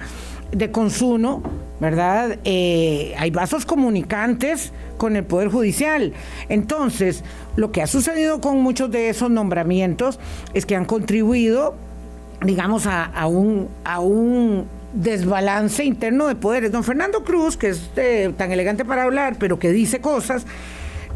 de 0.50 0.70
consumo, 0.70 1.42
¿verdad? 1.78 2.38
Eh, 2.44 3.14
hay 3.18 3.30
vasos 3.30 3.66
comunicantes 3.66 4.72
con 4.96 5.16
el 5.16 5.24
Poder 5.24 5.48
Judicial. 5.48 6.12
Entonces, 6.48 7.22
lo 7.56 7.70
que 7.70 7.82
ha 7.82 7.86
sucedido 7.86 8.40
con 8.40 8.60
muchos 8.60 8.90
de 8.90 9.10
esos 9.10 9.30
nombramientos 9.30 10.18
es 10.54 10.66
que 10.66 10.74
han 10.74 10.86
contribuido, 10.86 11.74
digamos, 12.44 12.86
a, 12.86 13.26
un, 13.26 14.68
desbalance 14.92 15.84
interno 15.84 16.26
de 16.26 16.34
poderes. 16.34 16.72
Don 16.72 16.82
Fernando 16.82 17.22
Cruz, 17.22 17.56
que 17.56 17.68
es 17.68 17.90
eh, 17.94 18.32
tan 18.36 18.50
elegante 18.50 18.84
para 18.84 19.04
hablar, 19.04 19.36
pero 19.38 19.58
que 19.58 19.70
dice 19.70 20.00
cosas, 20.00 20.44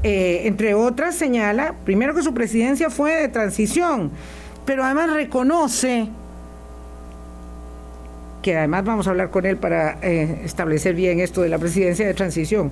entre 0.04 0.74
otras 0.74 1.16
señala, 1.16 1.74
primero 1.84 2.14
que 2.14 2.22
su 2.22 2.34
presidencia 2.34 2.90
fue 2.90 3.22
de 3.22 3.28
transición, 3.28 4.10
pero 4.66 4.84
además 4.84 5.10
reconoce 5.10 6.08
que 8.44 8.58
además 8.58 8.84
vamos 8.84 9.06
a 9.06 9.10
hablar 9.10 9.30
con 9.30 9.46
él 9.46 9.56
para 9.56 9.96
eh, 10.02 10.42
establecer 10.44 10.94
bien 10.94 11.18
esto 11.18 11.40
de 11.40 11.48
la 11.48 11.58
presidencia 11.58 12.06
de 12.06 12.12
transición, 12.12 12.70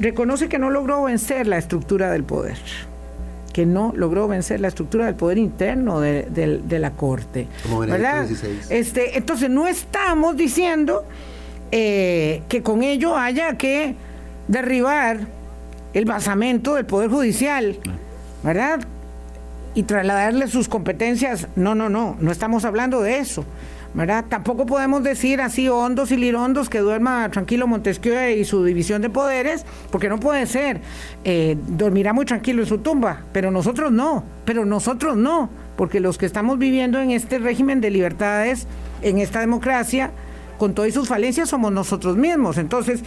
reconoce 0.00 0.48
que 0.48 0.58
no 0.58 0.68
logró 0.68 1.04
vencer 1.04 1.46
la 1.46 1.58
estructura 1.58 2.10
del 2.10 2.24
poder 2.24 2.58
que 3.52 3.66
no 3.66 3.92
logró 3.96 4.28
vencer 4.28 4.60
la 4.60 4.68
estructura 4.68 5.06
del 5.06 5.14
poder 5.14 5.38
interno 5.38 6.00
de, 6.00 6.78
la 6.78 6.92
Corte. 6.92 7.48
¿verdad? 7.80 8.26
Este, 8.68 9.18
entonces 9.18 9.50
no 9.50 9.66
estamos 9.66 10.36
diciendo 10.36 11.04
eh, 11.72 12.42
que 12.48 12.62
con 12.62 12.82
ello 12.82 13.16
haya 13.16 13.56
que 13.56 13.94
derribar 14.48 15.20
el 15.92 16.04
basamento 16.04 16.74
del 16.74 16.86
Poder 16.86 17.10
Judicial, 17.10 17.76
¿verdad? 18.42 18.80
Y 19.74 19.84
trasladarle 19.84 20.48
sus 20.48 20.68
competencias. 20.68 21.48
No, 21.56 21.74
no, 21.74 21.88
no, 21.88 22.16
no 22.20 22.32
estamos 22.32 22.64
hablando 22.64 23.02
de 23.02 23.18
eso. 23.18 23.44
Tampoco 24.28 24.66
podemos 24.66 25.02
decir 25.02 25.40
así 25.40 25.68
hondos 25.68 26.12
y 26.12 26.16
lirondos 26.16 26.68
que 26.68 26.78
duerma 26.78 27.28
tranquilo 27.30 27.66
Montesquieu 27.66 28.30
y 28.38 28.44
su 28.44 28.64
división 28.64 29.02
de 29.02 29.10
poderes, 29.10 29.66
porque 29.90 30.08
no 30.08 30.20
puede 30.20 30.46
ser. 30.46 30.80
Eh, 31.24 31.56
dormirá 31.66 32.12
muy 32.12 32.24
tranquilo 32.24 32.62
en 32.62 32.68
su 32.68 32.78
tumba, 32.78 33.24
pero 33.32 33.50
nosotros 33.50 33.90
no, 33.90 34.22
pero 34.44 34.64
nosotros 34.64 35.16
no, 35.16 35.50
porque 35.76 35.98
los 35.98 36.18
que 36.18 36.26
estamos 36.26 36.58
viviendo 36.58 37.00
en 37.00 37.10
este 37.10 37.38
régimen 37.38 37.80
de 37.80 37.90
libertades, 37.90 38.68
en 39.02 39.18
esta 39.18 39.40
democracia, 39.40 40.12
con 40.56 40.72
todas 40.72 40.94
sus 40.94 41.08
falencias, 41.08 41.48
somos 41.48 41.72
nosotros 41.72 42.16
mismos. 42.16 42.58
Entonces, 42.58 43.02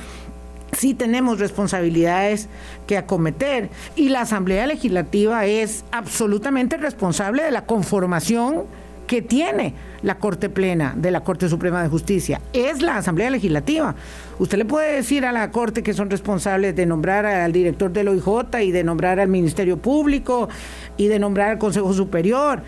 sí 0.78 0.94
tenemos 0.94 1.40
responsabilidades 1.40 2.50
que 2.88 2.98
acometer 2.98 3.70
y 3.96 4.10
la 4.10 4.22
Asamblea 4.22 4.68
Legislativa 4.68 5.46
es 5.46 5.86
absolutamente 5.92 6.76
responsable 6.76 7.44
de 7.44 7.52
la 7.52 7.66
conformación 7.66 8.64
que 9.08 9.22
tiene 9.22 9.76
la 10.04 10.20
Corte 10.20 10.50
Plena 10.50 10.94
de 10.96 11.10
la 11.10 11.22
Corte 11.22 11.50
Suprema 11.50 11.82
de 11.82 11.90
Justicia, 11.90 12.40
es 12.52 12.82
la 12.82 12.98
Asamblea 12.98 13.30
Legislativa. 13.30 13.96
Usted 14.38 14.58
le 14.58 14.66
puede 14.66 14.96
decir 14.96 15.26
a 15.26 15.32
la 15.32 15.50
Corte 15.52 15.82
que 15.82 15.94
son 15.94 16.10
responsables 16.10 16.76
de 16.76 16.86
nombrar 16.86 17.26
al 17.26 17.52
director 17.52 17.92
del 17.92 18.10
OIJ 18.10 18.62
y 18.62 18.72
de 18.72 18.84
nombrar 18.84 19.20
al 19.20 19.30
Ministerio 19.30 19.78
Público 19.78 20.50
y 20.98 21.08
de 21.08 21.20
nombrar 21.20 21.50
al 21.50 21.58
Consejo 21.58 21.94
Superior, 21.94 22.62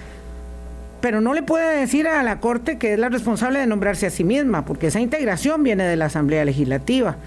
pero 1.02 1.22
no 1.22 1.34
le 1.34 1.44
puede 1.44 1.78
decir 1.78 2.08
a 2.08 2.24
la 2.24 2.40
Corte 2.40 2.78
que 2.78 2.94
es 2.94 3.00
la 3.00 3.10
responsable 3.10 3.60
de 3.60 3.68
nombrarse 3.68 4.08
a 4.08 4.10
sí 4.10 4.24
misma, 4.24 4.66
porque 4.66 4.88
esa 4.88 5.02
integración 5.02 5.62
viene 5.62 5.84
de 5.84 5.98
la 5.98 6.06
Asamblea 6.06 6.46
Legislativa. 6.46 7.18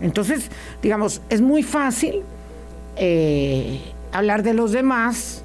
Entonces, 0.00 0.50
digamos, 0.80 1.20
es 1.28 1.40
muy 1.40 1.62
fácil 1.62 2.22
eh, 2.96 3.80
hablar 4.12 4.42
de 4.42 4.54
los 4.54 4.72
demás 4.72 5.44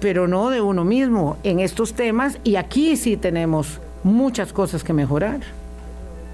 pero 0.00 0.28
no 0.28 0.50
de 0.50 0.60
uno 0.60 0.84
mismo 0.84 1.36
en 1.42 1.60
estos 1.60 1.94
temas 1.94 2.38
y 2.44 2.56
aquí 2.56 2.96
sí 2.96 3.16
tenemos 3.16 3.80
muchas 4.04 4.52
cosas 4.52 4.84
que 4.84 4.92
mejorar. 4.92 5.40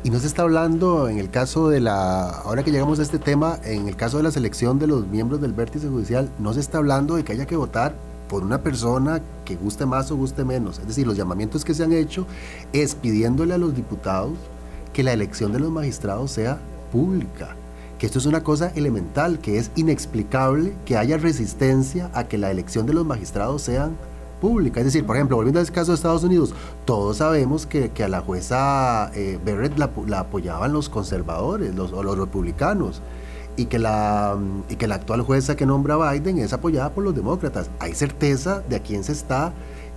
Y 0.05 0.11
no 0.11 0.19
se 0.19 0.27
está 0.27 0.43
hablando 0.43 1.09
en 1.09 1.19
el 1.19 1.31
caso 1.31 1.69
de 1.69 1.81
la, 1.81 2.29
ahora 2.29 2.65
que 2.65 2.73
llegamos 2.73 2.99
a 2.99 3.03
este 3.03 3.19
tema, 3.19 3.59
en 3.65 3.87
el 3.87 3.95
caso 3.95 4.17
de 4.17 4.25
la 4.25 4.33
selección 4.33 4.81
de 4.81 4.89
los 4.89 5.07
miembros 5.07 5.41
del 5.41 5.53
vértice 5.53 5.89
judicial, 5.89 6.29
no 6.41 6.53
se 6.53 6.61
está 6.61 6.79
hablando 6.79 7.15
de 7.15 7.25
que 7.25 7.33
haya 7.33 7.47
que 7.47 7.55
votar 7.55 7.95
por 8.29 8.43
una 8.43 8.63
persona 8.63 9.21
que 9.45 9.55
guste 9.55 9.87
más 9.87 10.11
o 10.11 10.17
guste 10.17 10.45
menos. 10.45 10.81
Es 10.81 10.89
decir, 10.89 11.07
los 11.07 11.17
llamamientos 11.17 11.65
que 11.65 11.75
se 11.75 11.85
han 11.85 11.93
hecho 11.93 12.27
es 12.73 12.97
pidiéndole 12.97 13.55
a 13.55 13.59
los 13.59 13.77
diputados 13.77 14.33
que 14.93 15.05
la 15.05 15.13
elección 15.13 15.53
de 15.53 15.61
los 15.61 15.71
magistrados 15.71 16.33
sea 16.33 16.59
pública 16.91 17.57
que 18.03 18.07
esto 18.07 18.19
es 18.19 18.27
una 18.27 18.43
cosa 18.43 18.73
elemental, 18.75 19.39
que 19.39 19.59
es 19.59 19.71
inexplicable 19.77 20.75
que 20.85 20.97
haya 20.97 21.19
resistencia 21.19 22.11
a 22.15 22.25
que 22.25 22.37
la 22.37 22.51
elección 22.51 22.85
de 22.85 22.95
los 22.95 23.07
magistrados 23.07 23.63
sean 23.63 23.97
pública. 24.41 24.81
Es 24.81 24.87
decir, 24.87 25.07
por 25.07 25.15
ejemplo, 25.15 25.37
volviendo 25.37 25.61
al 25.61 25.71
caso 25.71 25.93
de 25.93 25.95
Estados 25.95 26.25
Unidos, 26.25 26.53
todos 26.85 27.19
sabemos 27.19 27.65
que, 27.65 27.93
a 28.03 28.09
la 28.09 28.21
jueza 28.21 29.13
eh, 29.15 29.39
Barrett 29.47 29.79
la, 29.79 30.19
apoyaban 30.19 30.73
los 30.73 30.89
conservadores 30.89 31.77
los, 31.77 31.93
o 31.93 32.03
los 32.03 32.19
republicanos 32.19 33.03
y 33.57 33.67
que, 33.67 33.79
la, 33.79 34.37
y 34.69 34.75
que 34.75 34.89
la 34.89 34.97
actual 34.97 35.23
jueza 35.23 35.55
que 35.55 35.65
nombra 35.65 35.97
Biden 35.97 36.39
es 36.39 36.53
apoyada 36.53 36.91
por 36.91 37.05
los 37.05 37.15
demócratas. 37.15 37.71
Hay 37.79 37.95
certeza 37.95 38.65
de 38.69 38.75
a 38.75 38.81
quién 38.81 39.05
se 39.05 39.13
está 39.13 39.53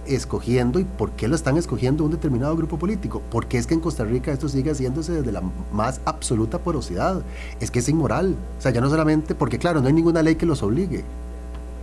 escogiendo 0.08 0.80
y 0.80 0.84
por 0.84 1.12
qué 1.12 1.28
lo 1.28 1.36
están 1.36 1.58
escogiendo 1.58 2.04
un 2.04 2.12
determinado 2.12 2.56
grupo 2.56 2.78
político. 2.78 3.22
Porque 3.30 3.58
es 3.58 3.68
que 3.68 3.74
en 3.74 3.80
Costa 3.80 4.04
Rica 4.04 4.32
esto 4.32 4.50
sigue 4.50 4.72
haciéndose 4.72 5.14
desde 5.14 5.32
la 5.32 5.42
más 5.72 6.02
absoluta 6.06 6.60
porosidad. 6.60 7.24
Es 7.60 7.72
que 7.72 7.80
es 7.80 7.90
inmoral. 7.90 8.36
O 8.58 8.62
sea, 8.62 8.72
ya 8.72 8.82
no 8.82 8.90
solamente, 8.90 9.36
porque 9.36 9.60
claro, 9.60 9.82
no 9.82 9.88
hay 9.88 9.94
ninguna 9.94 10.22
ley 10.24 10.36
que 10.36 10.46
los 10.46 10.64
obligue. 10.64 11.04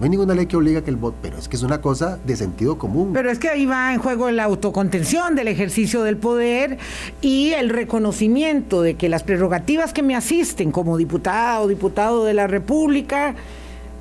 No 0.00 0.04
hay 0.04 0.10
ninguna 0.10 0.34
ley 0.34 0.46
que 0.46 0.56
obliga 0.56 0.82
que 0.82 0.90
el 0.90 0.96
voto, 0.96 1.16
pero 1.22 1.38
es 1.38 1.48
que 1.48 1.54
es 1.54 1.62
una 1.62 1.80
cosa 1.80 2.18
de 2.26 2.34
sentido 2.34 2.76
común. 2.76 3.12
Pero 3.12 3.30
es 3.30 3.38
que 3.38 3.50
ahí 3.50 3.66
va 3.66 3.94
en 3.94 4.00
juego 4.00 4.30
la 4.32 4.44
autocontención 4.44 5.36
del 5.36 5.46
ejercicio 5.46 6.02
del 6.02 6.16
poder 6.16 6.78
y 7.20 7.52
el 7.52 7.68
reconocimiento 7.68 8.82
de 8.82 8.94
que 8.94 9.08
las 9.08 9.22
prerrogativas 9.22 9.92
que 9.92 10.02
me 10.02 10.16
asisten 10.16 10.72
como 10.72 10.96
diputada 10.96 11.60
o 11.60 11.68
diputado 11.68 12.24
de 12.24 12.34
la 12.34 12.48
República 12.48 13.36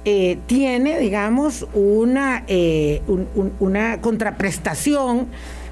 eh, 0.03 0.39
tiene, 0.47 0.97
digamos, 0.97 1.67
una, 1.75 2.43
eh, 2.47 3.03
una 3.59 4.01
contraprestación 4.01 5.27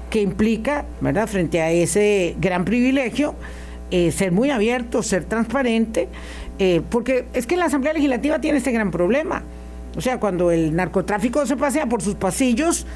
que 0.08 0.22
implica, 0.22 0.84
¿verdad?, 1.00 1.26
frente 1.26 1.60
a 1.60 1.72
ese 1.72 2.36
gran 2.40 2.64
privilegio, 2.64 3.34
eh, 3.90 4.12
ser 4.12 4.30
muy 4.30 4.50
abierto, 4.50 5.02
ser 5.02 5.24
transparente, 5.24 6.08
porque 6.90 7.24
es 7.32 7.46
que 7.46 7.56
la 7.56 7.64
Asamblea 7.64 7.94
Legislativa 7.94 8.38
tiene 8.38 8.58
este 8.58 8.70
gran 8.70 8.90
problema. 8.90 9.42
O 9.96 10.02
sea, 10.02 10.20
cuando 10.20 10.50
el 10.50 10.76
narcotráfico 10.76 11.46
se 11.46 11.56
pasea 11.56 11.86
por 11.86 12.02
sus 12.02 12.16
pasillos, 12.16 12.86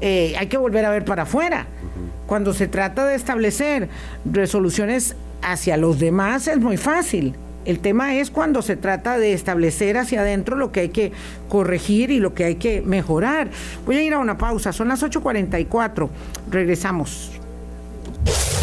hay 0.00 0.46
que 0.46 0.56
volver 0.56 0.86
a 0.86 0.90
ver 0.90 1.04
para 1.04 1.24
afuera. 1.24 1.66
Cuando 2.26 2.54
se 2.54 2.66
trata 2.66 3.04
de 3.04 3.16
establecer 3.16 3.90
resoluciones 4.24 5.16
hacia 5.42 5.76
los 5.76 5.98
demás, 5.98 6.48
es 6.48 6.58
muy 6.60 6.78
fácil. 6.78 7.34
El 7.64 7.80
tema 7.80 8.14
es 8.14 8.30
cuando 8.30 8.62
se 8.62 8.76
trata 8.76 9.18
de 9.18 9.32
establecer 9.32 9.98
hacia 9.98 10.22
adentro 10.22 10.56
lo 10.56 10.72
que 10.72 10.80
hay 10.80 10.88
que 10.88 11.12
corregir 11.48 12.10
y 12.10 12.18
lo 12.18 12.34
que 12.34 12.44
hay 12.44 12.54
que 12.54 12.80
mejorar. 12.80 13.50
Voy 13.84 13.96
a 13.96 14.02
ir 14.02 14.14
a 14.14 14.18
una 14.18 14.38
pausa, 14.38 14.72
son 14.72 14.88
las 14.88 15.02
8.44. 15.02 16.08
Regresamos. 16.50 17.32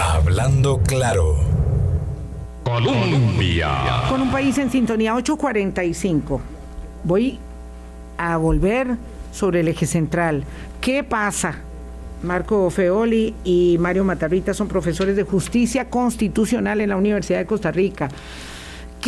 Hablando 0.02 0.82
claro. 0.84 1.36
Colombia. 2.64 4.04
Con 4.10 4.22
un 4.22 4.32
país 4.32 4.58
en 4.58 4.70
sintonía 4.72 5.14
8.45. 5.14 6.40
Voy 7.04 7.40
a 8.18 8.38
volver 8.38 8.98
sobre 9.32 9.62
el 9.62 9.68
eje 9.68 9.86
central. 9.86 10.44
¿Qué 10.82 11.04
pasa? 11.04 11.56
Marco 12.24 12.70
Feoli 12.72 13.36
y 13.44 13.78
Mario 13.80 14.04
Matarrita 14.04 14.54
son 14.54 14.68
profesores 14.68 15.16
de 15.16 15.24
justicia 15.24 15.90
constitucional 15.90 16.82
en 16.82 16.90
la 16.90 16.98
Universidad 16.98 17.40
de 17.40 17.46
Costa 17.46 17.72
Rica. 17.72 18.10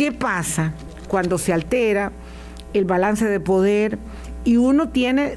¿Qué 0.00 0.12
pasa 0.12 0.72
cuando 1.08 1.36
se 1.36 1.52
altera 1.52 2.10
el 2.72 2.86
balance 2.86 3.26
de 3.26 3.38
poder 3.38 3.98
y 4.46 4.56
uno 4.56 4.88
tiene 4.88 5.36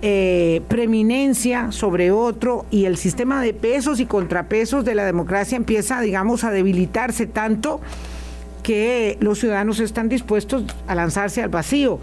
eh, 0.00 0.62
preeminencia 0.68 1.72
sobre 1.72 2.12
otro 2.12 2.66
y 2.70 2.84
el 2.84 2.98
sistema 2.98 3.42
de 3.42 3.52
pesos 3.52 3.98
y 3.98 4.06
contrapesos 4.06 4.84
de 4.84 4.94
la 4.94 5.04
democracia 5.04 5.56
empieza, 5.56 6.00
digamos, 6.00 6.44
a 6.44 6.52
debilitarse 6.52 7.26
tanto 7.26 7.80
que 8.62 9.18
los 9.18 9.40
ciudadanos 9.40 9.80
están 9.80 10.08
dispuestos 10.08 10.62
a 10.86 10.94
lanzarse 10.94 11.42
al 11.42 11.48
vacío. 11.48 11.98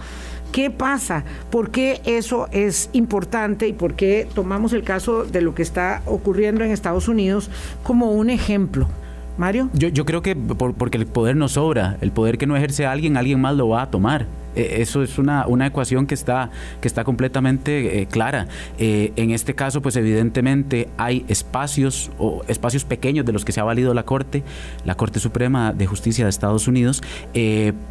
¿Qué 0.51 0.69
pasa? 0.69 1.23
¿Por 1.49 1.71
qué 1.71 2.01
eso 2.03 2.49
es 2.51 2.89
importante 2.91 3.65
y 3.69 3.71
por 3.71 3.93
qué 3.93 4.27
tomamos 4.35 4.73
el 4.73 4.83
caso 4.83 5.23
de 5.23 5.39
lo 5.39 5.55
que 5.55 5.61
está 5.61 6.01
ocurriendo 6.05 6.65
en 6.65 6.71
Estados 6.71 7.07
Unidos 7.07 7.49
como 7.81 8.11
un 8.11 8.29
ejemplo? 8.29 8.89
Mario. 9.37 9.69
Yo, 9.73 9.87
yo 9.89 10.05
creo 10.05 10.21
que 10.21 10.35
porque 10.35 10.97
el 10.97 11.05
poder 11.05 11.35
no 11.35 11.47
sobra, 11.47 11.97
el 12.01 12.11
poder 12.11 12.37
que 12.37 12.47
no 12.47 12.55
ejerce 12.55 12.85
alguien, 12.85 13.17
alguien 13.17 13.41
más 13.41 13.55
lo 13.55 13.69
va 13.69 13.83
a 13.83 13.91
tomar. 13.91 14.27
Eh, 14.55 14.77
eso 14.79 15.03
es 15.03 15.17
una, 15.17 15.47
una 15.47 15.67
ecuación 15.67 16.05
que 16.05 16.13
está, 16.13 16.51
que 16.81 16.87
está 16.87 17.03
completamente 17.03 18.01
eh, 18.01 18.05
clara. 18.07 18.47
Eh, 18.77 19.11
en 19.15 19.31
este 19.31 19.55
caso, 19.55 19.81
pues 19.81 19.95
evidentemente 19.95 20.89
hay 20.97 21.25
espacios 21.27 22.11
o 22.17 22.43
espacios 22.47 22.85
pequeños 22.85 23.25
de 23.25 23.33
los 23.33 23.45
que 23.45 23.51
se 23.51 23.59
ha 23.59 23.63
valido 23.63 23.93
la 23.93 24.03
Corte, 24.03 24.43
la 24.85 24.95
Corte 24.95 25.19
Suprema 25.19 25.73
de 25.73 25.85
Justicia 25.85 26.25
de 26.25 26.29
Estados 26.29 26.67
Unidos, 26.67 27.01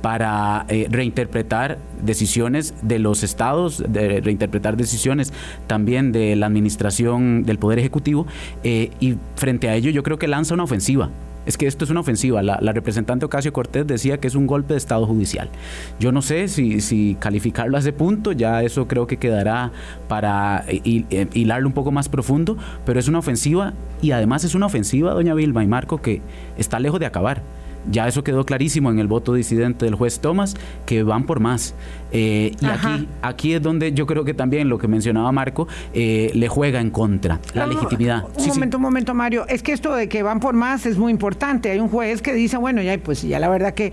para 0.00 0.66
reinterpretar 0.90 1.78
decisiones 2.02 2.74
de 2.82 2.98
los 2.98 3.22
estados, 3.22 3.82
de 3.86 4.20
reinterpretar 4.20 4.76
decisiones 4.76 5.32
también 5.66 6.12
de 6.12 6.36
la 6.36 6.46
administración 6.46 7.44
del 7.44 7.58
Poder 7.58 7.78
Ejecutivo, 7.78 8.26
y 8.62 9.16
frente 9.36 9.68
a 9.68 9.74
ello 9.74 9.90
yo 9.90 10.02
creo 10.02 10.18
que 10.18 10.28
lanza 10.28 10.54
una 10.54 10.64
ofensiva 10.64 11.10
es 11.46 11.56
que 11.56 11.66
esto 11.66 11.84
es 11.84 11.90
una 11.90 12.00
ofensiva. 12.00 12.42
La, 12.42 12.72
representante 12.72 13.26
Ocasio 13.26 13.52
Cortés 13.52 13.86
decía 13.86 14.18
que 14.18 14.28
es 14.28 14.34
un 14.34 14.46
golpe 14.46 14.74
de 14.74 14.78
Estado 14.78 15.06
judicial. 15.06 15.50
Yo 15.98 16.12
no 16.12 16.22
sé 16.22 16.48
si, 16.48 16.80
si 16.80 17.16
calificarlo 17.20 17.76
a 17.76 17.80
ese 17.80 17.92
punto, 17.92 18.32
ya 18.32 18.62
eso 18.62 18.88
creo 18.88 19.06
que 19.06 19.18
quedará 19.18 19.72
para 20.08 20.64
eh, 20.68 21.28
hilarlo 21.32 21.68
un 21.68 21.74
poco 21.74 21.92
más 21.92 22.08
profundo, 22.08 22.56
pero 22.84 22.98
es 22.98 23.08
una 23.08 23.18
ofensiva 23.18 23.74
y 24.00 24.12
además 24.12 24.44
es 24.44 24.54
una 24.54 24.66
ofensiva, 24.66 25.12
doña 25.12 25.34
Vilma 25.34 25.62
y 25.62 25.66
Marco, 25.66 26.00
que 26.00 26.22
está 26.56 26.80
lejos 26.80 27.00
de 27.00 27.06
acabar. 27.06 27.42
Ya 27.90 28.08
eso 28.08 28.22
quedó 28.24 28.44
clarísimo 28.44 28.90
en 28.90 28.98
el 28.98 29.06
voto 29.06 29.34
disidente 29.34 29.84
del 29.84 29.94
juez 29.94 30.20
Thomas, 30.20 30.56
que 30.86 31.02
van 31.02 31.24
por 31.24 31.40
más. 31.40 31.74
Eh, 32.12 32.54
y 32.60 32.66
aquí, 32.66 33.08
aquí 33.22 33.54
es 33.54 33.62
donde 33.62 33.92
yo 33.92 34.06
creo 34.06 34.24
que 34.24 34.34
también 34.34 34.68
lo 34.68 34.78
que 34.78 34.86
mencionaba 34.86 35.32
Marco 35.32 35.66
eh, 35.94 36.30
le 36.34 36.48
juega 36.48 36.80
en 36.80 36.90
contra, 36.90 37.40
la 37.54 37.66
legitimidad. 37.66 38.24
Un 38.36 38.48
momento, 38.48 38.76
un 38.76 38.82
momento, 38.82 39.14
Mario. 39.14 39.46
Es 39.48 39.62
que 39.62 39.72
esto 39.72 39.94
de 39.94 40.08
que 40.08 40.22
van 40.22 40.40
por 40.40 40.54
más 40.54 40.86
es 40.86 40.98
muy 40.98 41.10
importante. 41.10 41.70
Hay 41.70 41.80
un 41.80 41.88
juez 41.88 42.22
que 42.22 42.34
dice, 42.34 42.56
bueno, 42.56 42.82
ya 42.82 42.96
pues 42.98 43.22
ya 43.22 43.38
la 43.38 43.48
verdad 43.48 43.74
que 43.74 43.92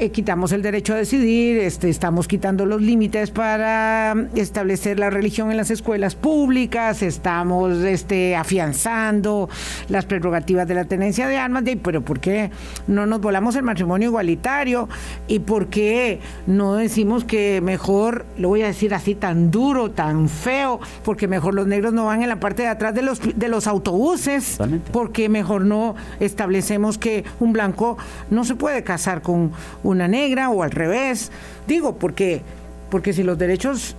eh, 0.00 0.10
quitamos 0.10 0.52
el 0.52 0.62
derecho 0.62 0.94
a 0.94 0.96
decidir, 0.96 1.58
este, 1.58 1.90
estamos 1.90 2.26
quitando 2.26 2.64
los 2.64 2.80
límites 2.80 3.30
para 3.30 4.14
establecer 4.34 4.98
la 4.98 5.10
religión 5.10 5.50
en 5.50 5.58
las 5.58 5.70
escuelas 5.70 6.14
públicas, 6.14 7.02
estamos 7.02 7.76
este, 7.84 8.34
afianzando 8.34 9.50
las 9.90 10.06
prerrogativas 10.06 10.66
de 10.66 10.74
la 10.74 10.86
tenencia 10.86 11.28
de 11.28 11.36
armas, 11.36 11.64
pero 11.82 12.00
¿por 12.00 12.18
qué 12.18 12.50
no 12.86 13.04
nos 13.04 13.20
volamos 13.20 13.56
el 13.56 13.62
matrimonio 13.62 14.08
igualitario? 14.08 14.88
¿Y 15.28 15.40
por 15.40 15.66
qué 15.66 16.20
no 16.46 16.76
decimos 16.76 17.24
que 17.24 17.60
mejor, 17.60 18.24
lo 18.38 18.48
voy 18.48 18.62
a 18.62 18.68
decir 18.68 18.94
así 18.94 19.14
tan 19.14 19.50
duro, 19.50 19.90
tan 19.90 20.30
feo, 20.30 20.80
porque 21.04 21.28
mejor 21.28 21.52
los 21.52 21.66
negros 21.66 21.92
no 21.92 22.06
van 22.06 22.22
en 22.22 22.30
la 22.30 22.40
parte 22.40 22.62
de 22.62 22.68
atrás 22.68 22.94
de 22.94 23.02
los, 23.02 23.20
de 23.36 23.48
los 23.48 23.66
autobuses? 23.66 24.56
Porque 24.92 25.28
mejor 25.28 25.66
no 25.66 25.94
establecemos 26.20 26.96
que 26.96 27.24
un 27.38 27.52
blanco 27.52 27.98
no 28.30 28.44
se 28.44 28.54
puede 28.54 28.82
casar 28.82 29.20
con 29.20 29.52
una 29.90 30.08
negra 30.08 30.50
o 30.50 30.62
al 30.62 30.70
revés. 30.70 31.30
Digo, 31.66 31.96
porque, 31.96 32.42
porque 32.90 33.12
si 33.12 33.22
los 33.22 33.38
derechos 33.38 33.96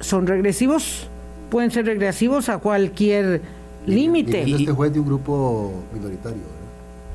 son 0.00 0.26
regresivos, 0.26 1.08
pueden 1.50 1.70
ser 1.70 1.86
regresivos 1.86 2.48
a 2.48 2.58
cualquier 2.58 3.40
límite. 3.86 4.44
Y 4.46 4.54
este 4.54 4.72
juez 4.72 4.92
de 4.92 5.00
un 5.00 5.06
grupo 5.06 5.72
minoritario. 5.92 6.57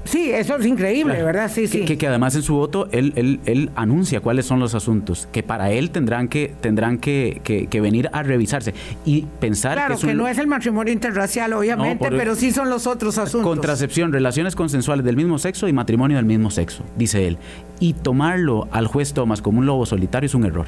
Sí, 0.06 0.32
eso 0.32 0.58
es 0.58 0.66
increíble, 0.66 1.24
¿verdad? 1.24 1.50
Sí, 1.54 1.68
sí. 1.68 1.86
Que, 1.86 2.08
además 2.08 2.36
en 2.36 2.44
su 2.44 2.56
voto 2.56 2.88
él, 2.92 3.14
él, 3.16 3.40
él, 3.46 3.72
anuncia 3.76 4.20
cuáles 4.20 4.46
son 4.46 4.60
los 4.60 4.76
asuntos, 4.76 5.28
que 5.32 5.44
para 5.44 5.72
él 5.72 5.92
tendrán 5.92 6.28
que, 6.28 6.54
tendrán 6.62 6.98
que, 6.98 7.42
que, 7.44 7.82
venir 7.82 8.10
a 8.14 8.24
revisarse 8.24 8.74
y 9.06 9.26
pensar 9.40 9.74
claro, 9.74 9.98
que, 9.98 10.14
no 10.14 10.28
es 10.28 10.38
el 10.38 10.48
matrimonio 10.48 10.94
interracial, 10.94 11.54
obviamente, 11.54 12.10
pero 12.12 12.36
sí 12.36 12.52
son 12.52 12.70
los 12.70 12.88
otros 12.88 13.18
asuntos. 13.18 13.50
Contracepción, 13.50 14.12
relaciones 14.12 14.56
consensuales 14.56 15.06
del 15.06 15.16
mismo 15.16 15.40
sexo 15.40 15.68
y 15.68 15.74
matrimonio 15.74 16.18
del 16.18 16.26
mismo 16.26 16.52
sexo, 16.52 16.84
dice 16.98 17.28
él. 17.28 17.38
Y 17.80 17.94
tomarlo 17.94 18.68
al 18.72 18.88
juez 18.88 19.14
Thomas 19.14 19.42
como 19.42 19.60
un 19.60 19.66
lobo 19.66 19.86
solitario 19.86 20.28
es 20.28 20.36
un 20.36 20.46
error. 20.46 20.68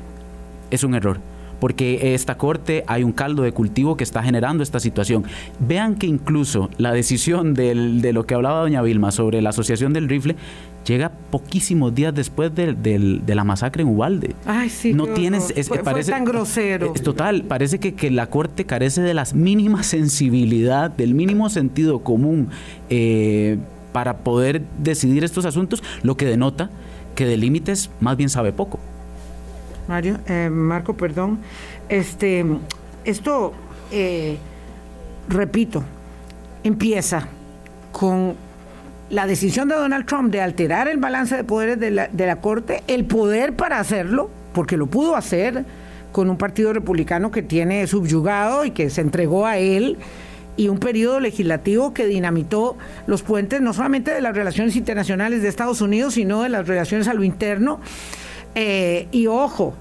Es 0.72 0.84
un 0.84 0.96
error 0.96 1.20
porque 1.60 2.14
esta 2.14 2.38
corte 2.38 2.84
hay 2.88 3.04
un 3.04 3.12
caldo 3.12 3.44
de 3.44 3.52
cultivo 3.52 3.98
que 3.98 4.04
está 4.04 4.24
generando 4.24 4.64
esta 4.64 4.80
situación. 4.80 5.26
Vean 5.60 5.96
que 5.96 6.08
incluso 6.08 6.70
la 6.78 6.92
decisión 6.92 7.54
de 7.54 8.14
lo 8.14 8.26
que 8.26 8.34
hablaba 8.34 8.62
doña 8.62 8.82
Vilma 8.82 9.12
sobre 9.12 9.42
la 9.42 9.50
asociación 9.50 9.94
del 9.94 10.10
rifle 10.10 10.36
llega 10.86 11.12
poquísimos 11.32 11.94
días 11.94 12.14
después 12.14 12.54
de, 12.56 13.22
la 13.26 13.44
masacre 13.44 13.84
en 13.84 13.90
Ubalde. 13.90 14.36
Ay, 14.46 14.70
sí. 14.70 14.94
No 14.94 15.08
tienes, 15.08 15.52
es, 15.56 15.70
parece, 15.84 16.12
tan 16.12 16.26
grosero. 16.26 16.94
Es, 16.96 17.02
total, 17.02 17.44
parece 17.44 17.80
que, 17.80 18.12
la 18.12 18.28
corte 18.28 18.66
carece 18.66 19.02
de 19.02 19.14
la 19.14 19.26
mínima 19.34 19.84
sensibilidad, 19.84 20.92
del 20.92 21.14
mínimo 21.16 21.50
sentido 21.50 22.00
común 22.00 22.50
eh, 22.90 23.58
para 23.92 24.18
poder 24.18 24.62
decidir 24.78 25.24
estos 25.24 25.46
asuntos, 25.46 25.84
lo 26.04 26.16
que 26.16 26.26
denota 26.26 26.70
que 27.16 27.26
de 27.26 27.38
límites 27.38 27.90
más 28.00 28.16
bien 28.18 28.30
sabe 28.30 28.54
poco. 28.54 28.80
Mario, 29.88 30.20
eh, 30.28 30.50
Marco, 30.50 30.96
perdón. 30.96 31.40
Este, 31.90 32.46
esto, 33.04 33.54
eh, 33.92 34.38
repito, 35.30 35.84
empieza 36.64 37.28
con 37.92 38.36
la 39.10 39.28
decisión 39.28 39.68
de 39.70 39.76
Donald 39.76 40.06
Trump 40.06 40.32
de 40.32 40.42
alterar 40.42 40.88
el 40.88 40.98
balance 40.98 41.36
de 41.36 41.44
poderes 41.44 41.80
de 41.80 41.92
la, 41.92 42.08
de 42.08 42.26
la 42.26 42.38
Corte, 42.38 42.84
el 42.88 43.06
poder 43.06 43.56
para 43.56 43.80
hacerlo, 43.80 44.30
porque 44.54 44.78
lo 44.78 44.88
pudo 44.88 45.16
hacer 45.16 45.64
con 46.12 46.30
un 46.30 46.38
partido 46.38 46.74
republicano 46.74 47.30
que 47.30 47.44
tiene 47.44 47.86
subyugado 47.88 48.66
y 48.66 48.72
que 48.72 48.90
se 48.90 49.02
entregó 49.02 49.46
a 49.46 49.58
él, 49.58 49.98
y 50.58 50.70
un 50.70 50.80
periodo 50.80 51.20
legislativo 51.20 51.94
que 51.94 52.06
dinamitó 52.06 52.78
los 53.08 53.24
puentes 53.24 53.60
no 53.62 53.74
solamente 53.74 54.12
de 54.12 54.22
las 54.22 54.34
relaciones 54.34 54.76
internacionales 54.76 55.42
de 55.42 55.50
Estados 55.50 55.82
Unidos, 55.82 56.14
sino 56.14 56.44
de 56.44 56.50
las 56.50 56.68
relaciones 56.68 57.08
a 57.08 57.14
lo 57.14 57.24
interno 57.24 57.82
eh, 58.56 59.08
y 59.12 59.28
ojo, 59.28 59.74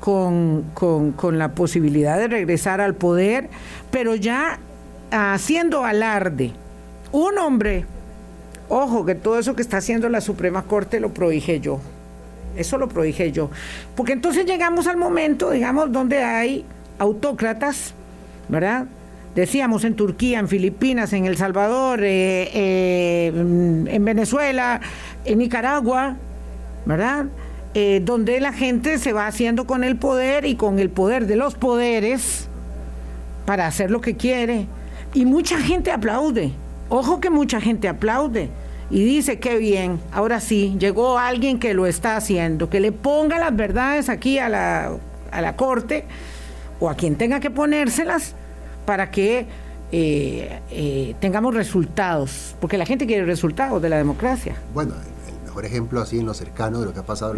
con, 0.00 1.38
la 1.38 1.52
posibilidad 1.54 2.18
de 2.18 2.28
regresar 2.28 2.80
al 2.80 2.94
poder, 2.94 3.48
pero 3.90 4.14
ya 4.14 4.58
haciendo 5.10 5.84
alarde. 5.84 6.52
Un 7.10 7.38
hombre, 7.38 7.86
ojo, 8.68 9.04
que 9.06 9.14
todo 9.14 9.38
eso 9.38 9.56
que 9.56 9.62
está 9.62 9.78
haciendo 9.78 10.08
la 10.08 10.20
Suprema 10.20 10.62
Corte 10.64 11.00
lo 11.00 11.14
prohije 11.14 11.60
yo. 11.60 11.80
Eso 12.56 12.76
lo 12.76 12.88
prohije 12.88 13.32
yo. 13.32 13.50
Porque 13.96 14.12
entonces 14.12 14.44
llegamos 14.46 14.86
al 14.86 14.96
momento, 14.96 15.50
digamos, 15.50 15.90
donde 15.90 16.22
hay 16.22 16.64
autócratas, 16.98 17.94
¿verdad? 18.48 18.86
Decíamos 19.34 19.84
en 19.84 19.96
Turquía, 19.96 20.38
en 20.38 20.48
Filipinas, 20.48 21.12
en 21.12 21.24
El 21.24 21.36
Salvador, 21.36 22.04
eh, 22.04 22.50
eh, 22.54 23.32
en 23.34 24.04
Venezuela, 24.04 24.80
en 25.24 25.38
Nicaragua, 25.38 26.16
¿verdad? 26.84 27.26
Eh, 27.76 28.00
donde 28.04 28.38
la 28.38 28.52
gente 28.52 28.98
se 28.98 29.12
va 29.12 29.26
haciendo 29.26 29.66
con 29.66 29.82
el 29.82 29.96
poder 29.96 30.44
y 30.44 30.54
con 30.54 30.78
el 30.78 30.90
poder 30.90 31.26
de 31.26 31.34
los 31.34 31.56
poderes 31.56 32.46
para 33.46 33.66
hacer 33.66 33.90
lo 33.90 34.00
que 34.00 34.16
quiere. 34.16 34.66
Y 35.12 35.24
mucha 35.24 35.58
gente 35.58 35.90
aplaude. 35.90 36.52
Ojo 36.88 37.20
que 37.20 37.30
mucha 37.30 37.60
gente 37.60 37.88
aplaude 37.88 38.48
y 38.90 39.02
dice, 39.04 39.40
qué 39.40 39.56
bien, 39.56 39.98
ahora 40.12 40.38
sí, 40.40 40.76
llegó 40.78 41.18
alguien 41.18 41.58
que 41.58 41.74
lo 41.74 41.86
está 41.86 42.16
haciendo, 42.16 42.70
que 42.70 42.78
le 42.78 42.92
ponga 42.92 43.38
las 43.38 43.56
verdades 43.56 44.08
aquí 44.08 44.38
a 44.38 44.48
la, 44.48 44.92
a 45.32 45.40
la 45.40 45.56
corte 45.56 46.04
o 46.78 46.88
a 46.88 46.94
quien 46.94 47.16
tenga 47.16 47.40
que 47.40 47.50
ponérselas 47.50 48.34
para 48.86 49.10
que 49.10 49.46
eh, 49.90 50.60
eh, 50.70 51.14
tengamos 51.20 51.54
resultados, 51.54 52.54
porque 52.60 52.78
la 52.78 52.86
gente 52.86 53.06
quiere 53.06 53.24
resultados 53.24 53.80
de 53.80 53.88
la 53.88 53.96
democracia. 53.96 54.54
Bueno, 54.74 54.94
por 55.54 55.64
ejemplo, 55.64 56.00
así 56.02 56.18
en 56.18 56.26
lo 56.26 56.34
cercano 56.34 56.80
de 56.80 56.86
lo 56.86 56.92
que 56.92 56.98
ha 56.98 57.06
pasado 57.06 57.32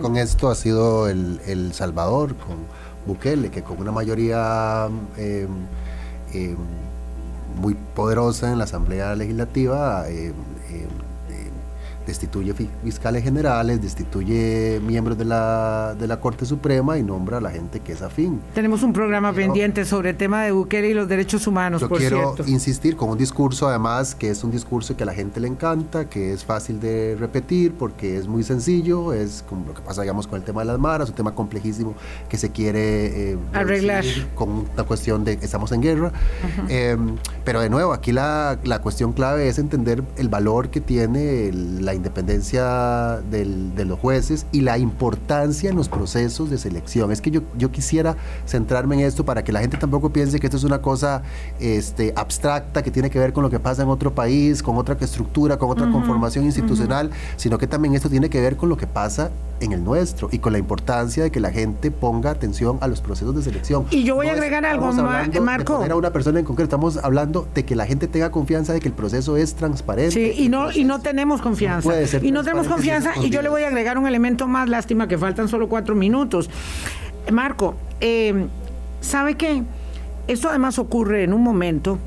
con 0.00 0.16
esto 0.16 0.48
ha 0.48 0.54
sido 0.54 1.08
el, 1.08 1.70
Salvador, 1.74 2.34
con 2.36 2.56
Bukele, 3.06 3.50
que 3.50 3.62
con 3.62 3.78
una 3.78 3.92
mayoría 3.92 4.88
eh, 5.18 5.46
eh, 6.32 6.56
muy 7.60 7.74
poderosa 7.94 8.50
en 8.50 8.58
la 8.58 8.64
Asamblea 8.64 9.14
Legislativa 9.14 10.08
eh, 10.08 10.32
destituye 12.10 12.54
fiscales 12.84 13.22
generales, 13.22 13.80
destituye 13.80 14.80
miembros 14.84 15.16
de 15.16 15.24
la, 15.24 15.94
de 15.98 16.06
la 16.06 16.20
Corte 16.20 16.44
Suprema 16.44 16.98
y 16.98 17.02
nombra 17.02 17.38
a 17.38 17.40
la 17.40 17.50
gente 17.50 17.80
que 17.80 17.92
es 17.92 18.02
afín. 18.02 18.40
Tenemos 18.54 18.82
un 18.82 18.92
programa 18.92 19.32
pendiente 19.32 19.84
sobre 19.84 20.10
el 20.10 20.16
tema 20.16 20.42
de 20.42 20.52
Bukele 20.52 20.90
y 20.90 20.94
los 20.94 21.08
derechos 21.08 21.46
humanos, 21.46 21.80
yo 21.80 21.88
quiero 21.88 22.34
insistir 22.46 22.96
con 22.96 23.10
un 23.10 23.18
discurso, 23.18 23.68
además, 23.68 24.14
que 24.14 24.30
es 24.30 24.44
un 24.44 24.50
discurso 24.50 24.96
que 24.96 25.02
a 25.02 25.06
la 25.06 25.14
gente 25.14 25.40
le 25.40 25.48
encanta, 25.48 26.08
que 26.08 26.32
es 26.32 26.44
fácil 26.44 26.80
de 26.80 27.16
repetir 27.18 27.74
porque 27.74 28.16
es 28.16 28.26
muy 28.26 28.42
sencillo, 28.42 29.12
es 29.12 29.44
como 29.48 29.66
lo 29.66 29.74
que 29.74 29.82
pasa, 29.82 30.02
digamos, 30.02 30.26
con 30.26 30.38
el 30.38 30.44
tema 30.44 30.62
de 30.62 30.66
las 30.66 30.78
maras, 30.78 31.08
un 31.08 31.14
tema 31.14 31.34
complejísimo 31.34 31.94
que 32.28 32.36
se 32.36 32.50
quiere 32.50 33.32
eh, 33.32 33.38
arreglar 33.52 34.04
con 34.34 34.66
una 34.72 34.84
cuestión 34.84 35.24
de 35.24 35.38
estamos 35.40 35.72
en 35.72 35.80
guerra. 35.80 36.12
Em, 36.68 37.16
pero 37.44 37.60
de 37.60 37.70
nuevo, 37.70 37.92
aquí 37.92 38.12
la, 38.12 38.58
la 38.64 38.80
cuestión 38.80 39.12
clave 39.12 39.48
es 39.48 39.58
entender 39.58 40.02
el 40.16 40.28
valor 40.28 40.70
que 40.70 40.80
tiene 40.80 41.50
la 41.52 41.94
independencia 42.00 43.20
de 43.30 43.84
los 43.84 43.98
jueces 43.98 44.46
y 44.52 44.62
la 44.62 44.78
importancia 44.78 45.70
en 45.70 45.76
los 45.76 45.88
procesos 45.88 46.50
de 46.50 46.58
selección. 46.58 47.12
Es 47.12 47.20
que 47.20 47.30
yo, 47.30 47.42
yo 47.56 47.70
quisiera 47.70 48.16
centrarme 48.46 48.96
en 48.96 49.02
esto 49.02 49.24
para 49.24 49.44
que 49.44 49.52
la 49.52 49.60
gente 49.60 49.76
tampoco 49.76 50.10
piense 50.10 50.40
que 50.40 50.46
esto 50.46 50.56
es 50.56 50.64
una 50.64 50.82
cosa 50.82 51.22
este, 51.60 52.12
abstracta 52.16 52.82
que 52.82 52.90
tiene 52.90 53.10
que 53.10 53.18
ver 53.18 53.32
con 53.32 53.42
lo 53.42 53.50
que 53.50 53.60
pasa 53.60 53.82
en 53.82 53.88
otro 53.88 54.14
país, 54.14 54.62
con 54.62 54.76
otra 54.76 54.96
estructura, 55.00 55.58
con 55.58 55.70
otra 55.70 55.90
conformación 55.90 56.44
institucional, 56.44 57.10
sino 57.36 57.58
que 57.58 57.66
también 57.66 57.94
esto 57.94 58.08
tiene 58.08 58.28
que 58.28 58.40
ver 58.40 58.56
con 58.56 58.68
lo 58.68 58.76
que 58.76 58.86
pasa 58.86 59.30
en 59.60 59.72
el 59.72 59.84
nuestro 59.84 60.28
y 60.32 60.38
con 60.38 60.52
la 60.52 60.58
importancia 60.58 61.22
de 61.22 61.30
que 61.30 61.40
la 61.40 61.50
gente 61.50 61.90
ponga 61.90 62.30
atención 62.30 62.78
a 62.80 62.88
los 62.88 63.00
procesos 63.00 63.34
de 63.34 63.42
selección. 63.42 63.86
Y 63.90 64.04
yo 64.04 64.14
voy 64.14 64.28
a 64.28 64.32
agregar 64.32 64.64
algo, 64.64 64.92
Marco. 64.92 65.80
De 65.80 65.90
a 65.90 65.96
una 65.96 66.12
persona 66.12 66.38
en 66.38 66.44
concreto, 66.44 66.64
estamos 66.64 66.96
hablando 66.98 67.48
de 67.54 67.64
que 67.64 67.74
la 67.74 67.86
gente 67.86 68.06
tenga 68.06 68.30
confianza 68.30 68.72
de 68.72 68.80
que 68.80 68.88
el 68.88 68.94
proceso 68.94 69.36
es 69.36 69.54
transparente. 69.54 70.12
Sí, 70.12 70.44
y 70.44 70.48
no, 70.48 70.70
y 70.72 70.84
no 70.84 71.00
tenemos 71.00 71.42
confianza. 71.42 71.90
y 72.22 72.32
no 72.32 72.42
tenemos 72.42 72.68
confianza, 72.68 73.12
y 73.22 73.30
yo 73.30 73.42
le 73.42 73.48
voy 73.48 73.62
a 73.62 73.68
agregar 73.68 73.98
un 73.98 74.06
elemento 74.06 74.46
más, 74.48 74.68
lástima 74.68 75.08
que 75.08 75.18
faltan 75.18 75.48
solo 75.48 75.68
cuatro 75.68 75.94
minutos. 75.94 76.50
Marco, 77.30 77.74
eh, 78.00 78.46
¿sabe 79.00 79.34
qué? 79.36 79.62
Esto 80.26 80.48
además 80.48 80.78
ocurre 80.78 81.24
en 81.24 81.32
un 81.32 81.42
momento 81.42 81.98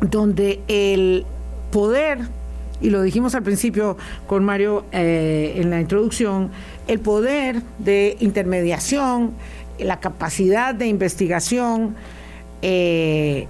donde 0.00 0.60
el 0.68 1.24
poder, 1.70 2.18
y 2.80 2.90
lo 2.90 3.02
dijimos 3.02 3.34
al 3.34 3.42
principio 3.42 3.96
con 4.26 4.44
Mario 4.44 4.84
eh, 4.92 5.54
en 5.56 5.70
la 5.70 5.80
introducción, 5.80 6.50
el 6.88 7.00
poder 7.00 7.62
de 7.78 8.16
intermediación, 8.20 9.32
la 9.78 10.00
capacidad 10.00 10.74
de 10.74 10.86
investigación, 10.86 11.94
eh, 12.62 13.46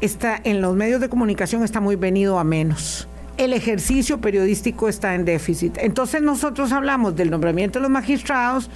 está 0.00 0.40
en 0.44 0.60
los 0.60 0.74
medios 0.74 1.00
de 1.00 1.08
comunicación 1.08 1.62
está 1.62 1.80
muy 1.80 1.96
venido 1.96 2.38
a 2.38 2.44
menos. 2.44 3.08
El 3.36 3.52
ejercicio 3.52 4.18
periodístico 4.20 4.88
está 4.88 5.14
en 5.14 5.24
déficit. 5.24 5.76
Entonces 5.78 6.22
nosotros 6.22 6.72
hablamos 6.72 7.16
del 7.16 7.30
nombramiento 7.30 7.78
de 7.78 7.82
los 7.82 7.90
magistrados, 7.90 8.70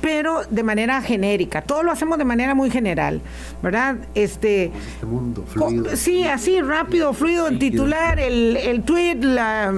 pero 0.00 0.42
de 0.50 0.62
manera 0.62 1.00
genérica. 1.02 1.62
Todo 1.62 1.82
lo 1.82 1.92
hacemos 1.92 2.18
de 2.18 2.24
manera 2.24 2.54
muy 2.54 2.70
general, 2.70 3.20
¿verdad? 3.62 3.96
Este, 4.14 4.72
este 4.94 5.06
mundo 5.06 5.44
fluido. 5.46 5.94
Sí, 5.96 6.24
así, 6.24 6.60
rápido, 6.60 7.12
fluido, 7.12 7.48
el 7.48 7.58
titular, 7.58 8.18
el, 8.18 8.56
el 8.56 8.82
tweet, 8.82 9.16
la, 9.16 9.74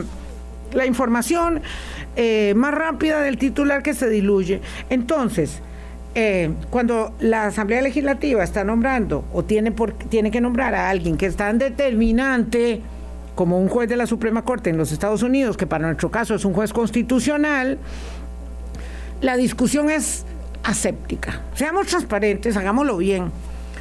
la 0.72 0.86
información 0.86 1.60
eh, 2.16 2.54
más 2.56 2.74
rápida 2.74 3.22
del 3.22 3.38
titular 3.38 3.82
que 3.82 3.94
se 3.94 4.08
diluye. 4.08 4.60
Entonces, 4.90 5.60
eh, 6.14 6.52
cuando 6.70 7.14
la 7.20 7.46
Asamblea 7.46 7.82
Legislativa 7.82 8.44
está 8.44 8.62
nombrando 8.62 9.24
o 9.32 9.42
tiene, 9.44 9.72
por, 9.72 9.94
tiene 9.94 10.30
que 10.30 10.40
nombrar 10.40 10.74
a 10.74 10.88
alguien 10.88 11.16
que 11.16 11.26
es 11.26 11.36
tan 11.36 11.58
determinante 11.58 12.80
como 13.34 13.58
un 13.58 13.68
juez 13.68 13.88
de 13.88 13.96
la 13.96 14.06
Suprema 14.06 14.44
Corte 14.44 14.70
en 14.70 14.76
los 14.76 14.92
Estados 14.92 15.22
Unidos, 15.22 15.56
que 15.56 15.66
para 15.66 15.86
nuestro 15.86 16.10
caso 16.10 16.36
es 16.36 16.44
un 16.44 16.52
juez 16.52 16.72
constitucional, 16.72 17.78
la 19.20 19.36
discusión 19.36 19.90
es 19.90 20.24
aséptica. 20.62 21.40
Seamos 21.54 21.88
transparentes, 21.88 22.56
hagámoslo 22.56 22.96
bien. 22.96 23.32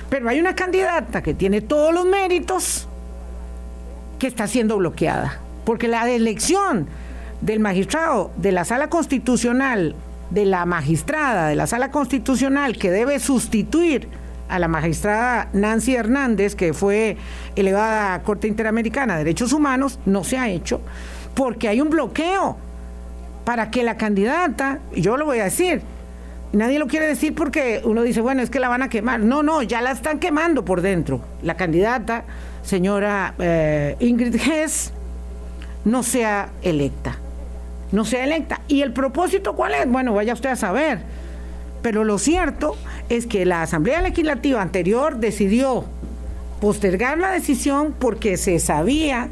Pero 0.09 0.29
hay 0.29 0.39
una 0.39 0.55
candidata 0.55 1.21
que 1.21 1.33
tiene 1.33 1.61
todos 1.61 1.93
los 1.93 2.05
méritos 2.05 2.87
que 4.19 4.27
está 4.27 4.47
siendo 4.47 4.77
bloqueada. 4.77 5.39
Porque 5.65 5.87
la 5.87 6.09
elección 6.09 6.87
del 7.43 7.59
magistrado 7.59 8.31
de 8.37 8.51
la 8.51 8.65
sala 8.65 8.89
constitucional, 8.89 9.95
de 10.29 10.45
la 10.45 10.65
magistrada 10.65 11.47
de 11.47 11.55
la 11.55 11.67
sala 11.67 11.91
constitucional 11.91 12.77
que 12.77 12.89
debe 12.89 13.19
sustituir 13.19 14.07
a 14.49 14.59
la 14.59 14.67
magistrada 14.67 15.49
Nancy 15.53 15.95
Hernández, 15.95 16.55
que 16.55 16.73
fue 16.73 17.17
elevada 17.55 18.13
a 18.13 18.23
Corte 18.23 18.47
Interamericana 18.47 19.13
de 19.13 19.25
Derechos 19.25 19.51
Humanos, 19.51 19.99
no 20.05 20.23
se 20.23 20.37
ha 20.37 20.49
hecho 20.49 20.81
porque 21.33 21.67
hay 21.67 21.81
un 21.81 21.89
bloqueo 21.89 22.57
para 23.45 23.71
que 23.71 23.83
la 23.83 23.97
candidata, 23.97 24.79
yo 24.95 25.17
lo 25.17 25.25
voy 25.25 25.39
a 25.39 25.45
decir, 25.45 25.81
nadie 26.53 26.79
lo 26.79 26.87
quiere 26.87 27.07
decir 27.07 27.35
porque 27.35 27.81
uno 27.83 28.03
dice, 28.03 28.21
bueno, 28.21 28.41
es 28.41 28.49
que 28.49 28.59
la 28.59 28.69
van 28.69 28.83
a 28.83 28.89
quemar. 28.89 29.19
No, 29.19 29.43
no, 29.43 29.61
ya 29.63 29.81
la 29.81 29.91
están 29.91 30.19
quemando 30.19 30.63
por 30.63 30.81
dentro. 30.81 31.21
La 31.41 31.55
candidata, 31.55 32.23
señora 32.61 33.33
eh, 33.39 33.97
Ingrid 33.99 34.35
Hess, 34.35 34.93
no 35.83 36.03
sea 36.03 36.49
electa. 36.61 37.17
No 37.93 38.05
sea 38.05 38.23
electa. 38.23 38.61
¿Y 38.67 38.81
el 38.81 38.91
propósito 38.91 39.55
cuál 39.55 39.75
es? 39.75 39.87
Bueno, 39.87 40.15
vaya 40.15 40.33
usted 40.33 40.49
a 40.49 40.55
saber. 40.55 40.99
Pero 41.83 42.03
lo 42.03 42.17
cierto 42.17 42.75
es 43.07 43.27
que 43.27 43.45
la 43.45 43.61
Asamblea 43.61 44.01
Legislativa 44.01 44.63
anterior 44.63 45.17
decidió 45.17 45.85
postergar 46.59 47.19
la 47.19 47.29
decisión 47.29 47.93
porque 47.99 48.37
se 48.37 48.57
sabía 48.57 49.29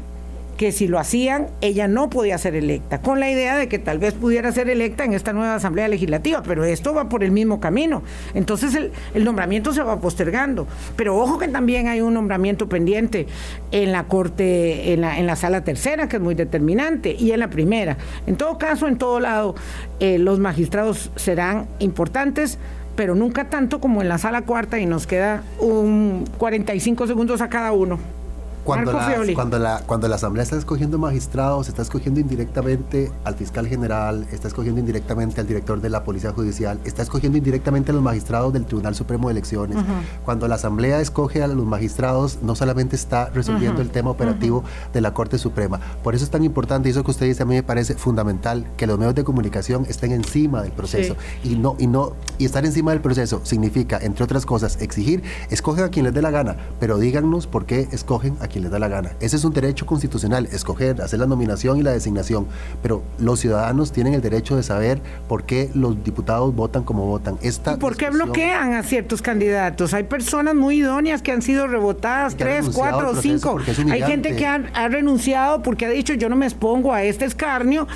que 0.62 0.70
si 0.70 0.86
lo 0.86 1.00
hacían, 1.00 1.48
ella 1.60 1.88
no 1.88 2.08
podía 2.08 2.38
ser 2.38 2.54
electa, 2.54 3.00
con 3.00 3.18
la 3.18 3.28
idea 3.28 3.56
de 3.56 3.66
que 3.66 3.80
tal 3.80 3.98
vez 3.98 4.14
pudiera 4.14 4.52
ser 4.52 4.70
electa 4.70 5.04
en 5.04 5.12
esta 5.12 5.32
nueva 5.32 5.56
Asamblea 5.56 5.88
Legislativa, 5.88 6.44
pero 6.46 6.62
esto 6.62 6.94
va 6.94 7.08
por 7.08 7.24
el 7.24 7.32
mismo 7.32 7.58
camino. 7.58 8.04
Entonces 8.32 8.76
el, 8.76 9.24
nombramiento 9.24 9.72
se 9.72 9.82
va 9.82 10.00
postergando. 10.00 10.68
Pero 10.94 11.18
ojo 11.18 11.40
que 11.40 11.48
también 11.48 11.88
hay 11.88 12.00
un 12.00 12.14
nombramiento 12.14 12.68
pendiente 12.68 13.26
en 13.72 13.90
la 13.90 14.04
Corte, 14.04 14.92
en 14.92 15.00
la, 15.00 15.18
en 15.18 15.26
la 15.26 15.34
Sala 15.34 15.64
Tercera, 15.64 16.08
que 16.08 16.18
es 16.18 16.22
muy 16.22 16.36
determinante, 16.36 17.16
y 17.18 17.32
en 17.32 17.40
la 17.40 17.50
primera. 17.50 17.96
En 18.28 18.36
todo 18.36 18.56
caso, 18.56 18.86
en 18.86 18.98
todo 18.98 19.18
lado, 19.18 19.56
eh, 19.98 20.18
los 20.18 20.38
magistrados 20.38 21.10
serán 21.16 21.66
importantes 21.80 22.56
pero 22.94 23.16
nunca 23.16 23.48
tanto 23.48 23.80
como 23.80 24.02
en 24.02 24.08
la 24.10 24.18
sala 24.18 24.42
cuarta 24.42 24.78
y 24.78 24.84
nos 24.84 25.06
queda 25.08 25.42
un 25.58 26.24
45 26.38 27.08
segundos 27.08 27.40
a 27.40 27.48
cada 27.48 27.72
uno. 27.72 28.21
Cuando 28.64 28.92
la, 28.92 29.16
cuando, 29.34 29.58
la, 29.58 29.80
cuando 29.80 30.08
la 30.08 30.14
Asamblea 30.14 30.44
está 30.44 30.56
escogiendo 30.56 30.98
magistrados, 30.98 31.68
está 31.68 31.82
escogiendo 31.82 32.20
indirectamente 32.20 33.10
al 33.24 33.34
fiscal 33.34 33.66
general, 33.66 34.26
está 34.30 34.48
escogiendo 34.48 34.78
indirectamente 34.80 35.40
al 35.40 35.46
director 35.48 35.80
de 35.80 35.88
la 35.88 36.04
Policía 36.04 36.32
Judicial, 36.32 36.78
está 36.84 37.02
escogiendo 37.02 37.38
indirectamente 37.38 37.90
a 37.90 37.94
los 37.94 38.02
magistrados 38.02 38.52
del 38.52 38.64
Tribunal 38.64 38.94
Supremo 38.94 39.28
de 39.28 39.32
Elecciones. 39.32 39.78
Cuando 40.24 40.46
la 40.46 40.54
Asamblea 40.54 41.00
escoge 41.00 41.42
a 41.42 41.48
los 41.48 41.66
magistrados, 41.66 42.38
no 42.42 42.54
solamente 42.54 42.94
está 42.94 43.30
resolviendo 43.30 43.82
el 43.82 43.90
tema 43.90 44.10
operativo 44.10 44.62
de 44.92 45.00
la 45.00 45.12
Corte 45.12 45.38
Suprema. 45.38 45.80
Por 46.02 46.14
eso 46.14 46.24
es 46.24 46.30
tan 46.30 46.44
importante, 46.44 46.88
y 46.88 46.92
eso 46.92 47.02
que 47.02 47.10
usted 47.10 47.26
dice 47.26 47.42
a 47.42 47.46
mí 47.46 47.54
me 47.54 47.62
parece 47.62 47.94
fundamental, 47.94 48.66
que 48.76 48.86
los 48.86 48.98
medios 48.98 49.14
de 49.14 49.24
comunicación 49.24 49.86
estén 49.88 50.12
encima 50.12 50.62
del 50.62 50.72
proceso. 50.72 51.16
Y, 51.42 51.56
no, 51.56 51.74
y, 51.78 51.88
no, 51.88 52.12
y 52.38 52.44
estar 52.44 52.64
encima 52.64 52.92
del 52.92 53.00
proceso 53.00 53.40
significa, 53.42 53.98
entre 54.00 54.24
otras 54.24 54.46
cosas, 54.46 54.80
exigir, 54.80 55.22
escogen 55.50 55.84
a 55.84 55.88
quien 55.88 56.04
les 56.04 56.14
dé 56.14 56.22
la 56.22 56.30
gana, 56.30 56.56
pero 56.78 56.98
díganos 56.98 57.46
por 57.46 57.66
qué 57.66 57.88
escogen 57.90 58.36
a 58.40 58.48
quien 58.52 58.62
les 58.62 58.70
da 58.70 58.78
la 58.78 58.88
gana. 58.88 59.12
Ese 59.20 59.36
es 59.36 59.44
un 59.44 59.52
derecho 59.52 59.86
constitucional, 59.86 60.46
escoger, 60.52 61.02
hacer 61.02 61.18
la 61.18 61.26
nominación 61.26 61.78
y 61.78 61.82
la 61.82 61.92
designación, 61.92 62.46
pero 62.82 63.02
los 63.18 63.40
ciudadanos 63.40 63.90
tienen 63.90 64.14
el 64.14 64.20
derecho 64.20 64.54
de 64.56 64.62
saber 64.62 65.00
por 65.28 65.44
qué 65.44 65.70
los 65.74 66.04
diputados 66.04 66.54
votan 66.54 66.84
como 66.84 67.06
votan. 67.06 67.38
Esta 67.42 67.72
¿Y 67.72 67.76
por 67.76 67.96
qué 67.96 68.10
bloquean 68.10 68.74
a 68.74 68.82
ciertos 68.82 69.22
candidatos? 69.22 69.94
Hay 69.94 70.04
personas 70.04 70.54
muy 70.54 70.78
idóneas 70.78 71.22
que 71.22 71.32
han 71.32 71.42
sido 71.42 71.66
rebotadas, 71.66 72.36
tres, 72.36 72.68
cuatro, 72.72 73.14
cinco. 73.20 73.58
Hay 73.90 74.02
gente 74.02 74.36
que 74.36 74.46
ha, 74.46 74.88
renunciado 74.88 75.62
porque 75.62 75.86
ha 75.86 75.88
dicho 75.88 76.12
yo 76.14 76.28
no 76.28 76.36
me 76.36 76.46
expongo 76.46 76.92
a 76.92 77.02
este 77.02 77.24
escarnio 77.24 77.88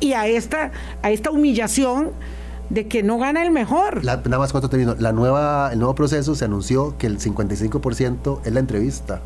y 0.00 0.12
a 0.12 0.26
esta, 0.26 0.70
a 1.02 1.10
esta 1.10 1.30
humillación 1.30 2.10
de 2.68 2.88
que 2.88 3.02
no 3.02 3.18
gana 3.18 3.42
el 3.42 3.50
mejor. 3.50 4.04
nada 4.04 4.38
más 4.38 4.50
cuatro 4.50 4.70
términos. 4.70 5.00
La 5.00 5.12
nueva, 5.12 5.70
el 5.72 5.78
nuevo 5.78 5.94
proceso 5.94 6.34
se 6.34 6.44
anunció 6.44 6.96
que 6.98 7.06
el 7.06 7.18
55% 7.18 8.40
es 8.44 8.52
la 8.52 8.60
entrevista. 8.60 9.20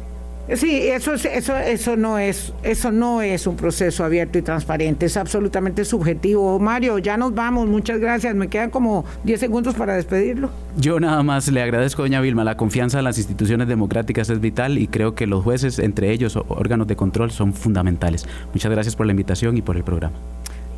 Sí, 0.55 0.87
eso, 0.87 1.15
eso, 1.15 1.57
eso, 1.57 1.97
no 1.97 2.19
es, 2.19 2.53
eso 2.63 2.93
no 2.93 3.21
es 3.21 3.49
un 3.49 3.57
proceso 3.57 4.05
abierto 4.05 4.39
y 4.39 4.43
transparente, 4.43 5.07
es 5.07 5.17
absolutamente 5.17 5.85
subjetivo. 5.85 6.61
Mario, 6.61 6.99
ya 6.99 7.17
nos 7.17 7.35
vamos, 7.35 7.67
muchas 7.67 7.99
gracias. 7.99 8.35
Me 8.37 8.47
quedan 8.47 8.71
como 8.71 9.05
10 9.25 9.41
segundos 9.41 9.75
para 9.75 9.95
despedirlo. 9.95 10.51
Yo 10.77 11.01
nada 11.01 11.23
más 11.25 11.49
le 11.49 11.63
agradezco, 11.63 12.03
doña 12.03 12.21
Vilma, 12.21 12.45
la 12.45 12.57
confianza 12.57 12.99
en 12.99 13.05
las 13.05 13.19
instituciones 13.19 13.67
democráticas 13.67 14.31
es 14.31 14.41
vital 14.41 14.79
y 14.79 14.87
creo 14.87 15.17
que 15.17 15.27
los 15.27 15.43
jueces, 15.43 15.81
entre 15.81 16.13
ellos 16.13 16.37
órganos 16.49 16.87
de 16.87 16.95
control, 16.95 17.33
son 17.33 17.53
fundamentales. 17.53 18.25
Muchas 18.53 18.71
gracias 18.71 18.95
por 18.95 19.07
la 19.07 19.13
invitación 19.13 19.57
y 19.57 19.63
por 19.63 19.77
el 19.77 19.83
programa. 19.83 20.17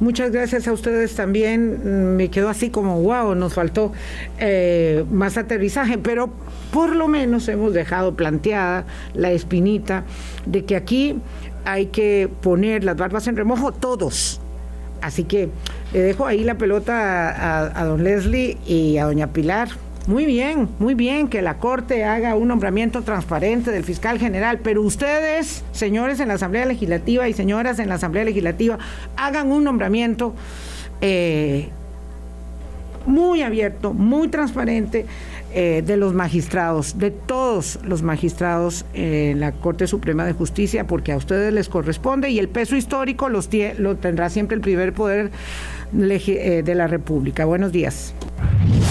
Muchas 0.00 0.30
gracias 0.30 0.68
a 0.68 0.72
ustedes 0.72 1.16
también. 1.16 2.16
Me 2.16 2.28
quedó 2.30 2.48
así 2.48 2.70
como, 2.70 3.00
wow, 3.02 3.34
nos 3.34 3.54
faltó 3.54 3.92
eh, 4.38 5.04
más 5.10 5.36
aterrizaje, 5.36 5.98
pero 5.98 6.30
por 6.72 6.94
lo 6.94 7.08
menos 7.08 7.48
hemos 7.48 7.74
dejado 7.74 8.14
planteada 8.14 8.84
la 9.14 9.32
espinita 9.32 10.04
de 10.46 10.64
que 10.64 10.76
aquí 10.76 11.16
hay 11.64 11.86
que 11.86 12.30
poner 12.42 12.84
las 12.84 12.96
barbas 12.96 13.26
en 13.26 13.36
remojo 13.36 13.72
todos. 13.72 14.40
Así 15.00 15.24
que 15.24 15.48
le 15.92 16.00
dejo 16.00 16.26
ahí 16.26 16.44
la 16.44 16.56
pelota 16.58 17.30
a, 17.30 17.80
a 17.80 17.84
don 17.84 18.04
Leslie 18.04 18.56
y 18.66 18.98
a 18.98 19.04
doña 19.04 19.32
Pilar 19.32 19.68
muy 20.08 20.24
bien, 20.24 20.70
muy 20.78 20.94
bien 20.94 21.28
que 21.28 21.42
la 21.42 21.58
Corte 21.58 22.02
haga 22.02 22.34
un 22.34 22.48
nombramiento 22.48 23.02
transparente 23.02 23.70
del 23.70 23.84
fiscal 23.84 24.18
general, 24.18 24.58
pero 24.64 24.80
ustedes, 24.80 25.62
señores 25.72 26.18
en 26.18 26.28
la 26.28 26.34
Asamblea 26.34 26.64
Legislativa 26.64 27.28
y 27.28 27.34
señoras 27.34 27.78
en 27.78 27.90
la 27.90 27.96
Asamblea 27.96 28.24
Legislativa, 28.24 28.78
hagan 29.16 29.52
un 29.52 29.64
nombramiento 29.64 30.34
eh, 31.02 31.68
muy 33.04 33.42
abierto, 33.42 33.92
muy 33.92 34.28
transparente. 34.28 35.04
Eh, 35.54 35.82
de 35.84 35.96
los 35.96 36.12
magistrados, 36.12 36.98
de 36.98 37.10
todos 37.10 37.78
los 37.82 38.02
magistrados 38.02 38.84
en 38.92 39.40
la 39.40 39.52
Corte 39.52 39.86
Suprema 39.86 40.26
de 40.26 40.34
Justicia, 40.34 40.86
porque 40.86 41.10
a 41.10 41.16
ustedes 41.16 41.54
les 41.54 41.70
corresponde 41.70 42.28
y 42.28 42.38
el 42.38 42.50
peso 42.50 42.76
histórico 42.76 43.30
los 43.30 43.48
lo 43.78 43.96
tendrá 43.96 44.28
siempre 44.28 44.56
el 44.56 44.60
primer 44.60 44.92
poder 44.92 45.30
de 45.92 46.74
la 46.74 46.86
República. 46.86 47.44
Buenos 47.44 47.72
días. 47.72 48.14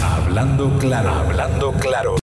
Hablando 0.04 0.78
claro, 0.80 1.10
hablando 1.10 1.72
claro. 1.74 2.16